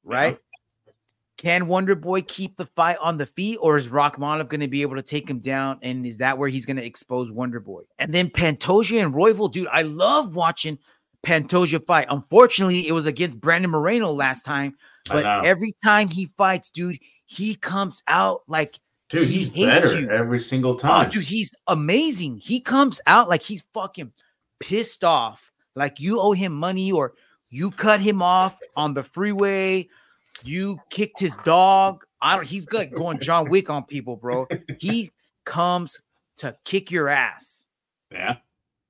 Right? 0.03 0.39
Can 1.37 1.67
Wonder 1.67 1.95
Boy 1.95 2.21
keep 2.21 2.55
the 2.55 2.65
fight 2.65 2.97
on 3.01 3.17
the 3.17 3.25
feet, 3.25 3.57
or 3.61 3.75
is 3.77 3.89
Rakhmonov 3.89 4.47
going 4.47 4.61
to 4.61 4.67
be 4.69 4.81
able 4.81 4.95
to 4.95 5.01
take 5.01 5.29
him 5.29 5.39
down? 5.39 5.79
And 5.81 6.05
is 6.05 6.17
that 6.19 6.37
where 6.37 6.47
he's 6.47 6.65
going 6.65 6.77
to 6.77 6.85
expose 6.85 7.29
Wonder 7.31 7.59
Boy? 7.59 7.81
And 7.99 8.13
then 8.13 8.29
Pantoja 8.29 9.03
and 9.03 9.13
Royval, 9.13 9.51
dude, 9.51 9.67
I 9.71 9.81
love 9.81 10.33
watching 10.35 10.79
Pantoja 11.25 11.85
fight. 11.85 12.07
Unfortunately, 12.09 12.87
it 12.87 12.93
was 12.93 13.05
against 13.05 13.41
Brandon 13.41 13.69
Moreno 13.71 14.11
last 14.11 14.45
time, 14.45 14.75
but 15.07 15.25
every 15.45 15.73
time 15.83 16.07
he 16.07 16.31
fights, 16.37 16.69
dude, 16.69 16.97
he 17.25 17.55
comes 17.55 18.01
out 18.07 18.43
like 18.47 18.75
Dude, 19.09 19.27
he 19.27 19.43
he's 19.43 19.47
hates 19.49 19.91
better 19.91 20.01
you. 20.01 20.09
every 20.09 20.39
single 20.39 20.71
Oh, 20.71 20.77
time. 20.77 21.09
dude, 21.09 21.23
he's 21.25 21.51
amazing. 21.67 22.37
He 22.37 22.59
comes 22.59 23.01
out 23.07 23.27
like 23.29 23.41
he's 23.41 23.63
fucking 23.73 24.11
pissed 24.59 25.03
off, 25.03 25.51
like 25.75 25.99
you 25.99 26.19
owe 26.19 26.31
him 26.31 26.53
money 26.53 26.91
or 26.91 27.13
you 27.49 27.71
cut 27.71 27.99
him 27.99 28.21
off 28.21 28.57
on 28.75 28.93
the 28.93 29.03
freeway. 29.03 29.87
You 30.45 30.77
kicked 30.89 31.19
his 31.19 31.35
dog. 31.37 32.05
I 32.21 32.35
don't. 32.35 32.47
He's 32.47 32.71
like 32.71 32.93
going 32.93 33.19
John 33.19 33.49
Wick 33.49 33.69
on 33.69 33.83
people, 33.83 34.15
bro. 34.15 34.47
He 34.79 35.09
comes 35.45 35.99
to 36.37 36.55
kick 36.65 36.91
your 36.91 37.09
ass. 37.09 37.65
Yeah. 38.11 38.37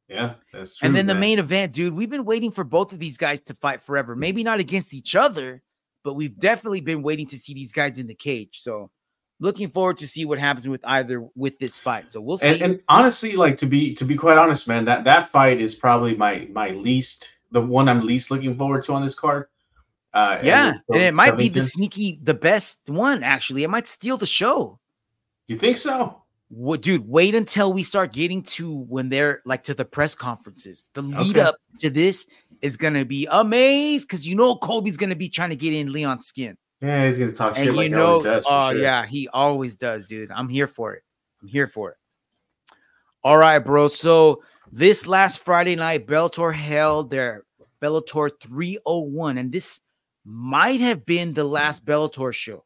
Yeah, 0.08 0.36
that's 0.54 0.76
true. 0.76 0.86
and 0.86 0.96
then 0.96 1.08
the 1.08 1.16
main 1.16 1.40
event, 1.40 1.74
dude. 1.74 1.94
We've 1.94 2.10
been 2.10 2.26
waiting 2.26 2.52
for 2.52 2.64
both 2.64 2.94
of 2.94 3.00
these 3.00 3.18
guys 3.18 3.42
to 3.42 3.56
fight 3.56 3.82
forever. 3.82 4.16
Maybe 4.16 4.44
not 4.44 4.60
against 4.60 4.94
each 4.94 5.16
other, 5.16 5.64
but 6.04 6.14
we've 6.14 6.38
definitely 6.38 6.82
been 6.82 7.02
waiting 7.02 7.26
to 7.28 7.38
see 7.40 7.56
these 7.56 7.74
guys 7.74 7.98
in 7.98 8.06
the 8.06 8.14
cage. 8.14 8.60
So, 8.62 8.92
looking 9.40 9.70
forward 9.70 9.98
to 9.98 10.08
see 10.08 10.24
what 10.26 10.38
happens 10.38 10.68
with 10.68 10.82
either 10.86 11.28
with 11.36 11.58
this 11.58 11.80
fight. 11.80 12.12
So 12.12 12.22
we'll 12.22 12.38
see. 12.38 12.48
and, 12.48 12.62
and 12.62 12.80
honestly, 12.88 13.36
like 13.36 13.58
to 13.58 13.66
be 13.66 13.96
to 13.96 14.06
be 14.06 14.16
quite 14.16 14.38
honest, 14.38 14.68
man, 14.68 14.86
that 14.86 15.04
that 15.06 15.28
fight 15.28 15.60
is 15.60 15.74
probably 15.74 16.16
my 16.16 16.48
my 16.52 16.70
least 16.70 17.30
the 17.52 17.62
one 17.62 17.90
I'm 17.90 18.06
least 18.06 18.30
looking 18.30 18.56
forward 18.56 18.84
to 18.86 18.94
on 18.94 19.02
this 19.02 19.16
card. 19.16 19.48
Uh, 20.16 20.40
Yeah, 20.42 20.66
Andrew 20.68 20.80
and 20.94 21.02
it 21.04 21.14
might 21.14 21.38
be 21.38 21.50
the 21.50 21.62
sneaky, 21.64 22.20
the 22.24 22.34
best 22.34 22.80
one. 22.88 23.22
Actually, 23.22 23.64
it 23.64 23.70
might 23.70 23.88
steal 23.88 24.16
the 24.18 24.26
show. 24.26 24.80
You 25.48 25.58
think 25.58 25.78
so? 25.78 26.22
What, 26.48 26.82
dude? 26.82 27.08
Wait 27.08 27.36
until 27.36 27.74
we 27.74 27.84
start 27.84 28.14
getting 28.14 28.42
to 28.44 28.74
when 28.88 29.10
they're 29.10 29.42
like 29.46 29.64
to 29.66 29.74
the 29.74 29.84
press 29.84 30.16
conferences. 30.16 30.90
The 30.94 31.02
lead 31.02 31.38
Okay. 31.38 31.42
up 31.42 31.58
to 31.80 31.90
this 31.90 32.26
is 32.62 32.78
gonna 32.78 33.04
be 33.04 33.28
amazing 33.30 34.06
because 34.08 34.26
you 34.28 34.36
know 34.36 34.56
Colby's 34.56 34.96
gonna 34.96 35.16
be 35.18 35.28
trying 35.28 35.50
to 35.50 35.56
get 35.58 35.74
in 35.74 35.92
Leon's 35.92 36.26
skin, 36.28 36.56
Yeah, 36.82 37.06
he's 37.06 37.18
gonna 37.18 37.34
talk 37.34 37.58
shit 37.58 37.68
and 37.68 37.76
like 37.76 37.90
you 37.90 37.96
know, 37.96 38.24
does. 38.24 38.46
oh 38.48 38.72
sure. 38.72 38.80
yeah, 38.82 39.06
he 39.06 39.28
always 39.28 39.76
does, 39.76 40.06
dude. 40.08 40.32
I'm 40.32 40.48
here 40.48 40.68
for 40.68 40.94
it. 40.94 41.04
I'm 41.42 41.48
here 41.50 41.68
for 41.68 41.92
it. 41.92 41.98
All 43.24 43.38
right, 43.38 43.60
bro. 43.60 43.88
So 43.90 44.44
this 44.72 45.06
last 45.08 45.40
Friday 45.40 45.76
night, 45.76 46.08
Bellator 46.08 46.54
held 46.54 47.10
their 47.10 47.44
Bellator 47.82 48.32
301, 48.42 49.38
and 49.40 49.52
this 49.52 49.82
might 50.26 50.80
have 50.80 51.06
been 51.06 51.34
the 51.34 51.44
last 51.44 51.86
Bellator 51.86 52.34
show 52.34 52.66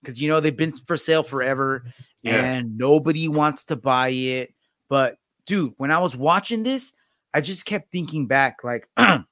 because 0.00 0.20
you 0.20 0.28
know 0.28 0.40
they've 0.40 0.56
been 0.56 0.72
for 0.72 0.96
sale 0.96 1.22
forever 1.22 1.84
Yeah. 2.22 2.42
and 2.44 2.78
nobody 2.78 3.26
wants 3.28 3.64
to 3.66 3.76
buy 3.76 4.08
it. 4.08 4.54
But 4.88 5.16
dude, 5.46 5.74
when 5.76 5.90
I 5.90 5.98
was 5.98 6.16
watching 6.16 6.62
this, 6.62 6.92
I 7.32 7.40
just 7.40 7.66
kept 7.66 7.90
thinking 7.90 8.26
back, 8.26 8.58
like 8.62 8.88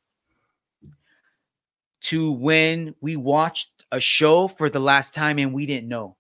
to 2.02 2.32
when 2.32 2.94
we 3.00 3.16
watched 3.16 3.84
a 3.92 4.00
show 4.00 4.48
for 4.48 4.68
the 4.68 4.80
last 4.80 5.14
time 5.14 5.38
and 5.38 5.52
we 5.52 5.66
didn't 5.66 5.88
know. 5.88 6.16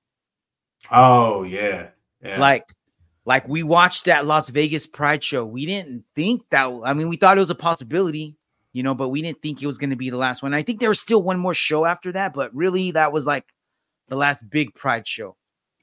Oh 0.90 1.42
yeah. 1.42 1.88
Yeah. 2.22 2.38
Like, 2.38 2.72
like 3.24 3.48
we 3.48 3.62
watched 3.62 4.04
that 4.04 4.26
Las 4.26 4.50
Vegas 4.50 4.86
Pride 4.86 5.24
show. 5.24 5.44
We 5.44 5.66
didn't 5.66 6.04
think 6.14 6.42
that. 6.50 6.70
I 6.84 6.92
mean, 6.94 7.08
we 7.08 7.16
thought 7.16 7.36
it 7.36 7.40
was 7.40 7.50
a 7.50 7.54
possibility, 7.56 8.36
you 8.72 8.82
know, 8.82 8.94
but 8.94 9.08
we 9.10 9.22
didn't 9.22 9.42
think 9.42 9.62
it 9.62 9.66
was 9.66 9.78
going 9.78 9.90
to 9.90 9.96
be 9.96 10.10
the 10.10 10.16
last 10.16 10.42
one. 10.42 10.54
I 10.54 10.62
think 10.62 10.80
there 10.80 10.88
was 10.88 11.00
still 11.00 11.22
one 11.22 11.38
more 11.38 11.54
show 11.54 11.84
after 11.84 12.12
that, 12.12 12.32
but 12.34 12.54
really, 12.54 12.90
that 12.92 13.12
was 13.12 13.26
like 13.26 13.46
the 14.08 14.16
last 14.16 14.48
big 14.50 14.74
Pride 14.74 15.06
show. 15.06 15.36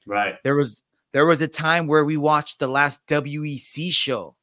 right. 0.06 0.34
There 0.44 0.54
was 0.56 0.82
there 1.12 1.26
was 1.26 1.42
a 1.42 1.48
time 1.48 1.86
where 1.86 2.04
we 2.04 2.16
watched 2.16 2.58
the 2.60 2.68
last 2.68 3.06
WEC 3.08 3.92
show. 3.92 4.36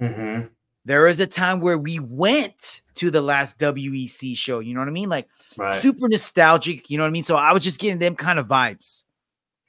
Mm-hmm. 0.00 0.46
There 0.84 1.04
was 1.04 1.20
a 1.20 1.26
time 1.26 1.60
where 1.60 1.78
we 1.78 1.98
went 2.00 2.82
to 2.96 3.10
the 3.10 3.22
last 3.22 3.58
WEC 3.58 4.36
show. 4.36 4.58
You 4.58 4.74
know 4.74 4.80
what 4.80 4.88
I 4.88 4.92
mean? 4.92 5.08
Like 5.08 5.28
Right. 5.56 5.74
super 5.74 6.08
nostalgic. 6.08 6.90
You 6.90 6.96
know 6.98 7.04
what 7.04 7.08
I 7.08 7.12
mean? 7.12 7.22
So 7.22 7.36
I 7.36 7.52
was 7.52 7.62
just 7.62 7.78
getting 7.78 7.98
them 7.98 8.16
kind 8.16 8.38
of 8.38 8.48
vibes. 8.48 9.04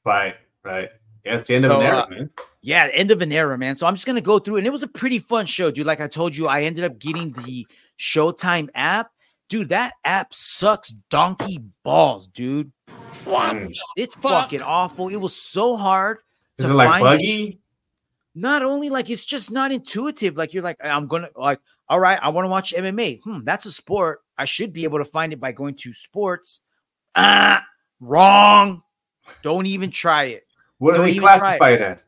Right. 0.06 0.36
Right. 0.64 0.90
Yeah, 1.26 1.36
it's 1.36 1.48
the 1.48 1.56
end 1.56 1.66
of 1.66 1.72
So, 1.72 1.80
an 1.82 1.86
era, 1.86 1.98
uh, 2.00 2.08
man. 2.10 2.30
Yeah, 2.64 2.88
end 2.93 3.11
of 3.11 3.22
an 3.22 3.34
era, 3.34 3.57
man. 3.57 3.76
So 3.76 3.86
I'm 3.86 3.93
just 3.93 4.07
gonna 4.07 4.22
go 4.22 4.39
through, 4.39 4.55
and 4.55 4.66
it 4.66 4.72
was 4.72 4.84
a 4.84 4.88
pretty 4.88 5.20
fun 5.20 5.45
show, 5.45 5.70
dude. 5.70 5.86
Like 5.86 5.99
I 5.99 6.07
told 6.07 6.36
you, 6.36 6.47
I 6.47 6.61
ended 6.61 6.86
up 6.86 6.97
getting 6.97 7.34
the 7.34 7.68
Showtime 7.99 8.70
app, 8.74 9.11
dude. 9.49 9.70
That 9.70 9.93
app 10.05 10.34
sucks 10.34 10.89
donkey 11.09 11.59
balls, 11.84 12.26
dude. 12.28 12.72
Mm. 13.26 13.76
It's 13.97 14.16
fucking 14.16 14.61
awful. 14.61 15.09
It 15.09 15.18
was 15.18 15.36
so 15.36 15.76
hard 15.76 16.20
Is 16.57 16.66
to 16.66 16.72
it 16.72 16.74
like 16.74 17.01
find 17.01 17.20
the 17.20 17.28
sh- 17.28 17.57
not 18.34 18.64
only 18.64 18.89
like 18.89 19.09
it's 19.09 19.26
just 19.26 19.51
not 19.51 19.74
intuitive. 19.74 20.38
Like 20.38 20.53
you're 20.53 20.64
like, 20.64 20.78
I'm 20.82 21.07
gonna 21.07 21.30
like, 21.36 21.59
all 21.89 21.99
right, 21.99 22.18
I 22.22 22.30
want 22.30 22.45
to 22.45 22.49
watch 22.49 22.74
MMA. 22.74 23.20
Hmm, 23.24 23.39
that's 23.43 23.66
a 23.66 23.74
sport. 23.74 24.22
I 24.38 24.45
should 24.45 24.72
be 24.72 24.86
able 24.86 24.99
to 24.99 25.05
find 25.05 25.34
it 25.34 25.39
by 25.41 25.51
going 25.51 25.76
to 25.76 25.91
sports. 25.91 26.61
Ah, 27.14 27.66
wrong. 27.99 28.84
Don't 29.41 29.66
even 29.66 29.91
try 29.91 30.26
it. 30.26 30.47
What 30.78 30.93
do 30.93 31.01
Don't 31.01 31.09
they 31.09 31.20
classify 31.20 31.70
it 31.70 31.82
as? 31.82 32.05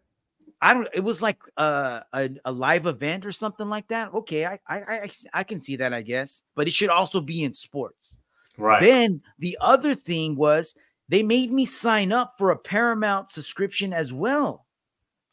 I 0.62 0.74
don't. 0.74 0.88
It 0.94 1.04
was 1.04 1.22
like 1.22 1.40
uh, 1.58 2.02
a 2.14 2.30
a 2.46 2.52
live 2.52 2.86
event 2.86 3.26
or 3.26 3.32
something 3.32 3.70
like 3.70 3.88
that. 3.90 4.14
Okay, 4.14 4.46
I 4.46 4.60
I 4.68 4.78
I, 4.78 5.12
I 5.34 5.44
can 5.44 5.62
see 5.62 5.76
that, 5.78 5.94
I 5.94 6.02
guess. 6.02 6.44
But 6.56 6.68
it 6.68 6.72
should 6.72 6.90
also 6.90 7.22
be 7.22 7.44
in 7.44 7.54
sports. 7.54 8.18
Right. 8.58 8.82
Then 8.82 9.22
the 9.38 9.58
other 9.60 9.96
thing 9.96 10.36
was 10.36 10.76
they 11.10 11.24
made 11.24 11.52
me 11.52 11.66
sign 11.66 12.12
up 12.12 12.36
for 12.38 12.52
a 12.52 12.58
Paramount 12.58 13.30
subscription 13.30 13.94
as 13.94 14.14
well. 14.14 14.66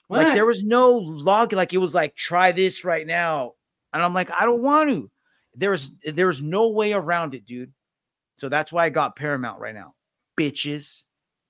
Like 0.09 0.35
there 0.35 0.45
was 0.45 0.63
no 0.63 0.91
log. 0.91 1.55
Like 1.55 1.73
it 1.73 1.79
was 1.79 1.95
like 1.95 2.15
try 2.15 2.53
this 2.53 2.85
right 2.85 3.07
now, 3.07 3.53
and 3.95 4.03
I'm 4.03 4.13
like 4.13 4.31
I 4.31 4.45
don't 4.45 4.63
want 4.63 4.91
to. 4.91 5.11
There 5.55 5.71
was 5.71 5.91
there 6.05 6.27
was 6.27 6.43
no 6.43 6.69
way 6.69 6.93
around 6.93 7.35
it, 7.35 7.47
dude. 7.47 7.73
So 8.37 8.51
that's 8.51 8.73
why 8.73 8.85
I 8.85 8.91
got 8.91 9.17
Paramount 9.17 9.61
right 9.61 9.75
now, 9.75 9.95
bitches. 10.37 11.05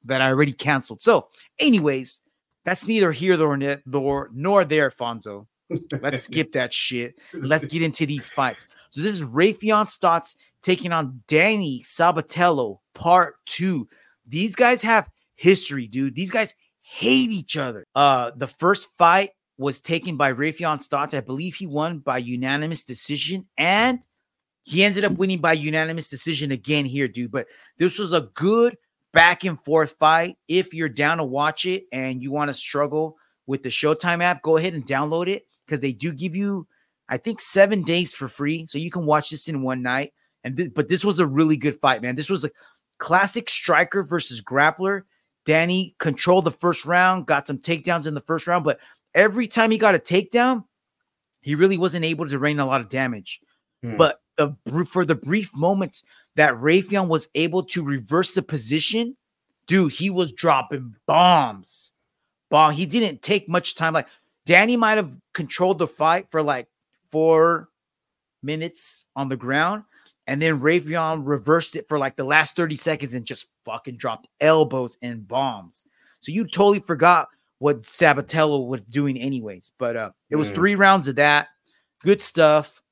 That 0.05 0.21
I 0.21 0.29
already 0.29 0.53
canceled. 0.53 1.01
So, 1.01 1.29
anyways, 1.61 2.21
that's 2.65 2.87
neither 2.87 3.13
here 3.13 3.37
nor 3.37 3.57
nor 3.87 4.31
nor 4.33 4.65
there, 4.65 4.91
Fonzo. 4.91 5.47
Let's 6.01 6.23
skip 6.25 6.53
that 6.53 6.73
shit. 6.73 7.19
Let's 7.33 7.67
get 7.67 7.83
into 7.83 8.07
these 8.07 8.31
fights. 8.31 8.67
So 8.91 9.01
this 9.01 9.13
is 9.13 9.23
Raufeon 9.23 9.87
Stots 9.87 10.37
taking 10.63 10.93
on 10.93 11.23
Danny 11.27 11.83
Sabatello, 11.85 12.79
part 12.95 13.37
two. 13.47 13.89
These 14.27 14.55
guys 14.55 14.83
have 14.83 15.09
history, 15.35 15.87
dude. 15.87 16.15
These 16.15 16.31
guys 16.31 16.55
hate 16.83 17.31
each 17.31 17.57
other. 17.57 17.87
Uh, 17.95 18.33
the 18.37 18.47
first 18.47 18.89
fight 18.99 19.31
was 19.59 19.81
taken 19.81 20.17
by 20.17 20.33
Raufeon 20.33 20.87
Stots. 20.87 21.15
I 21.15 21.21
believe 21.21 21.55
he 21.55 21.67
won 21.67 21.99
by 21.99 22.19
unanimous 22.19 22.85
decision, 22.85 23.47
and 23.57 24.07
he 24.65 24.85
ended 24.85 25.05
up 25.05 25.13
winning 25.13 25.41
by 25.41 25.55
unanimous 25.55 26.09
decision 26.09 26.53
again 26.53 26.85
here, 26.85 27.09
dude. 27.09 27.33
But 27.33 27.47
this 27.79 27.99
was 27.99 28.13
a 28.13 28.29
good 28.35 28.77
back 29.13 29.45
and 29.45 29.63
forth 29.65 29.97
fight. 29.99 30.37
If 30.49 30.75
you're 30.75 30.89
down 30.89 31.19
to 31.19 31.25
watch 31.25 31.67
it 31.67 31.85
and 31.93 32.23
you 32.23 32.33
want 32.33 32.49
to 32.49 32.55
struggle 32.55 33.17
with 33.47 33.63
the 33.63 33.69
Showtime 33.69 34.23
app, 34.23 34.43
go 34.43 34.57
ahead 34.57 34.75
and 34.75 34.87
download 34.87 35.29
it 35.29 35.47
because 35.67 35.81
they 35.81 35.93
do 35.93 36.13
give 36.13 36.35
you, 36.35 36.67
I 37.09 37.17
think, 37.19 37.41
seven 37.41 37.83
days 37.83 38.13
for 38.15 38.29
free, 38.29 38.67
so 38.67 38.79
you 38.79 38.91
can 38.91 39.07
watch 39.07 39.31
this 39.31 39.49
in 39.49 39.63
one 39.63 39.83
night. 39.83 40.13
And 40.45 40.57
thi- 40.57 40.69
but 40.69 40.89
this 40.89 41.05
was 41.05 41.19
a 41.19 41.27
really 41.27 41.57
good 41.57 41.81
fight, 41.81 42.03
man. 42.03 42.17
This 42.17 42.31
was 42.31 42.45
a 42.45 42.51
classic 42.99 43.49
striker 43.49 44.03
versus 44.03 44.43
grappler. 44.43 45.03
Danny 45.45 45.95
controlled 45.99 46.45
the 46.45 46.53
first 46.53 46.85
round, 46.85 47.27
got 47.27 47.47
some 47.47 47.59
takedowns 47.59 48.07
in 48.07 48.15
the 48.15 48.21
first 48.21 48.47
round, 48.47 48.65
but 48.65 48.79
every 49.15 49.49
time 49.49 49.71
he 49.71 49.79
got 49.79 49.95
a 49.95 49.99
takedown, 49.99 50.65
he 51.41 51.57
really 51.57 51.77
wasn't 51.77 52.05
able 52.05 52.29
to 52.29 52.39
rain 52.39 52.61
a 52.61 52.67
lot 52.67 52.81
of 52.81 52.89
damage. 52.89 53.41
Hmm. 53.83 53.97
But 53.97 54.21
the 54.37 54.57
for 54.87 55.05
the 55.05 55.15
brief 55.15 55.55
moments 55.55 56.05
that 56.37 56.55
Raufeon 56.55 57.09
was 57.09 57.29
able 57.35 57.63
to 57.65 57.85
reverse 57.85 58.35
the 58.35 58.43
position, 58.43 59.17
dude, 59.67 59.93
he 59.93 60.11
was 60.11 60.33
dropping 60.33 60.95
bombs. 61.07 61.93
Bomb. 62.51 62.73
He 62.73 62.87
didn't 62.87 63.23
take 63.23 63.49
much 63.49 63.75
time. 63.75 63.93
Like 63.95 64.09
Danny 64.47 64.77
might 64.77 64.97
have 64.99 65.17
controlled 65.35 65.79
the 65.79 65.87
fight 65.87 66.27
for 66.31 66.43
like 66.43 66.69
four 67.11 67.69
minutes 68.43 69.05
on 69.15 69.29
the 69.29 69.37
ground, 69.37 69.85
and 70.27 70.41
then 70.41 70.61
Raufeon 70.61 71.23
reversed 71.25 71.77
it 71.77 71.89
for 71.89 71.99
like 71.99 72.17
the 72.17 72.25
last 72.25 72.57
30 72.57 72.77
seconds 72.77 73.15
and 73.15 73.25
just 73.25 73.49
fucking 73.65 73.97
dropped 73.97 74.29
elbows 74.41 74.97
and 75.03 75.27
bombs. 75.27 75.85
So 76.21 76.33
you 76.33 76.45
totally 76.47 76.81
forgot 76.81 77.29
what 77.59 77.83
Sabatello 77.83 78.67
was 78.67 78.81
doing, 78.89 79.19
anyways. 79.19 79.73
But 79.79 79.97
uh 79.97 80.11
it 80.31 80.37
was 80.37 80.49
Mm. 80.51 80.55
three 80.55 80.75
rounds 80.75 81.09
of 81.09 81.17
that. 81.17 81.49
Good 82.03 82.21
stuff. 82.21 82.83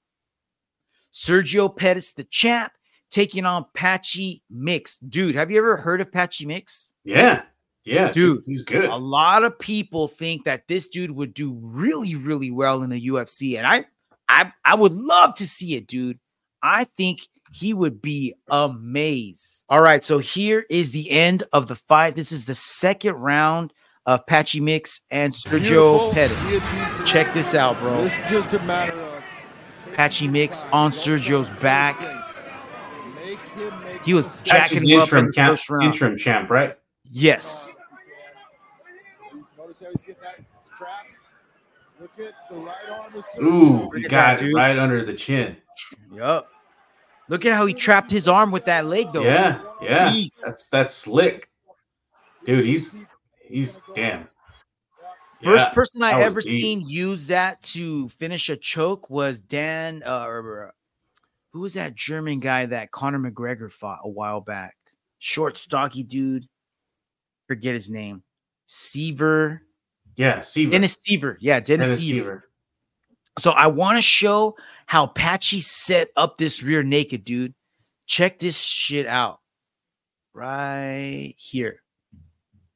Sergio 1.13 1.75
Pettis, 1.75 2.13
the 2.13 2.25
champ, 2.25 2.73
taking 3.11 3.45
on 3.45 3.67
Patchy 3.75 4.43
Mix. 4.51 4.99
Dude, 4.99 5.35
have 5.35 5.51
you 5.51 5.59
ever 5.59 5.77
heard 5.77 6.01
of 6.01 6.11
Patchy 6.11 6.47
Mix? 6.47 6.93
Yeah. 7.05 7.43
Yeah. 7.85 8.13
Dude, 8.13 8.45
he's 8.47 8.63
good. 8.63 8.85
A 8.85 8.97
lot 8.97 9.43
of 9.43 9.59
people 9.59 10.07
think 10.07 10.45
that 10.45 10.69
this 10.69 10.87
dude 10.89 11.11
would 11.11 11.35
do 11.35 11.59
really, 11.63 12.15
really 12.15 12.51
well 12.51 12.83
in 12.83 12.91
the 12.91 13.09
UFC. 13.09 13.57
And 13.57 13.67
I 13.67 13.85
I 14.29 14.53
I 14.65 14.75
would 14.75 14.93
love 14.93 15.35
to 15.37 15.45
see 15.45 15.75
it, 15.75 15.87
dude. 15.87 16.19
I 16.63 16.85
think 16.97 17.21
he 17.53 17.75
would 17.75 18.01
be 18.01 18.35
amazed. 18.51 19.65
All 19.69 19.81
right, 19.81 20.05
so 20.05 20.19
here 20.19 20.67
is 20.71 20.93
the 20.93 21.11
end 21.11 21.43
of 21.53 21.67
the 21.67 21.75
fight. 21.75 22.15
This 22.15 22.33
is 22.33 22.45
the 22.45 22.55
second 22.55 23.15
round 23.15 23.73
of 24.07 24.27
Patchy 24.27 24.61
Mix 24.61 25.01
and 25.11 25.33
Sergio 25.33 26.13
Beautiful 26.13 26.13
Pettis. 26.13 27.11
Check 27.11 27.33
this 27.35 27.55
out, 27.55 27.79
bro. 27.81 27.95
It's 28.03 28.19
just 28.31 28.55
a 28.55 28.63
matter 28.65 28.93
of 28.93 29.23
Patchy 29.95 30.29
Mix 30.29 30.65
on 30.73 30.91
Sergio's 30.91 31.51
back. 31.61 31.99
He 34.05 34.15
was 34.15 34.43
Patchy's 34.43 34.43
jacking 34.83 34.89
him 34.89 35.01
up 35.01 35.13
in 35.13 35.19
interim 35.19 35.27
the 35.27 35.33
champ, 35.33 35.51
first 35.53 35.71
round. 35.71 35.85
interim 35.85 36.17
champ, 36.17 36.51
right? 36.51 36.77
Yes. 37.05 37.75
Notice 39.59 39.81
how 39.81 39.91
he's 39.91 40.03
getting 40.03 40.23
that 40.23 40.41
strap. 40.65 41.07
Look 42.01 42.11
at 42.19 42.35
the 42.49 42.57
right 42.57 42.75
arm 42.91 43.15
of 43.15 43.25
Sergio. 43.25 43.43
Ooh, 43.43 43.91
he 43.95 44.03
got 44.05 44.39
that, 44.39 44.43
it 44.43 44.55
right 44.55 44.79
under 44.79 45.05
the 45.05 45.13
chin. 45.15 45.57
Yup. 46.15 46.49
Look 47.29 47.45
at 47.45 47.53
how 47.53 47.67
he 47.67 47.75
trapped 47.75 48.11
his 48.11 48.27
arm 48.27 48.51
with 48.51 48.65
that 48.65 48.87
leg, 48.87 49.13
though. 49.13 49.23
Yeah, 49.23 49.61
yeah. 49.83 50.11
Beast. 50.11 50.33
That's 50.45 50.69
that's 50.69 50.95
slick. 50.95 51.49
Dude, 52.47 52.65
he's 52.65 52.97
he's 53.47 53.81
damn. 53.95 54.29
First 55.43 55.67
Yeah, 55.69 55.73
person 55.73 56.03
I 56.03 56.21
ever 56.23 56.41
deep. 56.41 56.61
seen 56.61 56.81
use 56.89 57.27
that 57.29 57.63
to 57.63 58.09
finish 58.11 58.49
a 58.49 58.57
choke 58.57 59.09
was 59.11 59.41
Dan. 59.41 60.03
Uh, 60.05 60.25
or- 60.27 60.75
who 61.53 61.61
was 61.61 61.75
that 61.75 61.95
German 61.95 62.41
guy 62.41 62.67
that 62.67 62.91
Conor 62.91 63.19
McGregor 63.19 63.71
fought 63.71 64.01
a 64.05 64.09
while 64.09 64.41
back? 64.41 64.77
Short, 65.19 65.57
stocky 65.57 66.03
dude. 66.03 66.47
Forget 67.49 67.75
his 67.75 67.91
name. 67.91 68.23
Siver. 68.69 69.61
Yeah, 70.17 70.39
Siver. 70.39 70.71
Dennis 70.71 70.97
Siver. 70.97 71.37
Yeah, 71.41 71.61
Dennis, 71.61 71.89
Dennis 71.89 72.05
Siver. 72.05 72.25
Siver. 72.25 72.43
So 73.39 73.51
I 73.51 73.67
want 73.67 73.99
to 73.99 74.03
show 74.03 74.57
how 74.87 75.07
Patchy 75.07 75.61
set 75.61 76.11
up 76.17 76.39
this 76.39 76.63
rear 76.63 76.83
naked, 76.83 77.25
dude. 77.25 77.55
check 78.07 78.39
this 78.41 78.61
shit 78.61 79.07
out 79.07 79.41
right 80.35 81.35
here. 81.39 81.81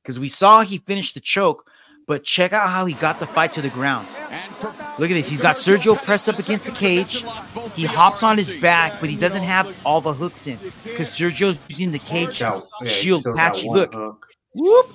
Because 0.02 0.20
we 0.20 0.28
saw 0.28 0.62
he 0.62 0.78
finished 0.78 1.14
the 1.14 1.20
choke, 1.20 1.68
but 2.06 2.24
check 2.24 2.52
out 2.52 2.68
how 2.68 2.86
he 2.86 2.94
got 2.94 3.18
the 3.18 3.26
fight 3.26 3.52
to 3.52 3.62
the 3.62 3.70
ground. 3.70 4.06
Look 4.98 5.10
at 5.10 5.14
this. 5.14 5.28
He's 5.28 5.40
got 5.40 5.56
Sergio 5.56 5.96
pressed 6.02 6.28
up 6.28 6.38
against 6.38 6.66
the 6.66 6.72
cage. 6.72 7.24
He 7.74 7.84
hops 7.84 8.22
on 8.22 8.36
his 8.38 8.52
back, 8.60 9.00
but 9.00 9.10
he 9.10 9.16
doesn't 9.16 9.42
have 9.42 9.76
all 9.84 10.00
the 10.00 10.12
hooks 10.12 10.46
in 10.46 10.56
because 10.84 11.08
Sergio's 11.08 11.58
using 11.68 11.90
the 11.90 11.98
cage 11.98 12.40
Yeah, 12.40 12.58
yeah, 12.82 12.88
shield 12.88 13.24
patchy. 13.34 13.68
Look, 13.68 13.92
hook. 13.94 14.26
whoop. 14.54 14.94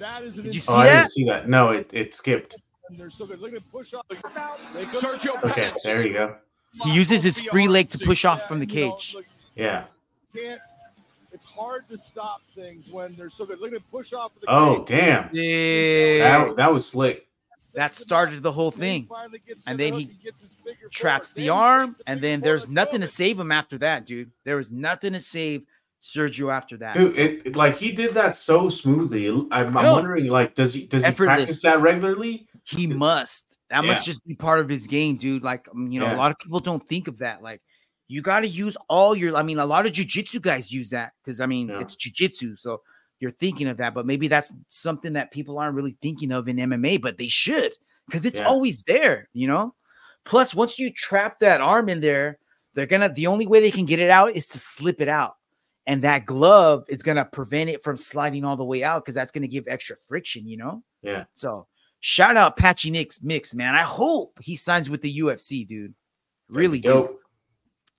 That 0.00 0.22
is 0.24 0.38
an 0.38 0.44
Did 0.46 0.54
you 0.54 0.60
see 0.60 0.72
Oh, 0.72 0.76
I 0.78 0.84
that? 0.86 0.96
didn't 1.02 1.10
see 1.12 1.24
that. 1.26 1.48
No, 1.48 1.70
it, 1.70 1.88
it 1.92 2.14
skipped. 2.14 2.56
and 2.90 2.98
they're 2.98 3.08
so 3.08 3.26
good. 3.26 3.38
Look 3.38 3.52
at 3.52 3.58
him 3.58 3.64
push 3.70 3.94
up. 3.94 4.06
Sergio 4.08 5.42
Okay, 5.44 5.70
there 5.84 6.06
you 6.06 6.12
go. 6.12 6.36
He 6.82 6.92
uses 6.92 7.22
his 7.22 7.40
free 7.40 7.68
leg 7.68 7.88
to 7.90 7.98
push 8.04 8.24
off 8.24 8.48
from 8.48 8.58
the 8.58 8.66
cage. 8.66 9.14
Yeah. 9.54 9.84
It's 11.32 11.44
hard 11.44 11.88
to 11.88 11.96
stop 11.96 12.42
things 12.56 12.90
when 12.90 13.14
they're 13.16 13.30
so 13.30 13.46
good. 13.46 13.60
Look 13.60 13.70
at 13.70 13.76
him 13.76 13.84
push 13.90 14.12
off. 14.12 14.32
The 14.40 14.46
Oh, 14.50 14.82
cage. 14.82 14.98
damn. 15.06 15.30
Yeah. 15.32 16.46
That, 16.46 16.56
that 16.56 16.72
was 16.72 16.88
slick. 16.88 17.26
That 17.72 17.94
started 17.94 18.42
the 18.42 18.52
whole 18.52 18.70
thing. 18.70 19.08
And 19.66 19.78
then 19.78 19.94
he 19.94 20.10
traps 20.90 21.32
the 21.32 21.48
arm, 21.48 21.94
and 22.06 22.20
then 22.20 22.40
there's 22.40 22.68
nothing 22.68 23.00
to 23.00 23.06
save 23.06 23.38
him 23.38 23.50
after 23.52 23.78
that, 23.78 24.06
dude. 24.06 24.30
There 24.44 24.56
was 24.56 24.70
nothing 24.72 25.12
to 25.14 25.20
save 25.20 25.62
Sergio 26.02 26.52
after 26.52 26.76
that. 26.78 26.94
Dude, 26.94 27.16
it, 27.18 27.46
it- 27.46 27.56
like 27.56 27.76
he 27.76 27.92
did 27.92 28.14
that 28.14 28.36
so 28.36 28.68
smoothly. 28.68 29.28
I'm, 29.28 29.76
I'm 29.76 29.92
wondering, 29.92 30.26
like, 30.26 30.54
does 30.54 30.74
he 30.74 30.86
does 30.86 31.02
he 31.02 31.08
Effortless. 31.08 31.36
practice 31.38 31.62
that 31.62 31.80
regularly? 31.80 32.46
He 32.64 32.86
must. 32.86 33.58
That 33.70 33.84
must 33.84 34.04
just 34.04 34.24
be 34.26 34.34
part 34.34 34.60
of 34.60 34.68
his 34.68 34.86
game, 34.86 35.16
dude. 35.16 35.42
Like, 35.42 35.66
um, 35.74 35.90
you 35.90 36.00
know, 36.00 36.06
Yeah. 36.06 36.16
a 36.16 36.18
lot 36.18 36.30
of 36.30 36.38
people 36.38 36.60
don't 36.60 36.86
think 36.86 37.08
of 37.08 37.18
that. 37.18 37.42
Like, 37.42 37.60
you 38.08 38.20
got 38.22 38.40
to 38.40 38.46
use 38.48 38.76
all 38.88 39.16
your. 39.16 39.34
I 39.36 39.42
mean, 39.42 39.58
a 39.58 39.66
lot 39.66 39.86
of 39.86 39.92
jujitsu 39.92 40.40
guys 40.42 40.70
use 40.70 40.90
that 40.90 41.12
because 41.24 41.40
I 41.40 41.46
mean, 41.46 41.68
Yeah. 41.68 41.80
it's 41.80 41.96
jujitsu, 41.96 42.58
so 42.58 42.82
you're 43.24 43.32
thinking 43.32 43.66
of 43.68 43.78
that. 43.78 43.94
But 43.94 44.04
maybe 44.04 44.28
that's 44.28 44.52
something 44.68 45.14
that 45.14 45.30
people 45.32 45.58
aren't 45.58 45.74
really 45.74 45.96
thinking 46.02 46.30
of 46.30 46.46
in 46.46 46.58
MMA, 46.58 47.00
but 47.00 47.16
they 47.16 47.28
should 47.28 47.72
because 48.06 48.26
it's 48.26 48.38
Yeah. 48.38 48.46
always 48.46 48.82
there. 48.82 49.30
You 49.32 49.48
know. 49.48 49.74
Plus, 50.26 50.54
once 50.54 50.78
you 50.78 50.90
trap 50.92 51.38
that 51.40 51.62
arm 51.62 51.88
in 51.88 52.00
there, 52.00 52.38
they're 52.74 52.86
gonna. 52.86 53.08
The 53.08 53.26
only 53.26 53.46
way 53.46 53.60
they 53.60 53.70
can 53.70 53.86
get 53.86 53.98
it 53.98 54.10
out 54.10 54.32
is 54.36 54.46
to 54.48 54.58
slip 54.58 55.00
it 55.00 55.08
out, 55.08 55.36
and 55.86 56.02
that 56.02 56.26
glove 56.26 56.84
is 56.88 57.02
gonna 57.02 57.24
prevent 57.24 57.70
it 57.70 57.82
from 57.82 57.96
sliding 57.96 58.44
all 58.44 58.56
the 58.56 58.64
way 58.64 58.84
out 58.84 59.02
because 59.02 59.14
that's 59.14 59.32
gonna 59.32 59.48
give 59.48 59.64
extra 59.66 59.96
friction. 60.06 60.46
You 60.46 60.58
know. 60.58 60.82
Yeah. 61.02 61.24
So 61.34 61.66
shout 62.00 62.36
out 62.36 62.58
Patchy 62.58 62.90
Nicks 62.90 63.22
Mix, 63.22 63.54
man. 63.54 63.74
I 63.74 63.82
hope 63.82 64.38
he 64.42 64.54
signs 64.56 64.90
with 64.90 65.00
the 65.00 65.18
UFC, 65.18 65.66
dude. 65.66 65.94
Really 66.50 66.80
dope. 66.80 67.20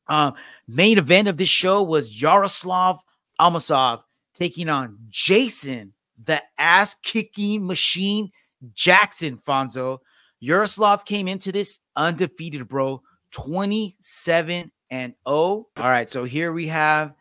Um, 0.07 0.35
main 0.67 0.99
event 0.99 1.27
of 1.27 1.37
this 1.37 1.49
show 1.49 1.81
was 1.81 2.21
Yaroslav 2.21 2.99
Amosov 3.41 4.03
taking 4.35 4.69
on 4.69 4.97
Jason, 5.09 5.93
the 6.23 6.41
ass 6.57 6.95
kicking 7.03 7.65
machine 7.65 8.31
Jackson 8.73 9.37
Fonzo. 9.37 9.99
Yaroslav 10.39 11.05
came 11.05 11.27
into 11.27 11.51
this 11.51 11.79
undefeated, 11.95 12.67
bro. 12.67 13.01
27 13.31 14.71
and 14.89 15.13
0. 15.27 15.35
All 15.35 15.67
right, 15.77 16.09
so 16.09 16.23
here 16.23 16.53
we 16.53 16.67
have 16.67 17.13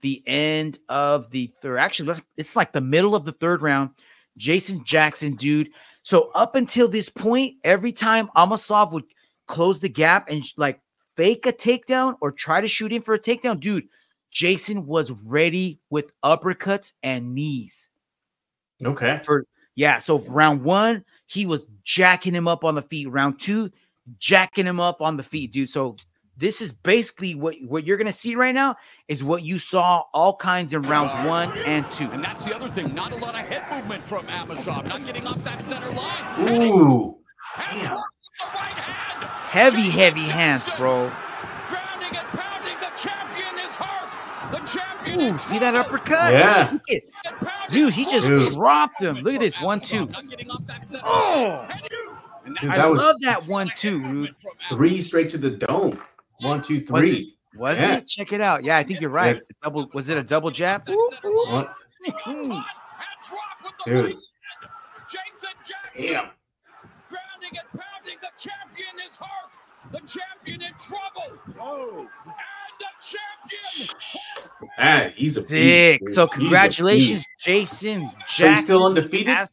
the 0.00 0.22
end 0.26 0.78
of 0.88 1.30
the 1.30 1.48
third. 1.60 1.78
Actually, 1.78 2.18
it's 2.36 2.56
like 2.56 2.72
the 2.72 2.80
middle 2.80 3.14
of 3.14 3.24
the 3.24 3.32
third 3.32 3.62
round. 3.62 3.90
Jason 4.36 4.82
Jackson, 4.84 5.36
dude. 5.36 5.70
So 6.02 6.30
up 6.34 6.56
until 6.56 6.88
this 6.88 7.08
point, 7.08 7.56
every 7.62 7.92
time 7.92 8.30
Amosov 8.36 8.92
would 8.92 9.04
close 9.46 9.80
the 9.80 9.88
gap 9.88 10.30
and 10.30 10.42
like 10.56 10.80
fake 11.16 11.46
a 11.46 11.52
takedown 11.52 12.16
or 12.20 12.32
try 12.32 12.60
to 12.60 12.68
shoot 12.68 12.92
in 12.92 13.02
for 13.02 13.14
a 13.14 13.18
takedown, 13.18 13.60
dude, 13.60 13.88
Jason 14.30 14.86
was 14.86 15.10
ready 15.10 15.80
with 15.90 16.12
uppercuts 16.22 16.94
and 17.02 17.34
knees. 17.34 17.90
Okay. 18.84 19.20
For 19.24 19.44
yeah, 19.76 19.98
so 19.98 20.18
round 20.20 20.62
one, 20.62 21.04
he 21.26 21.46
was 21.46 21.66
jacking 21.84 22.34
him 22.34 22.48
up 22.48 22.64
on 22.64 22.74
the 22.74 22.82
feet. 22.82 23.10
Round 23.10 23.38
two, 23.38 23.70
jacking 24.18 24.66
him 24.66 24.80
up 24.80 25.00
on 25.00 25.16
the 25.16 25.22
feet, 25.22 25.52
dude. 25.52 25.68
So 25.68 25.96
this 26.36 26.60
is 26.60 26.72
basically 26.72 27.34
what, 27.34 27.54
what 27.66 27.86
you're 27.86 27.98
gonna 27.98 28.12
see 28.12 28.34
right 28.34 28.54
now 28.54 28.74
is 29.08 29.22
what 29.22 29.42
you 29.42 29.58
saw 29.58 30.04
all 30.14 30.36
kinds 30.36 30.72
in 30.72 30.82
rounds 30.82 31.12
one 31.26 31.56
and 31.66 31.88
two. 31.90 32.10
And 32.10 32.24
that's 32.24 32.44
the 32.44 32.54
other 32.54 32.70
thing. 32.70 32.94
Not 32.94 33.12
a 33.12 33.16
lot 33.16 33.34
of 33.34 33.40
head 33.42 33.70
movement 33.70 34.02
from 34.04 34.26
Amosov. 34.26 34.86
Not 34.86 35.04
getting 35.04 35.26
off 35.26 35.42
that 35.44 35.62
center 35.62 35.90
line. 35.92 36.48
Ooh. 36.48 37.18
Heavy, 39.50 39.90
heavy 39.90 40.24
hands, 40.24 40.68
bro. 40.76 41.10
Ooh, 45.08 45.38
see 45.38 45.58
that 45.58 45.74
uppercut? 45.74 46.32
Yeah. 46.32 46.76
Dude, 47.68 47.94
he 47.94 48.04
just 48.04 48.26
Dude. 48.28 48.54
dropped 48.54 49.02
him. 49.02 49.16
Look 49.16 49.34
at 49.34 49.40
this 49.40 49.60
one, 49.60 49.80
two. 49.80 50.08
Oh, 51.02 51.68
Dude, 52.44 52.70
I 52.70 52.76
that 52.76 52.90
was 52.90 53.00
love 53.00 53.16
that 53.22 53.44
one, 53.46 53.70
two, 53.76 54.00
dude. 54.02 54.34
three 54.68 55.00
straight 55.00 55.28
to 55.30 55.38
the 55.38 55.50
dome. 55.50 56.00
One, 56.40 56.62
two, 56.62 56.84
three. 56.84 56.94
Was 56.94 57.12
it? 57.14 57.26
Was 57.58 57.78
Yeah. 57.78 57.96
it? 57.96 58.06
Check 58.06 58.32
it 58.32 58.40
out. 58.40 58.64
Yeah, 58.64 58.76
I 58.78 58.82
think 58.82 59.00
you're 59.00 59.10
right. 59.10 59.36
Yes. 59.36 59.52
Double 59.62 59.88
was 59.92 60.08
it 60.08 60.16
a 60.18 60.22
double 60.22 60.50
jab? 60.50 60.82
One- 60.88 61.68
Dude. 63.84 64.16
Jackson. 65.08 65.50
Damn. 65.96 66.30
Grounding 67.08 67.58
and 67.58 67.68
pounding. 67.80 68.18
The 68.20 68.30
champion 68.36 68.94
is 69.08 69.16
hurt. 69.16 69.50
The 69.92 70.00
champion 70.06 70.62
in 70.62 70.72
trouble. 70.78 71.38
Oh. 71.60 72.08
Man, 74.78 75.12
he's 75.16 75.36
a 75.36 75.44
Sick. 75.44 76.00
dude. 76.00 76.10
So 76.10 76.26
congratulations, 76.26 77.24
beast. 77.44 77.72
Jason 77.82 78.10
So 78.26 78.44
Jackson. 78.44 78.64
still 78.64 78.86
undefeated? 78.86 79.48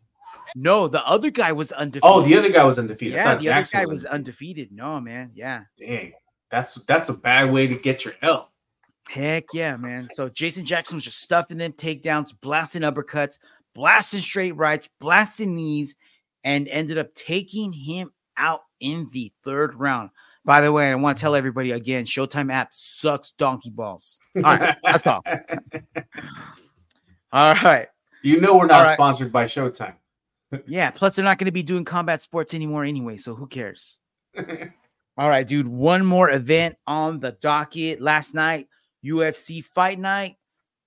No, 0.55 0.87
the 0.87 1.05
other 1.07 1.29
guy 1.29 1.51
was 1.51 1.71
undefeated. 1.71 2.01
Oh, 2.03 2.21
the 2.21 2.35
other 2.35 2.49
guy 2.49 2.63
was 2.63 2.79
undefeated. 2.79 3.15
Yeah, 3.15 3.35
the 3.35 3.49
other 3.49 3.67
guy 3.71 3.85
was 3.85 4.05
undefeated. 4.05 4.71
No, 4.71 4.99
man. 4.99 5.31
Yeah. 5.33 5.63
Dang, 5.77 6.13
that's 6.49 6.75
that's 6.85 7.09
a 7.09 7.13
bad 7.13 7.51
way 7.51 7.67
to 7.67 7.75
get 7.75 8.05
your 8.05 8.15
L. 8.21 8.51
Heck 9.09 9.45
yeah, 9.53 9.77
man. 9.77 10.09
So 10.11 10.29
Jason 10.29 10.65
Jackson 10.65 10.95
was 10.95 11.03
just 11.05 11.19
stuffing 11.21 11.57
them 11.57 11.73
takedowns, 11.73 12.33
blasting 12.41 12.81
uppercuts, 12.81 13.37
blasting 13.75 14.19
straight 14.19 14.55
rights, 14.55 14.89
blasting 14.99 15.55
knees, 15.55 15.95
and 16.43 16.67
ended 16.67 16.97
up 16.97 17.13
taking 17.13 17.71
him 17.71 18.11
out 18.37 18.61
in 18.79 19.09
the 19.13 19.31
third 19.43 19.75
round. 19.75 20.09
By 20.47 20.61
the 20.61 20.71
way, 20.71 20.89
I 20.89 20.95
want 20.95 21.17
to 21.17 21.21
tell 21.21 21.35
everybody 21.35 21.71
again 21.71 22.05
Showtime 22.05 22.49
app 22.53 22.69
sucks 22.71 23.33
donkey 23.33 23.69
balls. 23.69 24.17
All 24.37 24.43
right, 24.43 24.77
that's 24.81 25.05
all. 25.05 25.21
All 27.33 27.53
right. 27.55 27.89
You 28.23 28.39
know 28.39 28.55
we're 28.55 28.67
not 28.67 28.77
All 28.77 28.83
right. 28.85 28.93
sponsored 28.93 29.31
by 29.31 29.45
Showtime. 29.45 29.93
Yeah. 30.65 30.91
Plus, 30.91 31.17
they're 31.17 31.25
not 31.25 31.39
going 31.39 31.47
to 31.47 31.51
be 31.51 31.63
doing 31.63 31.83
combat 31.83 32.21
sports 32.21 32.53
anymore 32.53 32.85
anyway. 32.85 33.17
So 33.17 33.35
who 33.35 33.47
cares? 33.47 33.99
All 35.17 35.27
right, 35.27 35.45
dude. 35.45 35.67
One 35.67 36.05
more 36.05 36.29
event 36.29 36.77
on 36.87 37.19
the 37.19 37.33
docket 37.33 37.99
last 37.99 38.33
night 38.33 38.69
UFC 39.03 39.61
Fight 39.61 39.99
Night. 39.99 40.37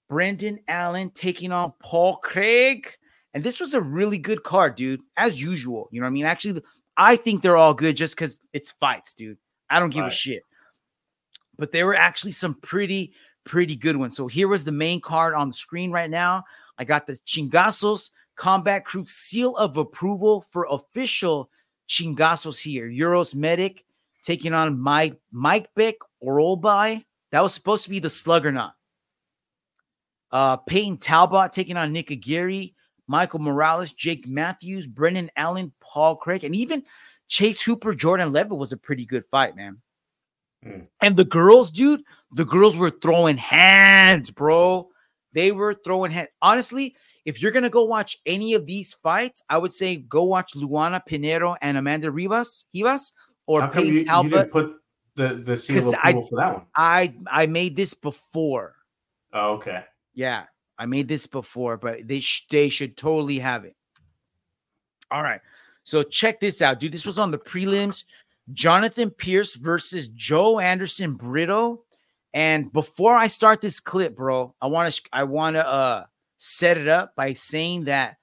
Brendan 0.09 0.61
Allen 0.69 1.11
taking 1.11 1.53
on 1.53 1.75
Paul 1.83 2.17
Craig. 2.17 2.89
And 3.35 3.45
this 3.45 3.61
was 3.61 3.75
a 3.75 3.83
really 3.83 4.17
good 4.17 4.43
card, 4.43 4.77
dude, 4.77 5.03
as 5.19 5.43
usual. 5.43 5.91
You 5.93 6.01
know 6.01 6.07
what 6.07 6.13
I 6.13 6.15
mean? 6.15 6.25
Actually, 6.25 6.63
I 6.97 7.17
think 7.17 7.43
they're 7.43 7.59
all 7.59 7.75
good 7.75 7.99
just 7.99 8.17
because 8.17 8.41
it's 8.55 8.73
fights, 8.73 9.13
dude. 9.13 9.37
I 9.71 9.81
don't 9.81 9.91
give 9.91 10.05
a 10.05 10.11
shit. 10.11 10.45
But 11.57 11.73
there 11.73 11.87
were 11.87 11.95
actually 11.95 12.33
some 12.33 12.55
pretty, 12.55 13.13
pretty 13.45 13.77
good 13.77 13.97
ones. 13.97 14.17
So 14.17 14.27
here 14.27 14.49
was 14.49 14.65
the 14.65 14.73
main 14.73 15.01
card 15.01 15.35
on 15.35 15.49
the 15.49 15.55
screen 15.55 15.91
right 15.91 16.11
now. 16.11 16.45
I 16.79 16.85
got 16.85 17.07
the 17.07 17.13
Chingasos 17.13 18.11
Combat 18.35 18.85
Crew 18.85 19.05
seal 19.07 19.55
of 19.57 19.77
approval 19.77 20.47
for 20.51 20.67
official 20.71 21.51
Chingasos 21.89 22.59
here. 22.59 22.89
Uros 22.89 23.35
Medic 23.35 23.85
taking 24.23 24.55
on 24.55 24.81
Mike 24.81 25.19
Mike 25.31 25.69
Beck 25.75 25.97
Orolbai. 26.25 27.05
That 27.33 27.43
was 27.43 27.55
supposed 27.55 27.85
to 27.85 27.91
be 27.91 27.99
the 27.99 28.11
slugger 28.11 28.51
knot. 28.51 28.75
Uh 30.31 30.57
Payton 30.57 30.99
Talbott 30.99 31.53
taking 31.53 31.77
on 31.77 31.93
Nick 31.93 32.11
Aguirre, 32.11 32.75
Michael 33.07 33.41
Morales, 33.41 33.93
Jake 33.93 34.27
Matthews, 34.27 34.87
Brendan 34.87 35.31
Allen, 35.37 35.73
Paul 35.81 36.17
Craig, 36.17 36.45
and 36.45 36.55
even 36.55 36.85
Chase 37.31 37.63
Hooper, 37.65 37.95
Jordan 37.95 38.33
Levitt 38.33 38.59
was 38.59 38.73
a 38.73 38.77
pretty 38.77 39.07
good 39.07 39.25
fight, 39.25 39.57
man. 39.57 39.79
Mm. 40.67 40.89
And 41.01 41.17
the 41.17 41.25
girls, 41.25 41.71
dude, 41.71 42.03
the 42.33 42.45
girls 42.45 42.77
were 42.77 42.91
throwing 42.91 43.39
hands, 43.39 44.31
bro. 44.31 44.89
They 45.33 45.53
were 45.53 45.73
throwing 45.73 46.11
hands. 46.11 46.29
Honestly, 46.43 46.97
if 47.25 47.41
you're 47.41 47.53
gonna 47.53 47.71
go 47.71 47.85
watch 47.85 48.19
any 48.27 48.55
of 48.55 48.67
these 48.67 48.95
fights, 48.95 49.43
I 49.49 49.59
would 49.59 49.73
say 49.73 49.97
go 49.97 50.25
watch 50.25 50.55
Luana 50.55 51.01
Pinheiro 51.09 51.57
and 51.63 51.79
Amanda 51.79 52.09
Ribas, 52.11 52.65
Ribas, 52.75 53.13
or 53.47 53.61
How 53.63 53.69
come 53.69 53.85
Payton 53.85 53.95
you, 53.95 54.23
you 54.25 54.31
didn't 54.31 54.51
put 54.51 54.75
the 55.15 55.41
the 55.45 55.57
seal 55.57 55.89
of 55.91 55.95
I- 56.03 56.11
approval 56.11 56.29
for 56.29 56.37
that 56.37 56.53
one? 56.55 56.67
I 56.75 57.15
I 57.31 57.47
made 57.47 57.77
this 57.77 57.95
before. 57.95 58.75
Oh, 59.33 59.53
okay. 59.55 59.85
Yeah, 60.15 60.45
I 60.79 60.87
made 60.87 61.07
this 61.07 61.29
before, 61.29 61.77
but 61.77 62.09
they 62.09 62.21
sh- 62.21 62.49
they 62.51 62.69
should 62.69 62.97
totally 62.97 63.39
have 63.39 63.65
it. 63.65 63.77
All 65.13 65.23
right, 65.23 65.41
so 65.91 66.05
check 66.05 66.39
this 66.39 66.63
out, 66.63 66.79
dude. 66.79 66.93
This 66.93 67.05
was 67.05 67.19
on 67.19 67.33
the 67.33 67.39
prelims. 67.39 68.05
Jonathan 68.53 69.11
Pierce 69.11 69.57
versus 69.57 70.09
Joanderson 70.09 71.19
Brito. 71.19 71.83
And 72.33 72.73
before 72.73 73.17
I 73.17 73.27
start 73.27 73.61
this 73.61 73.81
clip, 73.81 74.15
bro, 74.15 74.55
I 74.63 74.69
want 74.69 74.93
to 74.93 75.03
I 75.13 75.25
want 75.25 75.57
to 75.57 75.67
uh 75.67 76.05
set 76.37 76.79
it 76.79 76.87
up 76.87 77.17
by 77.17 77.35
saying 77.35 77.87
that 77.87 78.19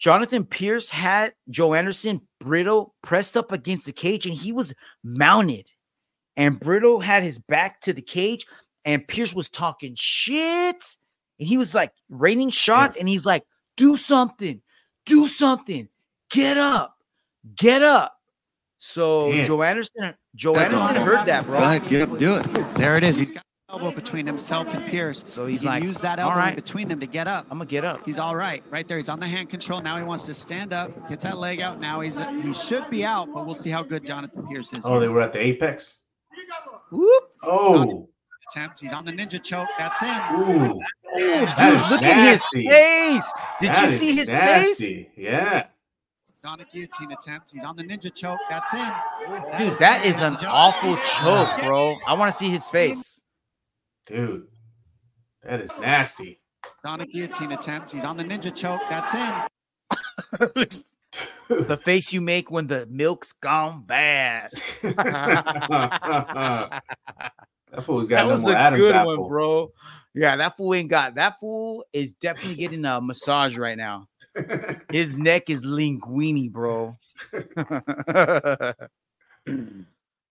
Jonathan 0.00 0.44
Pierce 0.44 0.90
had 0.90 1.34
Joe 1.48 1.74
Anderson 1.74 2.22
Brittle 2.40 2.96
pressed 3.04 3.36
up 3.36 3.52
against 3.52 3.86
the 3.86 3.92
cage 3.92 4.26
and 4.26 4.34
he 4.34 4.50
was 4.50 4.74
mounted. 5.04 5.70
And 6.36 6.58
Brito 6.58 6.98
had 6.98 7.22
his 7.22 7.38
back 7.38 7.82
to 7.82 7.92
the 7.92 8.02
cage 8.02 8.46
and 8.84 9.06
Pierce 9.06 9.32
was 9.32 9.48
talking 9.48 9.94
shit. 9.96 10.96
And 11.38 11.46
he 11.46 11.56
was 11.56 11.72
like 11.72 11.92
raining 12.08 12.50
shots 12.50 12.96
and 12.96 13.08
he's 13.08 13.24
like, 13.24 13.44
do 13.76 13.94
something, 13.94 14.60
do 15.06 15.28
something, 15.28 15.88
get 16.34 16.58
up, 16.58 16.96
get 17.56 17.82
up. 17.82 18.18
So 18.76 19.32
Damn. 19.32 19.44
Joe 19.44 19.62
Anderson, 19.62 20.14
Joe 20.34 20.52
That's 20.52 20.74
Anderson 20.74 20.96
awful. 20.96 21.04
heard 21.04 21.26
that, 21.26 21.46
bro. 21.46 21.58
Go 21.58 21.64
ahead, 21.64 21.88
get 21.88 22.08
up, 22.08 22.18
do 22.18 22.36
it. 22.36 22.74
There 22.74 22.96
it 22.98 23.04
is. 23.04 23.16
He's 23.16 23.30
got 23.30 23.44
an 23.68 23.80
elbow 23.80 23.94
between 23.94 24.26
himself 24.26 24.74
and 24.74 24.84
Pierce. 24.86 25.24
So 25.28 25.46
he's 25.46 25.62
he 25.62 25.66
can 25.68 25.74
like, 25.76 25.84
use 25.84 26.00
that 26.00 26.18
elbow 26.18 26.32
in 26.34 26.38
right. 26.38 26.56
between 26.56 26.88
them 26.88 27.00
to 27.00 27.06
get 27.06 27.26
up. 27.26 27.46
I'm 27.50 27.58
gonna 27.58 27.70
get 27.70 27.84
up. 27.84 28.04
He's 28.04 28.18
all 28.18 28.36
right, 28.36 28.62
right 28.70 28.86
there. 28.86 28.98
He's 28.98 29.08
on 29.08 29.20
the 29.20 29.26
hand 29.26 29.48
control. 29.48 29.80
Now 29.80 29.96
he 29.96 30.02
wants 30.02 30.24
to 30.24 30.34
stand 30.34 30.72
up, 30.72 31.08
get 31.08 31.20
that 31.22 31.38
leg 31.38 31.60
out. 31.60 31.80
Now 31.80 32.00
he's 32.00 32.18
he 32.42 32.52
should 32.52 32.88
be 32.90 33.04
out, 33.04 33.32
but 33.32 33.46
we'll 33.46 33.54
see 33.54 33.70
how 33.70 33.82
good 33.82 34.04
Jonathan 34.04 34.46
Pierce 34.48 34.72
is. 34.74 34.84
Oh, 34.86 35.00
they 35.00 35.08
were 35.08 35.22
at 35.22 35.32
the 35.32 35.40
apex. 35.40 36.02
Whoop. 36.90 37.24
Oh, 37.42 38.08
attempt. 38.50 38.80
He's 38.80 38.92
on 38.92 39.04
the 39.04 39.12
ninja 39.12 39.42
choke. 39.42 39.68
That's 39.78 40.02
in. 40.02 40.08
Ooh. 40.40 40.80
Dude, 41.16 41.48
That 41.48 41.84
is 41.84 41.90
look 41.90 42.02
at 42.02 42.28
his 42.28 42.46
face. 42.48 43.32
Did 43.60 43.70
That 43.70 43.82
you 43.82 43.88
see 43.88 44.14
his 44.14 44.30
face? 44.30 44.88
Yeah. 45.16 45.66
He's 46.44 46.50
on 46.50 46.60
a 46.60 46.64
guillotine 46.66 47.10
attempt. 47.10 47.52
He's 47.52 47.64
on 47.64 47.74
the 47.74 47.82
ninja 47.82 48.14
choke. 48.14 48.38
That's 48.50 48.74
in. 48.74 48.92
Dude, 49.56 49.78
that 49.78 50.04
is 50.04 50.20
an 50.20 50.36
awful 50.46 50.94
choke, 50.94 51.62
bro. 51.64 51.94
I 52.06 52.12
want 52.12 52.30
to 52.30 52.36
see 52.36 52.50
his 52.50 52.68
face. 52.68 53.22
Dude, 54.04 54.46
that 55.42 55.62
is 55.62 55.70
nasty. 55.80 56.38
He's 56.62 56.70
on 56.84 57.00
a 57.00 57.06
guillotine 57.06 57.52
attempt. 57.52 57.92
He's 57.92 58.04
on 58.04 58.18
the 58.18 58.24
ninja 58.24 58.54
choke. 58.54 58.82
That's 58.90 59.14
in. 59.14 59.32
The 61.48 61.76
face 61.76 62.12
you 62.12 62.20
make 62.20 62.50
when 62.50 62.66
the 62.66 62.86
milk's 62.86 63.30
gone 63.32 63.84
bad. 63.86 64.50
that 64.82 66.82
fool's 67.82 68.08
got 68.08 68.16
that 68.16 68.22
no 68.22 68.28
was 68.28 68.46
a 68.48 68.58
Adam's 68.58 68.80
good 68.82 68.94
apple. 68.96 69.20
one, 69.20 69.28
bro. 69.28 69.70
Yeah, 70.14 70.34
that 70.36 70.56
fool 70.56 70.74
ain't 70.74 70.90
got 70.90 71.14
that 71.14 71.38
fool 71.38 71.84
is 71.92 72.14
definitely 72.14 72.56
getting 72.56 72.84
a 72.84 73.00
massage 73.00 73.56
right 73.56 73.76
now. 73.76 74.08
His 74.90 75.16
neck 75.16 75.50
is 75.50 75.64
linguini, 75.64 76.50
bro. 76.50 76.98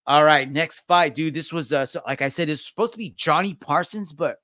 All 0.05 0.23
right, 0.25 0.51
next 0.51 0.81
fight, 0.81 1.15
dude. 1.15 1.33
This 1.33 1.53
was 1.53 1.71
uh 1.71 1.85
so 1.85 2.01
like 2.05 2.21
I 2.21 2.29
said, 2.29 2.49
it's 2.49 2.65
supposed 2.67 2.91
to 2.93 2.97
be 2.97 3.11
Johnny 3.11 3.53
Parsons, 3.53 4.11
but 4.11 4.37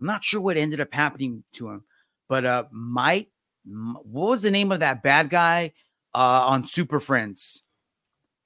I'm 0.00 0.06
not 0.06 0.24
sure 0.24 0.40
what 0.40 0.56
ended 0.56 0.80
up 0.80 0.94
happening 0.94 1.44
to 1.54 1.68
him. 1.68 1.84
But 2.28 2.46
uh 2.46 2.64
Mike, 2.70 3.28
what 3.66 4.04
was 4.04 4.42
the 4.42 4.50
name 4.50 4.72
of 4.72 4.80
that 4.80 5.02
bad 5.02 5.28
guy 5.28 5.72
uh 6.14 6.46
on 6.46 6.66
Super 6.66 7.00
Friends? 7.00 7.64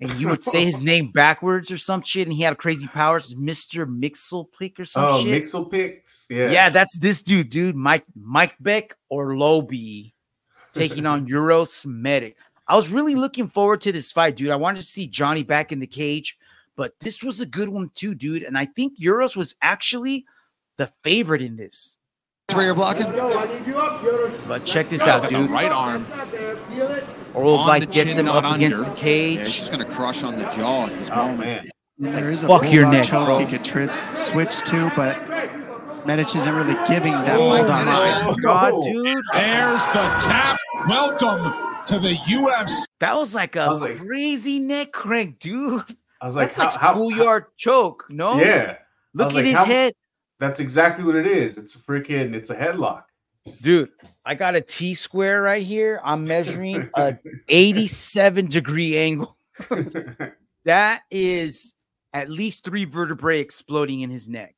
And 0.02 0.20
you 0.20 0.28
would 0.28 0.42
say 0.42 0.64
his 0.64 0.80
name 0.92 1.10
backwards 1.12 1.70
or 1.70 1.78
some 1.78 2.02
shit, 2.02 2.26
and 2.26 2.36
he 2.36 2.42
had 2.42 2.58
crazy 2.58 2.86
powers, 2.88 3.34
Mr. 3.34 3.86
Mixelpick 3.86 4.78
or 4.78 4.84
some 4.84 5.04
Oh, 5.04 5.22
shit. 5.24 5.44
Mixel 5.44 5.70
picks. 5.70 6.26
Yeah. 6.28 6.50
Yeah, 6.50 6.68
that's 6.70 6.98
this 6.98 7.22
dude, 7.22 7.50
dude. 7.50 7.76
Mike 7.76 8.04
Mike 8.14 8.56
Beck 8.60 8.96
or 9.08 9.36
Lobby 9.36 10.14
taking 10.72 11.06
on 11.06 11.26
Uros 11.28 11.86
Medic. 11.86 12.36
I 12.66 12.76
was 12.76 12.90
really 12.90 13.14
looking 13.14 13.48
forward 13.48 13.80
to 13.82 13.92
this 13.92 14.10
fight, 14.12 14.36
dude. 14.36 14.50
I 14.50 14.56
wanted 14.56 14.80
to 14.80 14.86
see 14.86 15.06
Johnny 15.06 15.42
back 15.42 15.72
in 15.72 15.80
the 15.80 15.86
cage, 15.86 16.38
but 16.76 16.94
this 17.00 17.22
was 17.22 17.40
a 17.40 17.46
good 17.46 17.68
one 17.68 17.90
too, 17.94 18.14
dude. 18.14 18.42
And 18.42 18.56
I 18.56 18.64
think 18.66 18.98
Uros 18.98 19.36
was 19.36 19.54
actually 19.62 20.24
the 20.78 20.90
favorite 21.04 21.42
in 21.42 21.56
this. 21.56 21.98
That's 22.48 22.56
where 22.56 22.66
you're 22.66 22.74
blocking. 22.74 23.06
But 24.48 24.64
check 24.64 24.88
this 24.88 25.02
out, 25.02 25.28
dude. 25.28 25.50
Right 25.50 25.70
arm. 25.70 26.06
Old 27.34 27.60
on 27.60 27.66
like 27.66 27.80
the 27.82 27.86
gets 27.86 28.10
chin, 28.10 28.20
him 28.20 28.26
not 28.26 28.44
up 28.44 28.56
against 28.56 28.78
under. 28.80 28.90
the 28.90 28.96
cage. 28.96 29.38
Yeah, 29.38 29.44
she's 29.44 29.70
gonna 29.70 29.84
crush 29.84 30.22
on 30.22 30.38
the 30.38 30.44
jaw 30.46 30.86
at 30.86 30.98
this 30.98 31.08
Oh 31.10 31.16
moment. 31.16 31.38
man. 31.40 31.70
There 31.98 32.30
is 32.30 32.42
a 32.42 32.48
Fuck 32.48 32.70
your 32.72 32.90
neck, 32.90 33.06
choke 33.06 33.26
bro. 33.26 33.38
he 33.38 33.46
could 33.46 33.64
tri- 33.64 34.14
switch 34.14 34.58
to, 34.62 34.90
but 34.96 35.16
Medic 36.06 36.34
isn't 36.34 36.52
really 36.54 36.74
giving 36.88 37.12
that 37.12 37.36
Oh 37.38 37.50
bulldog. 37.50 37.86
my 37.86 38.22
choke. 38.26 38.42
god, 38.42 38.82
dude. 38.82 39.22
There's 39.32 39.86
the 39.86 40.02
tap. 40.20 40.58
Welcome 40.88 41.52
to 41.86 41.98
the 42.00 42.14
UFC. 42.26 42.84
That 43.00 43.16
was 43.16 43.34
like 43.34 43.56
a 43.56 43.68
was 43.68 43.80
like- 43.80 43.98
crazy 43.98 44.58
neck 44.58 44.92
crank, 44.92 45.38
dude. 45.38 45.84
I 46.20 46.26
was 46.26 46.36
like, 46.36 46.54
That's 46.54 46.74
like 46.76 46.80
how, 46.80 46.88
how, 46.88 46.94
schoolyard 46.94 47.44
choke, 47.56 48.04
no? 48.08 48.38
yeah. 48.40 48.76
Look 49.14 49.28
at 49.30 49.34
like, 49.34 49.44
his 49.44 49.54
how- 49.54 49.64
head. 49.64 49.92
That's 50.40 50.58
exactly 50.60 51.04
what 51.04 51.14
it 51.14 51.26
is. 51.26 51.56
It's 51.56 51.76
a 51.76 51.78
freaking, 51.78 52.34
it's 52.34 52.50
a 52.50 52.56
headlock. 52.56 53.04
Dude, 53.62 53.90
I 54.24 54.34
got 54.34 54.54
a 54.54 54.60
T 54.60 54.94
square 54.94 55.42
right 55.42 55.62
here. 55.62 56.00
I'm 56.04 56.24
measuring 56.26 56.88
a 56.94 57.18
87 57.48 58.46
degree 58.46 58.96
angle. 58.96 59.36
that 60.64 61.02
is 61.10 61.74
at 62.12 62.30
least 62.30 62.64
three 62.64 62.84
vertebrae 62.84 63.40
exploding 63.40 64.00
in 64.00 64.10
his 64.10 64.28
neck. 64.28 64.54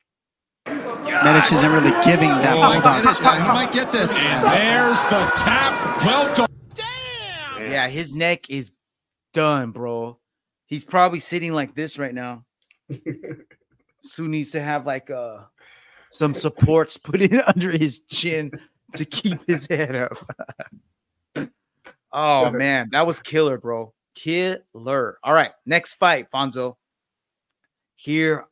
Medic 0.67 1.53
isn't 1.53 1.71
really 1.71 1.91
giving 2.05 2.29
that 2.29 2.55
He 2.55 2.61
might 2.61 2.83
bulldog 2.83 3.05
get 3.05 3.21
it. 3.21 3.43
he 3.43 3.49
might 3.49 3.73
get 3.73 3.93
this. 3.93 4.17
And 4.17 4.45
there's 4.45 5.03
the 5.05 5.33
tap. 5.43 6.05
Welcome. 6.05 6.47
Damn. 6.75 7.71
Yeah, 7.71 7.89
his 7.89 8.15
neck 8.15 8.51
is 8.51 8.73
done, 9.33 9.71
bro. 9.71 10.19
He's 10.67 10.85
probably 10.85 11.21
sitting 11.21 11.53
like 11.53 11.75
this 11.75 11.99
right 11.99 12.15
now. 12.15 12.45
so 14.03 14.25
needs 14.25 14.51
to 14.51 14.61
have 14.61 14.85
like 14.85 15.11
uh 15.11 15.39
some 16.11 16.35
supports 16.35 16.97
put 16.97 17.21
in 17.23 17.41
under 17.47 17.71
his 17.71 18.01
chin 18.01 18.53
to 18.97 19.05
keep 19.05 19.47
his 19.47 19.67
head 19.67 19.95
up. 19.95 21.49
oh 22.13 22.51
man, 22.51 22.89
that 22.93 23.07
was 23.07 23.21
killer, 23.21 23.59
bro. 23.59 23.93
Killer. 24.15 25.19
All 25.23 25.35
right, 25.35 25.53
next 25.67 25.95
fight, 25.95 26.31
Fonzo. 26.31 26.77
Here 27.97 28.47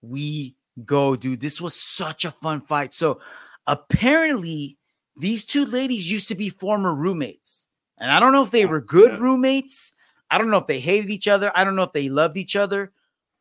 we 0.00 0.56
go, 0.84 1.16
dude. 1.16 1.40
This 1.40 1.60
was 1.60 1.74
such 1.74 2.24
a 2.24 2.30
fun 2.30 2.60
fight. 2.62 2.94
So 2.94 3.20
apparently, 3.66 4.78
these 5.16 5.44
two 5.44 5.64
ladies 5.66 6.10
used 6.10 6.28
to 6.28 6.34
be 6.34 6.48
former 6.48 6.94
roommates. 6.94 7.66
And 7.98 8.10
I 8.10 8.20
don't 8.20 8.32
know 8.32 8.42
if 8.42 8.50
they 8.50 8.66
were 8.66 8.80
good 8.80 9.20
roommates. 9.20 9.92
I 10.30 10.38
don't 10.38 10.50
know 10.50 10.58
if 10.58 10.66
they 10.66 10.80
hated 10.80 11.10
each 11.10 11.28
other. 11.28 11.52
I 11.54 11.64
don't 11.64 11.76
know 11.76 11.82
if 11.82 11.92
they 11.92 12.08
loved 12.08 12.36
each 12.36 12.56
other, 12.56 12.92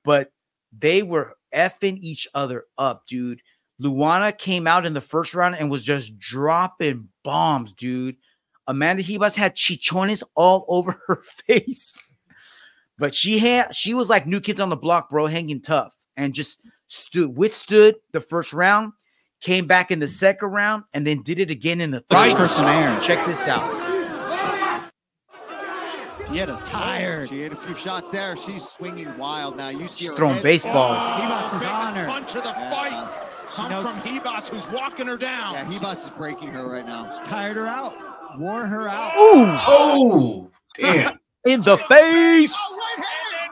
but 0.04 0.32
they 0.78 1.04
were 1.04 1.36
effing 1.54 1.98
each 2.02 2.28
other 2.34 2.66
up, 2.78 3.08
dude. 3.08 3.42
Luana 3.82 4.38
came 4.38 4.68
out 4.68 4.86
in 4.86 4.94
the 4.94 5.02
first 5.02 5.34
round 5.34 5.56
and 5.56 5.72
was 5.72 5.84
just 5.84 6.18
dropping 6.20 7.08
bombs, 7.24 7.74
dude. 7.74 8.18
Amanda 8.68 9.04
Ribas 9.04 9.36
had 9.36 9.56
chichones 9.56 10.24
all 10.36 10.66
over 10.70 11.00
her 11.08 11.22
face. 11.48 11.98
But 12.98 13.16
she 13.16 13.40
had 13.40 13.76
she 13.76 13.94
was 13.94 14.10
like 14.10 14.28
new 14.28 14.40
kids 14.40 14.60
on 14.60 14.70
the 14.70 14.76
block, 14.78 15.10
bro, 15.10 15.26
hanging 15.26 15.62
tough 15.62 15.96
and 16.16 16.34
just 16.34 16.62
stood 16.88 17.36
withstood 17.36 17.96
the 18.12 18.22
first 18.22 18.54
round, 18.54 18.92
came 19.42 19.66
back 19.66 19.90
in 19.90 20.00
the 20.00 20.08
second 20.08 20.50
round, 20.50 20.84
and 20.94 21.08
then 21.08 21.24
did 21.24 21.40
it 21.40 21.50
again 21.50 21.82
in 21.82 21.90
the 21.90 22.02
third. 22.02 22.16
Right 22.16 22.38
for 22.38 22.46
some. 22.46 23.00
Check 23.00 23.26
this 23.26 23.48
out. 23.48 23.80
Pietta's 26.28 26.62
tired. 26.62 27.30
She 27.30 27.42
had 27.42 27.52
a 27.52 27.56
few 27.58 27.76
shots 27.76 28.10
there. 28.10 28.38
She's 28.38 28.64
swinging 28.68 29.18
wild 29.18 29.58
now. 29.58 29.70
You 29.70 29.88
see 29.88 30.00
She's 30.02 30.10
her 30.10 30.16
throwing 30.16 30.36
head- 30.36 30.44
baseballs. 30.44 31.02
Ribas 31.04 31.56
is 31.58 31.66
on 31.66 31.96
her. 31.96 32.06
Punch 32.06 32.36
of 32.36 32.44
the 32.44 32.54
fight 32.54 33.28
comes 33.52 33.70
knows- 33.70 33.94
from 33.98 34.02
Ribas, 34.04 34.50
who's 34.50 34.68
walking 34.70 35.08
her 35.08 35.18
down. 35.18 35.54
Yeah, 35.54 35.66
Ribas 35.66 36.04
is 36.06 36.10
breaking 36.12 36.50
her 36.50 36.68
right 36.68 36.86
now. 36.86 37.10
Tired 37.24 37.58
her 37.58 37.68
out. 37.68 37.94
Wore 38.40 38.66
her 38.66 38.88
out. 38.88 39.14
Ooh, 39.18 39.46
Oh, 39.68 40.44
damn. 40.78 41.20
in 41.46 41.62
the 41.62 41.78
face. 41.78 42.58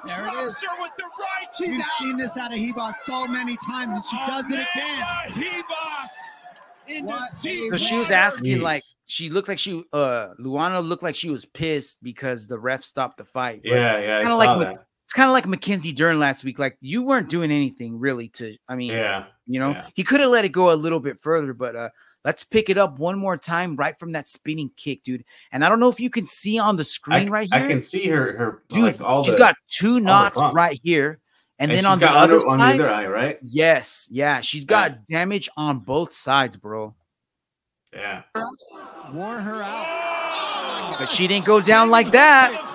There 0.05 0.25
it 0.27 0.33
is. 0.47 0.63
Her 0.63 0.81
with 0.81 0.91
the 0.97 1.03
right. 1.03 1.47
We've 1.59 1.83
seen 1.99 2.17
this 2.17 2.37
out 2.37 2.53
of 2.53 2.59
Ribas 2.59 2.93
so 2.95 3.25
many 3.27 3.57
times, 3.57 3.95
and 3.97 4.05
she 4.05 4.15
does 4.25 4.45
it 4.49 4.65
again. 4.73 5.05
Ribas 5.31 6.45
in 6.87 7.05
the 7.05 7.11
What 7.11 7.39
deep 7.41 7.71
So 7.73 7.77
she 7.77 7.97
was 7.97 8.09
asking, 8.09 8.61
like, 8.61 8.83
she 9.07 9.29
looked 9.29 9.47
like 9.49 9.59
she, 9.59 9.83
uh, 9.91 10.29
Luana 10.39 10.85
looked 10.87 11.03
like 11.03 11.15
she 11.15 11.29
was 11.29 11.45
pissed 11.45 12.01
because 12.01 12.47
the 12.47 12.57
ref 12.57 12.83
stopped 12.83 13.17
the 13.17 13.25
fight. 13.25 13.61
Yeah, 13.63 13.99
yeah. 13.99 14.17
I 14.19 14.21
kinda 14.21 14.25
saw 14.25 14.35
like 14.37 14.59
that. 14.67 14.85
It's 15.09 15.15
kind 15.15 15.27
of 15.27 15.33
like 15.33 15.47
Mackenzie 15.47 15.91
Dern 15.91 16.19
last 16.19 16.43
week. 16.43 16.59
Like, 16.59 16.77
you 16.81 17.01
weren't 17.01 17.31
doing 17.31 17.49
anything 17.49 17.97
really 17.97 18.27
to, 18.29 18.55
I 18.67 18.75
mean, 18.75 18.91
Yeah. 18.91 19.23
you 19.47 19.59
know, 19.59 19.71
yeah. 19.71 19.87
he 19.95 20.03
could 20.03 20.19
have 20.19 20.29
let 20.29 20.45
it 20.45 20.49
go 20.49 20.71
a 20.71 20.75
little 20.75 20.99
bit 20.99 21.19
further, 21.19 21.51
but 21.55 21.75
uh, 21.75 21.89
let's 22.23 22.43
pick 22.43 22.69
it 22.69 22.77
up 22.77 22.99
one 22.99 23.17
more 23.17 23.35
time 23.35 23.75
right 23.75 23.97
from 23.97 24.11
that 24.11 24.27
spinning 24.27 24.69
kick, 24.77 25.01
dude. 25.01 25.23
And 25.51 25.65
I 25.65 25.69
don't 25.69 25.79
know 25.79 25.89
if 25.89 25.99
you 25.99 26.11
can 26.11 26.27
see 26.27 26.59
on 26.59 26.75
the 26.75 26.81
I, 26.81 26.83
screen 26.83 27.29
right 27.31 27.47
here, 27.51 27.63
I 27.63 27.67
can 27.67 27.81
see 27.81 28.05
her, 28.05 28.37
her 28.37 28.61
dude. 28.69 28.83
like, 28.83 29.01
all 29.01 29.23
she's 29.23 29.33
the, 29.33 29.39
got 29.39 29.55
two 29.67 29.99
knots 29.99 30.39
right 30.53 30.79
here, 30.83 31.17
and, 31.57 31.71
and 31.71 31.75
then 31.75 31.85
she's 31.85 31.91
on 31.91 31.99
the 31.99 32.11
other 32.11 32.33
under- 32.35 32.47
on 32.47 32.59
side, 32.59 32.79
the 32.79 32.83
other 32.83 32.93
eye, 32.93 33.07
right? 33.07 33.39
yes, 33.41 34.07
yeah, 34.11 34.41
she's 34.41 34.65
got 34.65 35.07
damage 35.07 35.49
on 35.57 35.79
both 35.79 36.13
sides, 36.13 36.55
bro. 36.55 36.93
Yeah. 37.91 38.21
Wore 39.11 39.39
her 39.39 39.63
out. 39.63 40.97
But 40.99 41.09
she 41.09 41.25
didn't 41.25 41.45
go 41.45 41.61
down 41.61 41.89
like 41.89 42.11
that. 42.11 42.68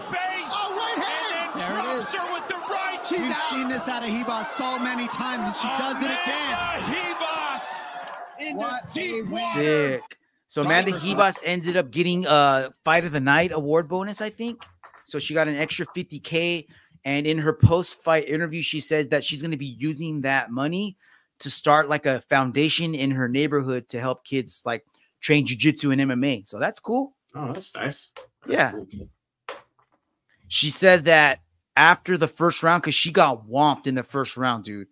Out 3.87 4.03
of 4.03 4.09
Ribas 4.09 4.47
so 4.47 4.79
many 4.79 5.09
times, 5.09 5.47
and 5.47 5.55
she 5.55 5.69
does 5.77 5.97
it 5.99 6.07
again. 6.07 6.57
Ribas 6.89 8.01
into 8.39 8.57
What 8.57 8.91
deep 8.91 9.27
a 9.27 9.29
water. 9.29 9.61
Sick. 9.61 10.19
So 10.49 10.63
Amanda 10.63 10.93
Ribas 10.93 11.43
ended 11.45 11.77
up 11.77 11.91
getting 11.91 12.25
a 12.27 12.73
fight 12.85 13.05
of 13.05 13.13
the 13.13 13.21
night 13.21 13.53
award 13.53 13.89
bonus, 13.89 14.23
I 14.23 14.31
think. 14.31 14.65
So 15.05 15.19
she 15.19 15.35
got 15.35 15.49
an 15.49 15.57
extra 15.57 15.85
50k. 15.87 16.67
And 17.05 17.27
in 17.27 17.37
her 17.39 17.53
post-fight 17.53 18.27
interview, 18.27 18.63
she 18.63 18.81
said 18.81 19.11
that 19.11 19.23
she's 19.23 19.43
going 19.43 19.51
to 19.51 19.59
be 19.59 19.67
using 19.67 20.23
that 20.23 20.51
money 20.51 20.97
to 21.41 21.51
start 21.51 21.91
like 21.91 22.07
a 22.07 22.23
foundation 22.23 22.95
in 22.95 23.11
her 23.11 23.29
neighborhood 23.29 23.91
to 23.91 24.01
help 24.01 24.25
kids 24.25 24.63
like 24.65 24.87
train 25.21 25.47
jujitsu 25.47 25.93
and 25.93 26.11
MMA. 26.11 26.49
So 26.49 26.59
that's 26.59 26.81
cool. 26.81 27.15
Oh, 27.35 27.53
that's 27.53 27.75
nice. 27.75 28.09
Yeah. 28.49 28.73
She 30.49 30.71
said 30.71 31.05
that 31.05 31.41
after 31.77 32.17
the 32.17 32.29
first 32.29 32.63
round, 32.63 32.83
because 32.83 32.95
she 32.95 33.11
got 33.13 33.47
whomped 33.49 33.87
in 33.87 33.95
the 33.95 34.03
first 34.03 34.37
round, 34.37 34.65
dude. 34.65 34.89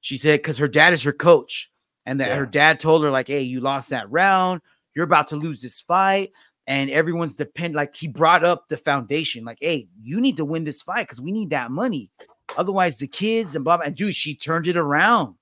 She 0.00 0.16
said 0.16 0.40
because 0.40 0.58
her 0.58 0.68
dad 0.68 0.92
is 0.92 1.02
her 1.02 1.12
coach, 1.12 1.70
and 2.06 2.20
that 2.20 2.28
Yeah. 2.28 2.36
her 2.36 2.46
dad 2.46 2.80
told 2.80 3.02
her, 3.04 3.10
like, 3.10 3.28
hey, 3.28 3.42
you 3.42 3.60
lost 3.60 3.90
that 3.90 4.10
round, 4.10 4.60
you're 4.94 5.04
about 5.04 5.28
to 5.28 5.36
lose 5.36 5.60
this 5.62 5.80
fight. 5.80 6.30
And 6.66 6.88
everyone's 6.90 7.34
depend 7.34 7.74
like 7.74 7.96
he 7.96 8.06
brought 8.06 8.44
up 8.44 8.68
the 8.68 8.76
foundation, 8.76 9.44
like, 9.44 9.58
hey, 9.60 9.88
you 10.00 10.20
need 10.20 10.36
to 10.36 10.44
win 10.44 10.62
this 10.62 10.82
fight 10.82 11.02
because 11.02 11.20
we 11.20 11.32
need 11.32 11.50
that 11.50 11.70
money. 11.72 12.10
Otherwise, 12.56 12.98
the 12.98 13.08
kids 13.08 13.56
and 13.56 13.64
blah 13.64 13.76
blah. 13.76 13.86
And 13.86 13.96
dude, 13.96 14.14
she 14.14 14.36
turned 14.36 14.68
it 14.68 14.76
around. 14.76 15.34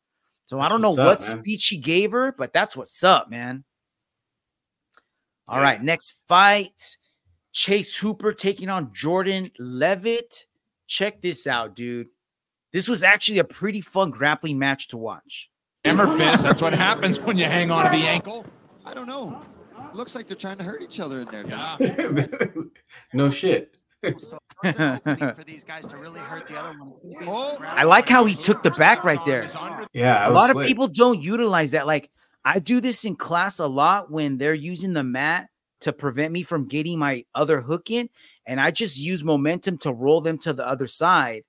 So 0.47 0.59
I 0.59 0.69
don't 0.69 0.81
know 0.81 0.93
up, 0.93 0.99
what 0.99 1.21
man. 1.21 1.43
speech 1.43 1.61
she 1.61 1.77
gave 1.77 2.13
her, 2.13 2.33
but 2.33 2.55
that's 2.55 2.77
what's 2.77 3.05
up, 3.05 3.29
man. 3.29 3.65
All 5.49 5.61
right, 5.61 5.83
next 5.83 6.23
fight. 6.29 6.97
Chase 7.53 7.99
Hooper 7.99 8.33
taking 8.33 8.69
on 8.69 8.93
Jordan 8.95 9.51
Levitt. 9.59 10.47
Check 10.89 11.23
this 11.23 11.47
out, 11.47 11.77
dude. 11.77 12.09
This 12.73 12.89
was 12.89 13.03
actually 13.03 13.39
a 13.39 13.45
pretty 13.45 13.81
fun 13.81 14.11
grappling 14.11 14.59
match 14.59 14.89
to 14.89 14.97
watch. 14.97 15.51
Hammer 15.85 16.19
fist. 16.19 16.43
That's 16.43 16.61
what 16.61 16.75
happens 16.75 17.21
when 17.21 17.39
you 17.39 17.45
hang 17.45 17.71
on 17.71 17.85
to 17.85 17.97
the 17.97 18.05
ankle. 18.05 18.45
I 18.85 18.95
don't 18.95 19.07
know. 19.07 19.41
Looks 19.95 20.15
like 20.15 20.27
they're 20.27 20.37
trying 20.37 20.59
to 20.59 20.65
hurt 20.65 20.83
each 20.83 20.99
other 20.99 21.21
in 21.21 21.27
there. 21.27 21.47
Yeah. 21.47 21.77
no 23.13 23.31
shit. 23.31 23.77
for 24.03 25.45
these 25.47 25.65
guys 25.65 25.87
to 25.87 25.97
really 25.97 26.21
hurt 26.21 26.49
the 26.49 26.57
other 26.57 26.79
one. 26.79 26.93
It's 26.93 27.61
I 27.63 27.85
like 27.85 28.09
how 28.09 28.25
he 28.25 28.35
took 28.35 28.63
the 28.63 28.71
back 28.73 29.05
right 29.05 29.25
there. 29.25 29.47
Yeah, 29.93 30.29
a 30.29 30.31
lot 30.31 30.51
of 30.51 30.55
slick. 30.55 30.69
people 30.69 30.89
don't 30.89 31.23
utilize 31.23 31.73
that. 31.73 31.87
Like 31.87 32.11
I 32.45 32.59
do 32.59 32.81
this 32.81 33.05
in 33.05 33.17
class 33.17 33.59
a 33.59 33.67
lot 33.67 34.11
when 34.11 34.39
they're 34.39 34.55
using 34.55 34.93
the 34.93 35.05
mat 35.05 35.49
to 35.81 35.93
prevent 35.93 36.33
me 36.33 36.43
from 36.43 36.67
getting 36.67 36.99
my 36.99 37.25
other 37.35 37.61
hook 37.61 37.91
in, 37.91 38.09
and 38.49 38.61
I 38.61 38.73
just 38.73 38.99
use 38.99 39.23
momentum 39.23 39.79
to 39.79 39.93
roll 39.93 40.21
them 40.21 40.39
to 40.39 40.53
the 40.53 40.67
other 40.67 40.89
side. 40.89 41.43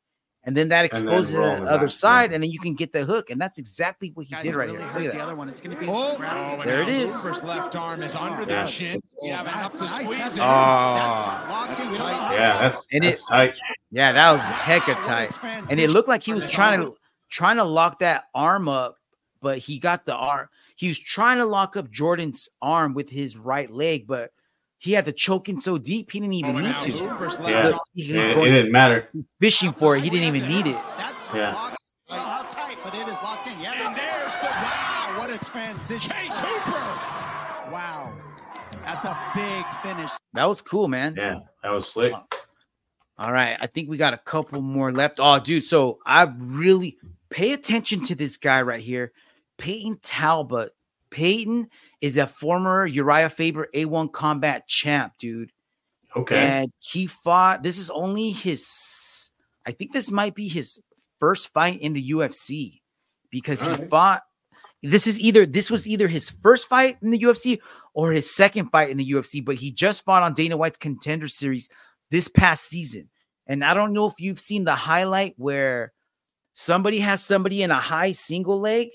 And 0.45 0.55
then 0.55 0.69
that 0.69 0.85
And 0.93 1.07
then 1.07 1.13
exposes 1.15 1.35
the 1.35 1.43
other 1.69 1.87
back, 1.87 1.91
side, 1.91 2.31
and 2.31 2.41
then 2.41 2.49
you 2.49 2.59
can 2.59 2.73
get 2.73 2.93
the 2.93 3.03
hook. 3.03 3.29
And 3.29 3.41
that's 3.41 3.57
exactly 3.57 4.11
what 4.13 4.25
he 4.25 4.33
Guys 4.33 4.43
did 4.43 4.55
right 4.55 4.67
really 4.69 4.79
here. 4.79 4.87
hurt 4.87 4.99
Look 4.99 5.05
at 5.07 5.11
the 5.11 5.17
that. 5.17 5.23
other 5.25 5.35
one. 5.35 5.49
It's 5.49 5.59
gonna 5.59 5.75
be 5.77 5.85
Oh, 5.87 6.17
oh 6.17 6.61
There 6.63 6.79
it 6.81 6.87
is. 6.87 7.05
now 7.05 7.07
is. 7.07 7.21
Hooper's 7.23 7.43
left 7.43 7.75
arm 7.75 8.01
is 8.03 8.15
under 8.15 8.49
Yeah. 8.49 8.63
the 8.65 8.71
chin. 8.71 9.01
You 9.21 9.33
have 9.33 9.45
enough 9.47 9.71
to 9.79 9.87
squeeze 9.87 10.09
That's 10.17 10.35
it. 10.37 10.41
Oh. 10.41 10.45
locked 10.45 11.79
in. 11.79 11.91
We 11.91 11.97
don't 11.97 12.07
know 12.07 12.13
tight. 12.13 12.33
Yeah, 12.35 12.47
tight. 12.47 12.59
that's 12.61 12.87
And 12.93 13.03
that's 13.03 13.21
it- 13.21 13.25
tight. 13.27 13.53
Yeah, 13.91 14.11
that 14.13 14.31
was 14.31 14.41
hecka 14.41 15.05
tight. 15.05 15.37
And 15.69 15.77
it 15.79 15.89
looked 15.89 16.07
like 16.07 16.23
he 16.23 16.33
was 16.33 16.49
trying 16.49 16.79
to 16.79 16.95
trying 17.29 17.57
to 17.57 17.63
lock 17.65 17.99
that 17.99 18.23
arm 18.33 18.67
up, 18.69 18.95
but 19.41 19.57
he 19.59 19.77
got 19.77 20.05
the 20.05 20.15
arm. 20.15 20.47
He 20.77 20.87
was 20.87 20.97
trying 20.97 21.37
to 21.39 21.45
lock 21.45 21.75
up 21.75 21.91
Jordan's 21.91 22.47
arm 22.61 22.93
with 22.93 23.09
his 23.09 23.35
right 23.37 23.69
leg, 23.69 24.07
but 24.07 24.31
he 24.79 24.93
had 24.93 25.05
the 25.05 25.11
choke 25.13 25.47
in 25.49 25.61
so 25.61 25.77
deep 25.77 26.09
he 26.11 26.19
didn't 26.19 26.33
even 26.33 26.55
Oh, 26.55 26.59
need 26.59 26.77
to. 26.79 26.91
Hooper's 26.91 27.39
left 27.39 27.49
Yeah, 27.49 27.65
arm. 27.71 27.79
He 27.93 28.13
was 28.13 28.23
it, 28.23 28.37
it 28.37 28.51
didn't 28.51 28.71
matter. 28.71 29.09
fishing 29.39 29.71
for 29.71 29.95
it. 29.95 30.03
He 30.03 30.09
didn't 30.09 30.33
even 30.35 30.49
need 30.49 30.67
it. 30.67 30.77
That's 30.97 31.33
Yeah. 31.33 31.53
locked. 31.53 31.75
I 32.09 32.15
don't 32.15 32.25
how 32.25 32.41
tight, 32.43 32.77
but 32.83 32.95
it 32.95 33.07
is 33.07 33.21
locked 33.21 33.45
in. 33.47 33.59
Yeah, 33.59 33.73
and 33.87 33.93
there's 33.95 34.33
the 34.41 34.47
wow. 34.47 35.15
What 35.19 35.29
a 35.29 35.37
transition. 35.45 36.09
Chase 36.11 36.39
Hooper. 36.39 37.71
Wow. 37.71 38.11
That's 38.83 39.05
a 39.05 39.15
big 39.35 39.65
finish. 39.83 40.09
That 40.33 40.47
was 40.47 40.61
cool, 40.61 40.87
man. 40.87 41.13
Yeah, 41.15 41.39
that 41.61 41.69
was 41.69 41.87
slick. 41.87 42.13
All 43.17 43.31
right. 43.33 43.57
I 43.59 43.67
think 43.67 43.89
we 43.89 43.97
got 43.97 44.13
a 44.13 44.17
couple 44.17 44.61
more 44.61 44.91
left. 44.91 45.19
Oh, 45.19 45.39
dude. 45.39 45.65
So 45.65 45.99
I 46.05 46.31
really 46.37 46.97
pay 47.29 47.51
attention 47.51 48.01
to 48.05 48.15
this 48.15 48.37
guy 48.37 48.61
right 48.61 48.81
here, 48.81 49.11
Payton 49.57 49.99
Talbott. 50.01 50.73
Payton 51.11 51.69
is 52.01 52.17
a 52.17 52.27
former 52.27 52.85
Uriah 52.85 53.29
Faber 53.29 53.67
A1 53.73 54.11
combat 54.11 54.67
champ, 54.67 55.13
dude. 55.17 55.51
Okay. 56.15 56.37
And 56.37 56.71
he 56.79 57.07
fought. 57.07 57.63
This 57.63 57.77
is 57.77 57.89
only 57.89 58.31
his, 58.31 59.29
I 59.65 59.71
think 59.71 59.93
this 59.93 60.11
might 60.11 60.35
be 60.35 60.47
his 60.47 60.81
first 61.19 61.53
fight 61.53 61.81
in 61.81 61.93
the 61.93 62.09
UFC 62.11 62.81
because 63.29 63.61
he 63.61 63.69
Alright. 63.69 63.89
fought. 63.89 64.23
This 64.81 65.07
is 65.07 65.19
either 65.19 65.45
this 65.45 65.69
was 65.69 65.87
either 65.87 66.07
his 66.07 66.29
first 66.29 66.69
fight 66.69 66.97
in 67.01 67.11
the 67.11 67.19
UFC 67.19 67.59
or 67.93 68.13
his 68.13 68.33
second 68.33 68.69
fight 68.69 68.89
in 68.89 68.97
the 68.97 69.11
UFC, 69.11 69.43
but 69.43 69.55
he 69.55 69.71
just 69.71 70.05
fought 70.05 70.23
on 70.23 70.33
Dana 70.33 70.55
White's 70.55 70.77
contender 70.77 71.27
series 71.27 71.69
this 72.11 72.29
past 72.29 72.69
season. 72.69 73.09
And 73.45 73.63
I 73.63 73.73
don't 73.73 73.91
know 73.91 74.07
if 74.07 74.13
you've 74.19 74.39
seen 74.39 74.63
the 74.63 74.75
highlight 74.75 75.33
where 75.37 75.91
somebody 76.53 76.99
has 76.99 77.23
somebody 77.23 77.61
in 77.61 77.71
a 77.71 77.75
high 77.75 78.13
single 78.13 78.59
leg, 78.59 78.89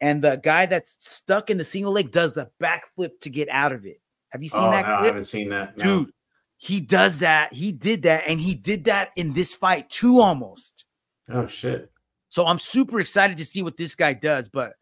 and 0.00 0.22
the 0.22 0.40
guy 0.42 0.66
that's 0.66 0.96
stuck 1.00 1.50
in 1.50 1.58
the 1.58 1.64
single 1.64 1.92
leg 1.92 2.10
does 2.10 2.34
the 2.34 2.50
backflip 2.60 3.20
to 3.20 3.30
get 3.30 3.48
out 3.50 3.72
of 3.72 3.84
it. 3.84 4.00
Have 4.30 4.42
you 4.42 4.48
seen 4.48 4.64
oh, 4.64 4.70
that 4.70 4.86
no, 4.86 4.94
I 4.94 5.06
haven't 5.06 5.24
seen 5.24 5.48
that. 5.50 5.76
No. 5.78 5.84
Dude, 5.84 6.12
he 6.56 6.80
does 6.80 7.18
that. 7.20 7.52
He 7.52 7.72
did 7.72 8.02
that, 8.02 8.24
and 8.26 8.40
he 8.40 8.54
did 8.54 8.84
that 8.84 9.10
in 9.16 9.32
this 9.32 9.54
fight 9.56 9.90
too, 9.90 10.20
almost. 10.20 10.84
Oh 11.32 11.46
shit. 11.46 11.90
So 12.28 12.46
I'm 12.46 12.58
super 12.58 13.00
excited 13.00 13.38
to 13.38 13.44
see 13.44 13.62
what 13.62 13.76
this 13.76 13.94
guy 13.94 14.12
does, 14.12 14.48
but 14.48 14.74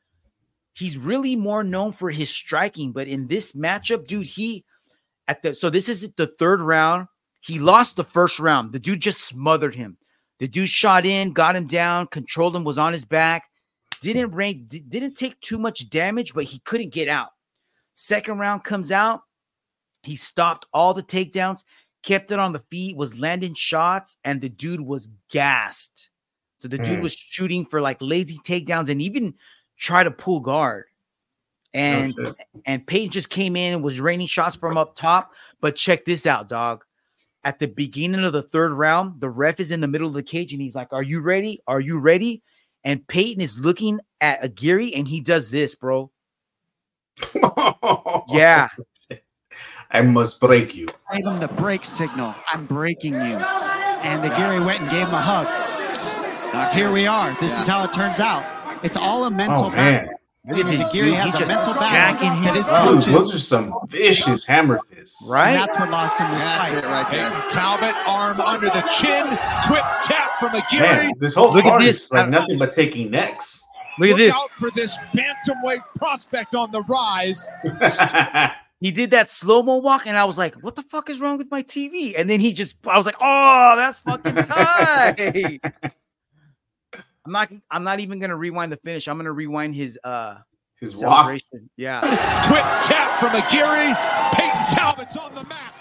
he's 0.75 0.99
really 0.99 1.35
more 1.35 1.65
known 1.65 1.93
for 1.93 2.11
his 2.11 2.31
striking. 2.31 2.93
But 2.93 3.09
in 3.09 3.27
this 3.27 3.53
matchup, 3.53 4.07
dude, 4.07 4.27
he 4.27 4.65
at 5.27 5.43
the 5.43 5.55
so 5.55 5.71
this 5.71 5.89
is 5.89 6.11
the 6.17 6.27
third 6.27 6.61
round. 6.61 7.09
He 7.41 7.59
lost 7.59 7.97
the 7.97 8.05
first 8.05 8.39
round. 8.39 8.73
The 8.73 8.79
dude 8.79 9.01
just 9.01 9.27
smothered 9.27 9.75
him. 9.75 9.97
The 10.39 10.49
dude 10.49 10.69
shot 10.69 11.07
in, 11.07 11.33
got 11.33 11.57
him 11.57 11.67
down, 11.67 12.09
controlled 12.09 12.55
him, 12.55 12.65
was 12.65 12.79
on 12.79 12.93
his 12.93 13.05
back. 13.05 13.48
Didn't 14.01 14.31
rank, 14.33 14.69
di- 14.69 14.81
didn't 14.81 15.15
take 15.15 15.41
too 15.41 15.59
much 15.59 15.91
damage, 15.91 16.35
but 16.35 16.45
he 16.45 16.59
couldn't 16.61 16.93
get 16.93 17.09
out. 17.09 17.31
Second 17.95 18.39
round 18.39 18.65
comes 18.65 18.91
out. 18.93 19.23
He 20.03 20.15
stopped 20.17 20.67
all 20.73 20.95
the 20.95 21.03
takedowns, 21.03 21.65
kept 22.03 22.31
it 22.31 22.39
on 22.39 22.53
the 22.53 22.61
feet, 22.71 22.97
was 22.97 23.19
landing 23.19 23.55
shots, 23.55 24.17
and 24.25 24.41
the 24.41 24.49
dude 24.49 24.81
was 24.81 25.09
gassed. 25.31 26.11
So 26.61 26.69
the 26.69 26.79
dude 26.79 27.01
Mm. 27.01 27.03
was 27.03 27.15
shooting 27.15 27.65
for 27.65 27.81
like 27.81 27.99
lazy 28.01 28.39
takedowns 28.45 28.89
and 28.89 29.03
even 29.03 29.35
try 29.77 30.03
to 30.05 30.11
pull 30.11 30.41
guard. 30.41 30.85
And 31.75 32.15
shit. 32.15 32.35
and 32.65 32.87
Payton 32.87 33.11
just 33.11 33.29
came 33.31 33.55
in 33.55 33.75
and 33.75 33.83
was 33.85 34.01
raining 34.01 34.27
shots 34.27 34.57
from 34.57 34.77
up 34.79 34.95
top. 34.95 35.33
But 35.61 35.77
check 35.77 36.05
this 36.05 36.25
out, 36.27 36.49
dog. 36.49 36.85
At 37.45 37.59
the 37.59 37.69
beginning 37.69 38.25
of 38.25 38.33
the 38.33 38.43
third 38.43 38.73
round, 38.73 39.21
the 39.21 39.29
ref 39.31 39.61
is 39.61 39.71
in 39.71 39.81
the 39.81 39.89
middle 39.89 40.09
of 40.09 40.15
the 40.15 40.23
cage 40.23 40.53
and 40.53 40.63
he's 40.63 40.75
like, 40.75 40.93
Are 40.93 41.03
you 41.03 41.21
ready? 41.21 41.63
Are 41.67 41.81
you 41.81 41.99
ready? 41.99 42.43
And 42.89 43.07
Payton 43.07 43.43
is 43.43 43.59
looking 43.59 44.01
at 44.23 44.43
Aguirre 44.43 44.95
and 44.95 45.07
he 45.07 45.21
does 45.21 45.51
this, 45.51 45.75
bro. 45.75 46.11
Yeah. 48.31 48.69
I 49.91 50.01
must 50.01 50.41
break 50.41 50.75
you. 50.75 50.87
Gave 51.13 51.27
him 51.27 51.39
the 51.39 51.49
break 51.49 51.85
signal. 51.85 52.35
I'm 52.51 52.65
breaking 52.65 53.13
you. 53.13 53.21
And 53.21 54.25
the 54.25 54.31
Gary 54.31 54.59
went 54.65 54.81
and 54.81 54.91
gave 54.91 55.07
him 55.07 55.13
a 55.13 55.21
hug. 55.21 55.47
Now 56.55 56.71
here 56.71 56.91
we 56.91 57.07
are. 57.07 57.37
This 57.41 57.59
is 57.59 57.67
how 57.67 57.85
it 57.85 57.93
turns 57.93 58.21
out. 58.21 58.43
It's 58.83 58.97
all 58.97 59.25
a 59.25 59.31
mental 59.31 59.67
Oh 59.67 59.71
man. 59.71 60.07
battle. 60.07 60.18
Look 60.49 60.59
at 60.61 60.65
Because 60.67 60.79
this 60.79 60.89
Aguirre 60.89 61.05
dude. 61.07 61.15
has 61.17 61.25
He's 61.27 61.35
a 61.35 61.39
just 61.39 61.53
mental 61.53 61.75
backing 61.75 62.21
battle 62.21 62.37
him 62.39 62.45
that 62.45 62.57
his 62.57 62.71
up. 62.71 63.05
Dude, 63.05 63.15
those 63.15 63.35
are 63.35 63.39
some 63.39 63.75
vicious 63.89 64.45
hammer 64.45 64.79
fists. 64.91 65.23
And 65.23 65.31
Right? 65.33 65.53
that's 65.55 65.79
what 65.79 65.91
lost 65.91 66.19
him 66.19 66.31
the 66.31 66.37
That's 66.39 66.71
fight. 66.71 66.85
it 66.85 66.87
right 66.87 67.11
there. 67.11 67.31
Talbott, 67.51 67.95
arm 68.07 68.41
under 68.41 68.67
the 68.67 68.81
chin. 68.99 69.27
Quick 69.67 69.85
tap 70.05 70.31
from 70.41 70.55
Aguirre. 70.55 71.05
Man, 71.05 71.13
this 71.19 71.35
whole 71.35 71.53
Look 71.53 71.65
at 71.67 71.79
this. 71.81 72.05
is 72.05 72.13
like 72.13 72.29
nothing 72.31 72.59
but 72.59 72.73
taking 72.73 73.11
necks. 73.11 73.63
Look 73.99 74.11
at 74.11 74.17
this. 74.17 74.35
out 74.35 74.51
for 74.59 74.71
this 74.71 74.97
bantamweight 75.13 75.83
prospect 75.97 76.55
on 76.55 76.71
the 76.73 76.83
rise. 76.83 77.49
He 78.81 78.93
did 78.93 79.11
that 79.11 79.29
slow 79.29 79.61
mo 79.65 79.79
walk, 79.79 80.07
and 80.07 80.17
I 80.17 80.25
was 80.25 80.39
like, 80.39 80.55
"What 80.63 80.77
the 80.77 80.83
fuck 80.83 81.11
is 81.11 81.21
wrong 81.21 81.37
with 81.37 81.51
my 81.51 81.65
TV?" 81.65 82.15
And 82.17 82.31
then 82.31 82.39
he 82.39 82.53
just, 82.53 82.77
I 82.87 82.97
was 82.97 83.07
like, 83.07 83.17
"Oh, 83.21 83.75
that's 83.77 83.99
fucking 83.99 84.35
tight." 84.45 85.61
I'm 87.29 87.33
not, 87.33 87.53
I'm 87.71 87.85
not 87.85 88.01
even 88.01 88.19
gonna 88.19 88.37
rewind 88.37 88.73
the 88.73 88.79
finish. 88.79 89.07
I'm 89.07 89.19
gonna 89.19 89.33
rewind 89.33 89.75
his 89.75 89.99
uh 90.03 90.37
His 90.81 91.05
walk. 91.05 91.39
Yeah, 91.77 92.01
Quick 92.49 92.63
tap 92.87 93.21
from 93.21 93.35
Aguirre. 93.37 93.95
Payton 94.33 94.75
Talbott's 94.75 95.17
on 95.19 95.35
the 95.35 95.45
map. 95.45 95.75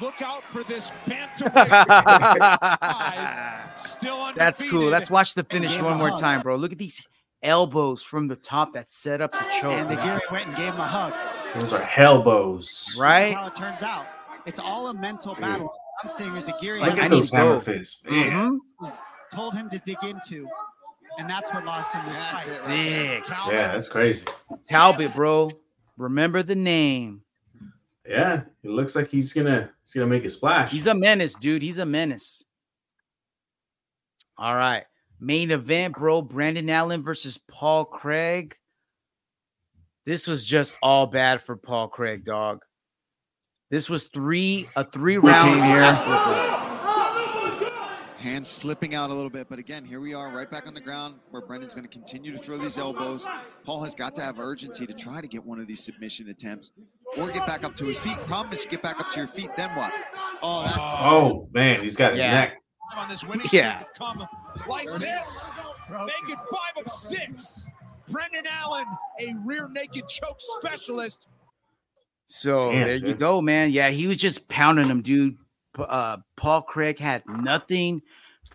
Look 0.00 0.22
out 0.22 0.42
for 0.44 0.62
this 0.64 0.90
bantamweight 1.06 1.52
rise. 2.80 3.82
Still 3.82 4.14
undefeated. 4.14 4.40
that's 4.40 4.70
cool. 4.70 4.88
Let's 4.88 5.10
watch 5.10 5.34
the 5.34 5.44
finish 5.44 5.78
one 5.78 5.98
more 5.98 6.08
hug. 6.08 6.20
time, 6.20 6.40
bro. 6.40 6.56
Look 6.56 6.72
at 6.72 6.78
these 6.78 7.06
elbows 7.42 8.02
from 8.02 8.26
the 8.26 8.36
top 8.36 8.72
that 8.72 8.88
set 8.88 9.20
up 9.20 9.32
the 9.32 9.44
choke. 9.60 9.74
And 9.74 9.90
Aguirre 9.90 10.22
went 10.32 10.46
and 10.46 10.56
gave 10.56 10.72
him 10.72 10.80
a 10.80 10.86
hug. 10.86 11.12
Those 11.54 11.74
are 11.74 11.82
hellbows. 11.82 12.62
That's 12.86 12.96
right? 12.98 13.34
how 13.34 13.48
it 13.48 13.54
turns 13.56 13.82
out. 13.82 14.06
It's 14.46 14.58
all 14.58 14.86
a 14.86 14.94
mental 14.94 15.34
battle. 15.34 15.70
I'm 16.02 16.08
saying 16.08 16.34
is 16.34 16.48
Aguirre 16.48 16.80
Look 16.80 16.96
at 16.96 17.10
those 17.10 17.28
to 17.30 17.36
hammer 17.36 17.54
go. 17.56 17.60
fists. 17.60 18.02
Man. 18.08 18.58
Was 19.30 19.38
told 19.38 19.54
him 19.54 19.68
to 19.70 19.78
dig 19.80 19.96
into, 20.02 20.48
and 21.18 21.28
that's 21.28 21.52
what 21.52 21.64
lost 21.64 21.92
him 21.92 22.04
the 22.06 22.12
fight. 22.12 22.42
Sick. 22.44 23.28
Yeah, 23.28 23.72
that's 23.72 23.88
crazy. 23.88 24.24
Talbott, 24.66 25.14
bro. 25.14 25.50
Remember 25.96 26.42
the 26.42 26.54
name. 26.54 27.22
Yeah, 28.08 28.42
it 28.62 28.70
looks 28.70 28.96
like 28.96 29.08
he's 29.08 29.32
gonna 29.32 29.70
he's 29.82 29.92
gonna 29.94 30.06
make 30.06 30.24
a 30.24 30.30
splash. 30.30 30.70
He's 30.70 30.86
a 30.86 30.94
menace, 30.94 31.34
dude. 31.34 31.62
He's 31.62 31.78
a 31.78 31.86
menace. 31.86 32.44
All 34.36 34.54
right. 34.54 34.84
Main 35.20 35.50
event, 35.50 35.94
bro. 35.96 36.22
Brendan 36.22 36.70
Allen 36.70 37.02
versus 37.02 37.38
Paul 37.46 37.84
Craig. 37.84 38.56
This 40.06 40.26
was 40.26 40.44
just 40.44 40.74
all 40.82 41.06
bad 41.06 41.42
for 41.42 41.56
Paul 41.56 41.88
Craig, 41.88 42.24
dog. 42.24 42.62
This 43.70 43.90
was 43.90 44.06
three 44.06 44.68
a 44.74 44.82
three 44.82 45.18
round 45.18 45.48
Routine 45.48 45.64
here. 45.64 45.82
ass 45.82 46.04
whooping. 46.04 46.69
Hands 48.20 48.46
slipping 48.46 48.94
out 48.94 49.08
a 49.08 49.14
little 49.14 49.30
bit, 49.30 49.48
but 49.48 49.58
again, 49.58 49.82
here 49.82 49.98
we 49.98 50.12
are 50.12 50.28
right 50.28 50.50
back 50.50 50.66
on 50.66 50.74
the 50.74 50.80
ground 50.80 51.14
where 51.30 51.40
Brendan's 51.40 51.72
going 51.72 51.86
to 51.86 51.90
continue 51.90 52.30
to 52.32 52.38
throw 52.38 52.58
these 52.58 52.76
elbows. 52.76 53.26
Paul 53.64 53.82
has 53.82 53.94
got 53.94 54.14
to 54.16 54.20
have 54.22 54.38
urgency 54.38 54.86
to 54.86 54.92
try 54.92 55.22
to 55.22 55.26
get 55.26 55.42
one 55.42 55.58
of 55.58 55.66
these 55.66 55.82
submission 55.82 56.28
attempts 56.28 56.70
or 57.16 57.30
get 57.30 57.46
back 57.46 57.64
up 57.64 57.76
to 57.76 57.86
his 57.86 57.98
feet. 57.98 58.18
Problem 58.26 58.52
is, 58.52 58.62
you 58.62 58.70
get 58.70 58.82
back 58.82 59.00
up 59.00 59.10
to 59.12 59.16
your 59.16 59.26
feet, 59.26 59.48
then 59.56 59.70
what? 59.74 59.90
Oh, 60.42 60.62
that's 60.64 60.76
Oh 60.78 61.48
man, 61.54 61.82
he's 61.82 61.96
got 61.96 62.10
his 62.12 62.20
Yeah. 62.20 62.32
neck. 62.32 62.56
on 62.96 63.08
this 63.08 63.24
winning 63.24 63.46
Yeah. 63.52 63.84
come 63.96 64.26
like 64.68 64.86
this. 64.98 65.50
Make 65.88 66.28
it 66.28 66.38
five 66.50 66.84
of 66.84 66.90
six. 66.92 67.70
Brendan 68.10 68.44
Allen, 68.50 68.84
a 69.20 69.34
rear 69.46 69.68
naked 69.68 70.08
choke 70.08 70.40
specialist. 70.40 71.26
So 72.26 72.72
Damn, 72.72 72.84
there 72.84 72.96
you 72.96 73.14
go, 73.14 73.40
man. 73.40 73.70
Yeah, 73.70 73.88
he 73.90 74.06
was 74.08 74.16
just 74.18 74.46
pounding 74.48 74.88
him, 74.88 75.00
dude. 75.02 75.38
Uh, 75.78 76.18
Paul 76.36 76.62
Craig 76.62 76.98
had 76.98 77.22
nothing 77.26 78.02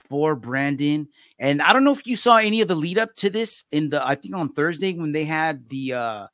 for 0.10 0.36
Brendan, 0.36 1.08
and 1.40 1.62
I 1.62 1.74
don't 1.74 1.84
know 1.84 1.92
if 1.94 2.06
you 2.06 2.16
saw 2.16 2.38
any 2.38 2.62
of 2.62 2.68
the 2.68 2.76
lead 2.76 2.98
up 2.98 3.16
to 3.18 3.30
this 3.30 3.66
in 3.72 3.90
the. 3.90 4.06
I 4.06 4.16
think 4.16 4.36
on 4.36 4.54
Thursday 4.54 4.94
when 4.94 5.12
they 5.12 5.26
had 5.26 5.70
the 5.70 5.94
uh 5.94 6.28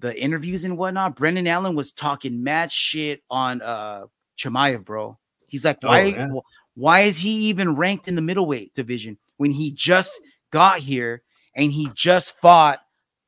the 0.00 0.18
interviews 0.20 0.64
and 0.64 0.78
whatnot. 0.78 1.16
Brendan 1.16 1.46
Allen 1.46 1.74
was 1.74 1.90
talking 1.92 2.42
mad 2.42 2.70
shit 2.72 3.22
on 3.30 3.60
uh 3.62 4.06
Chimaev, 4.38 4.84
bro. 4.84 5.18
He's 5.48 5.64
like, 5.64 5.78
Oh, 5.82 5.88
why? 5.88 6.12
wh- 6.12 6.78
Why 6.78 7.00
is 7.00 7.18
he 7.18 7.30
even 7.48 7.74
ranked 7.74 8.06
in 8.08 8.14
the 8.14 8.22
middleweight 8.22 8.74
division 8.74 9.18
when 9.38 9.50
he 9.50 9.72
just 9.72 10.20
got 10.50 10.78
here 10.78 11.22
and 11.54 11.72
he 11.72 11.90
just 11.94 12.38
fought 12.38 12.80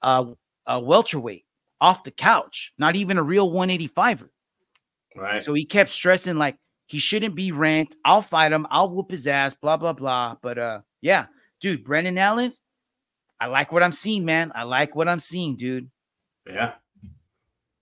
uh, 0.02 0.26
a 0.66 0.78
welterweight 0.80 1.44
off 1.80 2.04
the 2.04 2.10
couch, 2.10 2.72
not 2.78 2.94
even 2.94 3.18
a 3.18 3.22
real 3.22 3.50
185er. 3.50 4.28
Right. 5.16 5.42
So 5.42 5.54
he 5.54 5.64
kept 5.64 5.90
stressing 5.90 6.36
like 6.36 6.56
he 6.86 6.98
shouldn't 6.98 7.34
be 7.34 7.52
ranked. 7.52 7.96
I'll 8.04 8.22
fight 8.22 8.52
him. 8.52 8.66
I'll 8.70 8.90
whoop 8.90 9.10
his 9.10 9.26
ass. 9.26 9.54
Blah 9.54 9.76
blah 9.76 9.92
blah. 9.92 10.36
But 10.42 10.58
uh, 10.58 10.80
yeah, 11.00 11.26
dude, 11.60 11.84
Brendan 11.84 12.18
Allen. 12.18 12.52
I 13.40 13.46
like 13.46 13.72
what 13.72 13.82
I'm 13.82 13.92
seeing, 13.92 14.24
man. 14.24 14.52
I 14.54 14.64
like 14.64 14.94
what 14.94 15.08
I'm 15.08 15.20
seeing, 15.20 15.56
dude. 15.56 15.90
Yeah. 16.46 16.74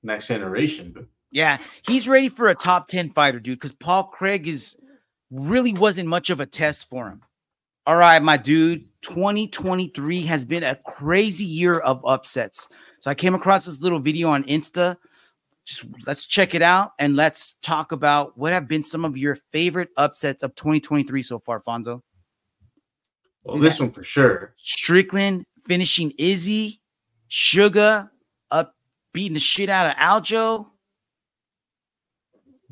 Next 0.03 0.29
generation. 0.29 0.93
But 0.95 1.07
Yeah, 1.33 1.59
he's 1.87 2.07
ready 2.07 2.29
for 2.29 2.49
a 2.49 2.55
top 2.55 2.87
10 2.87 3.11
fighter, 3.11 3.41
dude, 3.41 3.59
because 3.59 3.73
Paul 3.73 4.05
Craig 4.05 4.47
is 4.47 4.77
really 5.31 5.75
wasn't 5.75 6.09
much 6.09 6.31
of 6.31 6.39
a 6.39 6.47
test 6.47 6.89
for 6.89 7.09
him. 7.09 7.23
All 7.87 7.97
right, 7.97 8.23
my 8.23 8.37
dude, 8.37 8.85
2023 9.03 10.23
has 10.27 10.45
been 10.45 10.63
a 10.63 10.77
crazy 10.77 11.45
year 11.45 11.79
of 11.79 12.05
upsets. 12.05 12.69
So 13.01 13.11
I 13.11 13.15
came 13.15 13.35
across 13.35 13.65
this 13.65 13.81
little 13.81 13.99
video 13.99 14.29
on 14.29 14.45
Insta. 14.45 14.97
Just 15.69 15.85
let's 16.07 16.25
check 16.25 16.55
it 16.55 16.63
out 16.63 16.93
and 16.99 17.15
let's 17.15 17.57
talk 17.61 17.93
about 17.93 18.39
what 18.39 18.55
have 18.55 18.67
been 18.67 18.83
some 18.83 19.05
of 19.05 19.19
your 19.19 19.37
favorite 19.53 19.91
upsets 19.99 20.43
of 20.43 20.55
2023 20.55 21.23
so 21.23 21.39
far, 21.39 21.61
Fonzo. 21.61 22.01
well, 23.45 23.59
this 23.59 23.79
one 23.79 23.91
for 23.91 24.03
sure. 24.03 24.55
Strickland 24.57 25.45
finishing 25.67 26.15
Izzy, 26.17 26.81
Sugar 27.29 28.11
up 28.51 28.77
beating 29.13 29.35
the 29.35 29.41
shit 29.41 29.69
out 29.69 29.87
of 29.87 29.97
Aljo, 29.97 30.71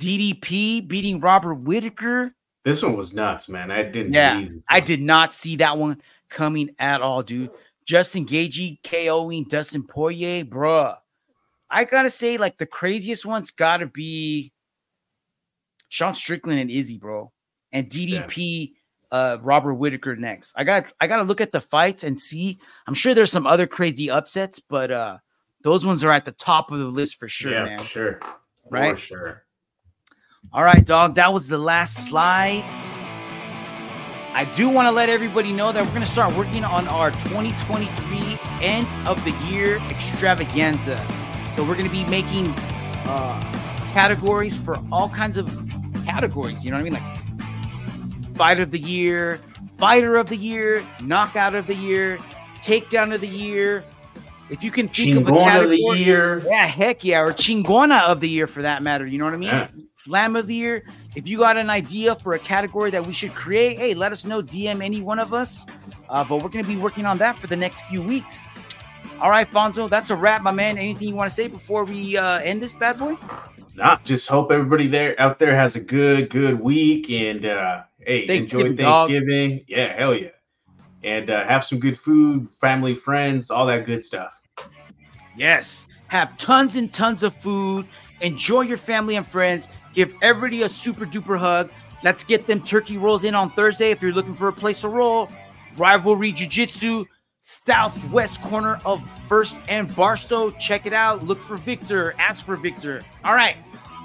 DDP 0.00 0.88
beating 0.88 1.20
Robert 1.20 1.56
Whitaker. 1.56 2.34
This 2.64 2.82
one 2.82 2.96
was 2.96 3.12
nuts, 3.12 3.50
man. 3.50 3.70
I 3.70 3.82
didn't 3.82 4.14
Yeah, 4.14 4.40
this. 4.40 4.64
I 4.70 4.80
did 4.80 5.02
not 5.02 5.34
see 5.34 5.56
that 5.56 5.76
one 5.76 6.00
coming 6.30 6.70
at 6.78 7.02
all, 7.02 7.22
dude. 7.22 7.50
Justin 7.84 8.24
Gaethje 8.24 8.80
KOing 8.80 9.50
Dustin 9.50 9.82
Poirier, 9.82 10.46
bruh. 10.46 10.96
I 11.70 11.84
gotta 11.84 12.10
say, 12.10 12.38
like 12.38 12.58
the 12.58 12.66
craziest 12.66 13.26
one's 13.26 13.50
gotta 13.50 13.86
be 13.86 14.52
Sean 15.88 16.14
Strickland 16.14 16.60
and 16.60 16.70
Izzy, 16.70 16.98
bro, 16.98 17.32
and 17.72 17.88
DDP, 17.88 18.72
uh, 19.10 19.38
Robert 19.42 19.74
Whitaker 19.74 20.16
next. 20.16 20.52
I 20.56 20.64
got, 20.64 20.88
to 20.88 20.94
I 21.00 21.06
gotta 21.06 21.24
look 21.24 21.40
at 21.40 21.52
the 21.52 21.60
fights 21.60 22.04
and 22.04 22.18
see. 22.18 22.58
I'm 22.86 22.94
sure 22.94 23.14
there's 23.14 23.32
some 23.32 23.46
other 23.46 23.66
crazy 23.66 24.10
upsets, 24.10 24.60
but 24.60 24.90
uh, 24.90 25.18
those 25.62 25.84
ones 25.84 26.04
are 26.04 26.12
at 26.12 26.24
the 26.24 26.32
top 26.32 26.70
of 26.70 26.78
the 26.78 26.86
list 26.86 27.16
for 27.16 27.28
sure, 27.28 27.52
yeah, 27.52 27.64
man. 27.64 27.78
for 27.78 27.84
sure. 27.84 28.20
Right? 28.70 28.94
For 28.94 29.00
sure. 29.00 29.42
All 30.52 30.62
right, 30.62 30.84
dog. 30.84 31.16
That 31.16 31.32
was 31.32 31.48
the 31.48 31.58
last 31.58 32.06
slide. 32.06 32.62
I 34.32 34.44
do 34.54 34.68
want 34.68 34.86
to 34.86 34.92
let 34.92 35.08
everybody 35.08 35.50
know 35.50 35.72
that 35.72 35.82
we're 35.82 35.90
going 35.90 36.02
to 36.02 36.06
start 36.06 36.36
working 36.36 36.62
on 36.62 36.86
our 36.88 37.10
2023 37.10 38.38
end 38.60 38.86
of 39.08 39.22
the 39.24 39.32
year 39.48 39.78
extravaganza. 39.88 41.04
So 41.56 41.64
we're 41.64 41.74
going 41.74 41.88
to 41.88 41.90
be 41.90 42.04
making 42.04 42.52
uh, 43.06 43.40
categories 43.94 44.58
for 44.58 44.76
all 44.92 45.08
kinds 45.08 45.38
of 45.38 45.46
categories. 46.04 46.62
You 46.62 46.70
know 46.70 46.76
what 46.76 46.80
I 46.80 46.90
mean? 46.90 46.92
Like 46.92 48.36
fight 48.36 48.60
of 48.60 48.72
the 48.72 48.78
year, 48.78 49.40
fighter 49.78 50.18
of 50.18 50.28
the 50.28 50.36
year, 50.36 50.84
knockout 51.02 51.54
of 51.54 51.66
the 51.66 51.74
year, 51.74 52.18
takedown 52.60 53.14
of 53.14 53.22
the 53.22 53.28
year. 53.28 53.84
If 54.50 54.62
you 54.62 54.70
can 54.70 54.86
think 54.86 55.16
of 55.16 55.26
a 55.26 55.30
Chingona 55.30 55.64
of 55.64 55.70
the 55.70 55.76
category, 55.78 55.98
year. 56.04 56.42
yeah, 56.44 56.66
heck 56.66 57.02
yeah, 57.04 57.20
or 57.20 57.32
chingona 57.32 58.02
of 58.06 58.20
the 58.20 58.28
year 58.28 58.46
for 58.46 58.60
that 58.60 58.82
matter. 58.82 59.06
You 59.06 59.18
know 59.18 59.24
what 59.24 59.34
I 59.34 59.38
mean? 59.38 59.48
Yeah. 59.48 59.68
Slam 59.94 60.36
of 60.36 60.46
the 60.46 60.54
year. 60.54 60.84
If 61.16 61.26
you 61.26 61.38
got 61.38 61.56
an 61.56 61.70
idea 61.70 62.14
for 62.16 62.34
a 62.34 62.38
category 62.38 62.90
that 62.90 63.06
we 63.06 63.14
should 63.14 63.34
create, 63.34 63.78
hey, 63.78 63.94
let 63.94 64.12
us 64.12 64.26
know. 64.26 64.42
DM 64.42 64.84
any 64.84 65.00
one 65.00 65.18
of 65.18 65.32
us. 65.32 65.64
Uh, 66.10 66.22
but 66.22 66.36
we're 66.42 66.50
going 66.50 66.62
to 66.62 66.70
be 66.70 66.76
working 66.76 67.06
on 67.06 67.16
that 67.18 67.38
for 67.38 67.46
the 67.46 67.56
next 67.56 67.86
few 67.86 68.02
weeks. 68.02 68.46
All 69.20 69.30
right, 69.30 69.50
Fonzo, 69.50 69.88
that's 69.88 70.10
a 70.10 70.16
wrap, 70.16 70.42
my 70.42 70.52
man. 70.52 70.76
Anything 70.76 71.08
you 71.08 71.14
want 71.14 71.30
to 71.30 71.34
say 71.34 71.48
before 71.48 71.84
we 71.84 72.18
uh, 72.18 72.40
end 72.40 72.62
this 72.62 72.74
bad 72.74 72.98
boy? 72.98 73.16
Nah, 73.74 73.98
just 74.04 74.28
hope 74.28 74.52
everybody 74.52 74.88
there 74.88 75.18
out 75.20 75.38
there 75.38 75.54
has 75.54 75.76
a 75.76 75.80
good, 75.80 76.30
good 76.30 76.60
week 76.60 77.10
and 77.10 77.44
uh 77.44 77.82
hey, 77.98 78.22
enjoy 78.22 78.34
Thanksgiving, 78.34 78.76
dog. 78.76 79.10
Yeah, 79.68 79.98
hell 79.98 80.14
yeah. 80.14 80.28
And 81.04 81.30
uh, 81.30 81.44
have 81.44 81.64
some 81.64 81.78
good 81.78 81.98
food, 81.98 82.50
family, 82.50 82.94
friends, 82.94 83.50
all 83.50 83.66
that 83.66 83.86
good 83.86 84.02
stuff. 84.02 84.32
Yes. 85.36 85.86
Have 86.08 86.36
tons 86.38 86.76
and 86.76 86.92
tons 86.92 87.22
of 87.22 87.34
food. 87.34 87.86
Enjoy 88.22 88.62
your 88.62 88.78
family 88.78 89.16
and 89.16 89.26
friends. 89.26 89.68
Give 89.92 90.14
everybody 90.22 90.62
a 90.62 90.68
super 90.68 91.04
duper 91.04 91.38
hug. 91.38 91.70
Let's 92.02 92.24
get 92.24 92.46
them 92.46 92.60
turkey 92.62 92.98
rolls 92.98 93.24
in 93.24 93.34
on 93.34 93.50
Thursday 93.50 93.90
if 93.90 94.02
you're 94.02 94.12
looking 94.12 94.34
for 94.34 94.48
a 94.48 94.52
place 94.52 94.80
to 94.82 94.88
roll. 94.88 95.28
Rivalry 95.76 96.32
Jiu 96.32 96.48
Jitsu, 96.48 97.04
southwest 97.46 98.42
corner 98.42 98.80
of 98.84 99.00
First 99.28 99.60
and 99.68 99.94
Barstow. 99.94 100.50
Check 100.50 100.84
it 100.84 100.92
out. 100.92 101.22
Look 101.22 101.38
for 101.38 101.56
Victor. 101.56 102.12
Ask 102.18 102.44
for 102.44 102.56
Victor. 102.56 103.02
All 103.24 103.34
right. 103.34 103.56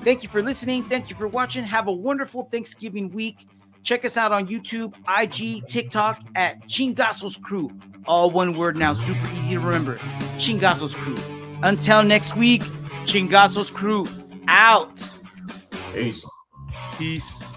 Thank 0.03 0.21
you 0.21 0.29
for 0.29 0.43
listening. 0.43 0.83
Thank 0.83 1.09
you 1.09 1.15
for 1.15 1.27
watching. 1.27 1.63
Have 1.63 1.87
a 1.87 1.91
wonderful 1.91 2.43
Thanksgiving 2.51 3.09
week. 3.09 3.47
Check 3.81 4.05
us 4.05 4.15
out 4.15 4.31
on 4.31 4.47
YouTube, 4.47 4.93
IG, 5.09 5.65
TikTok 5.67 6.21
at 6.35 6.61
Chingasos 6.67 7.41
Crew. 7.41 7.71
All 8.05 8.29
one 8.29 8.55
word 8.55 8.77
now, 8.77 8.93
super 8.93 9.27
easy 9.33 9.55
to 9.55 9.59
remember. 9.59 9.95
Chingasos 10.37 10.93
Crew. 10.93 11.17
Until 11.63 12.03
next 12.03 12.37
week, 12.37 12.61
Chingasos 13.05 13.73
Crew 13.73 14.05
out. 14.47 15.17
Peace. 15.93 16.23
Peace. 16.97 17.50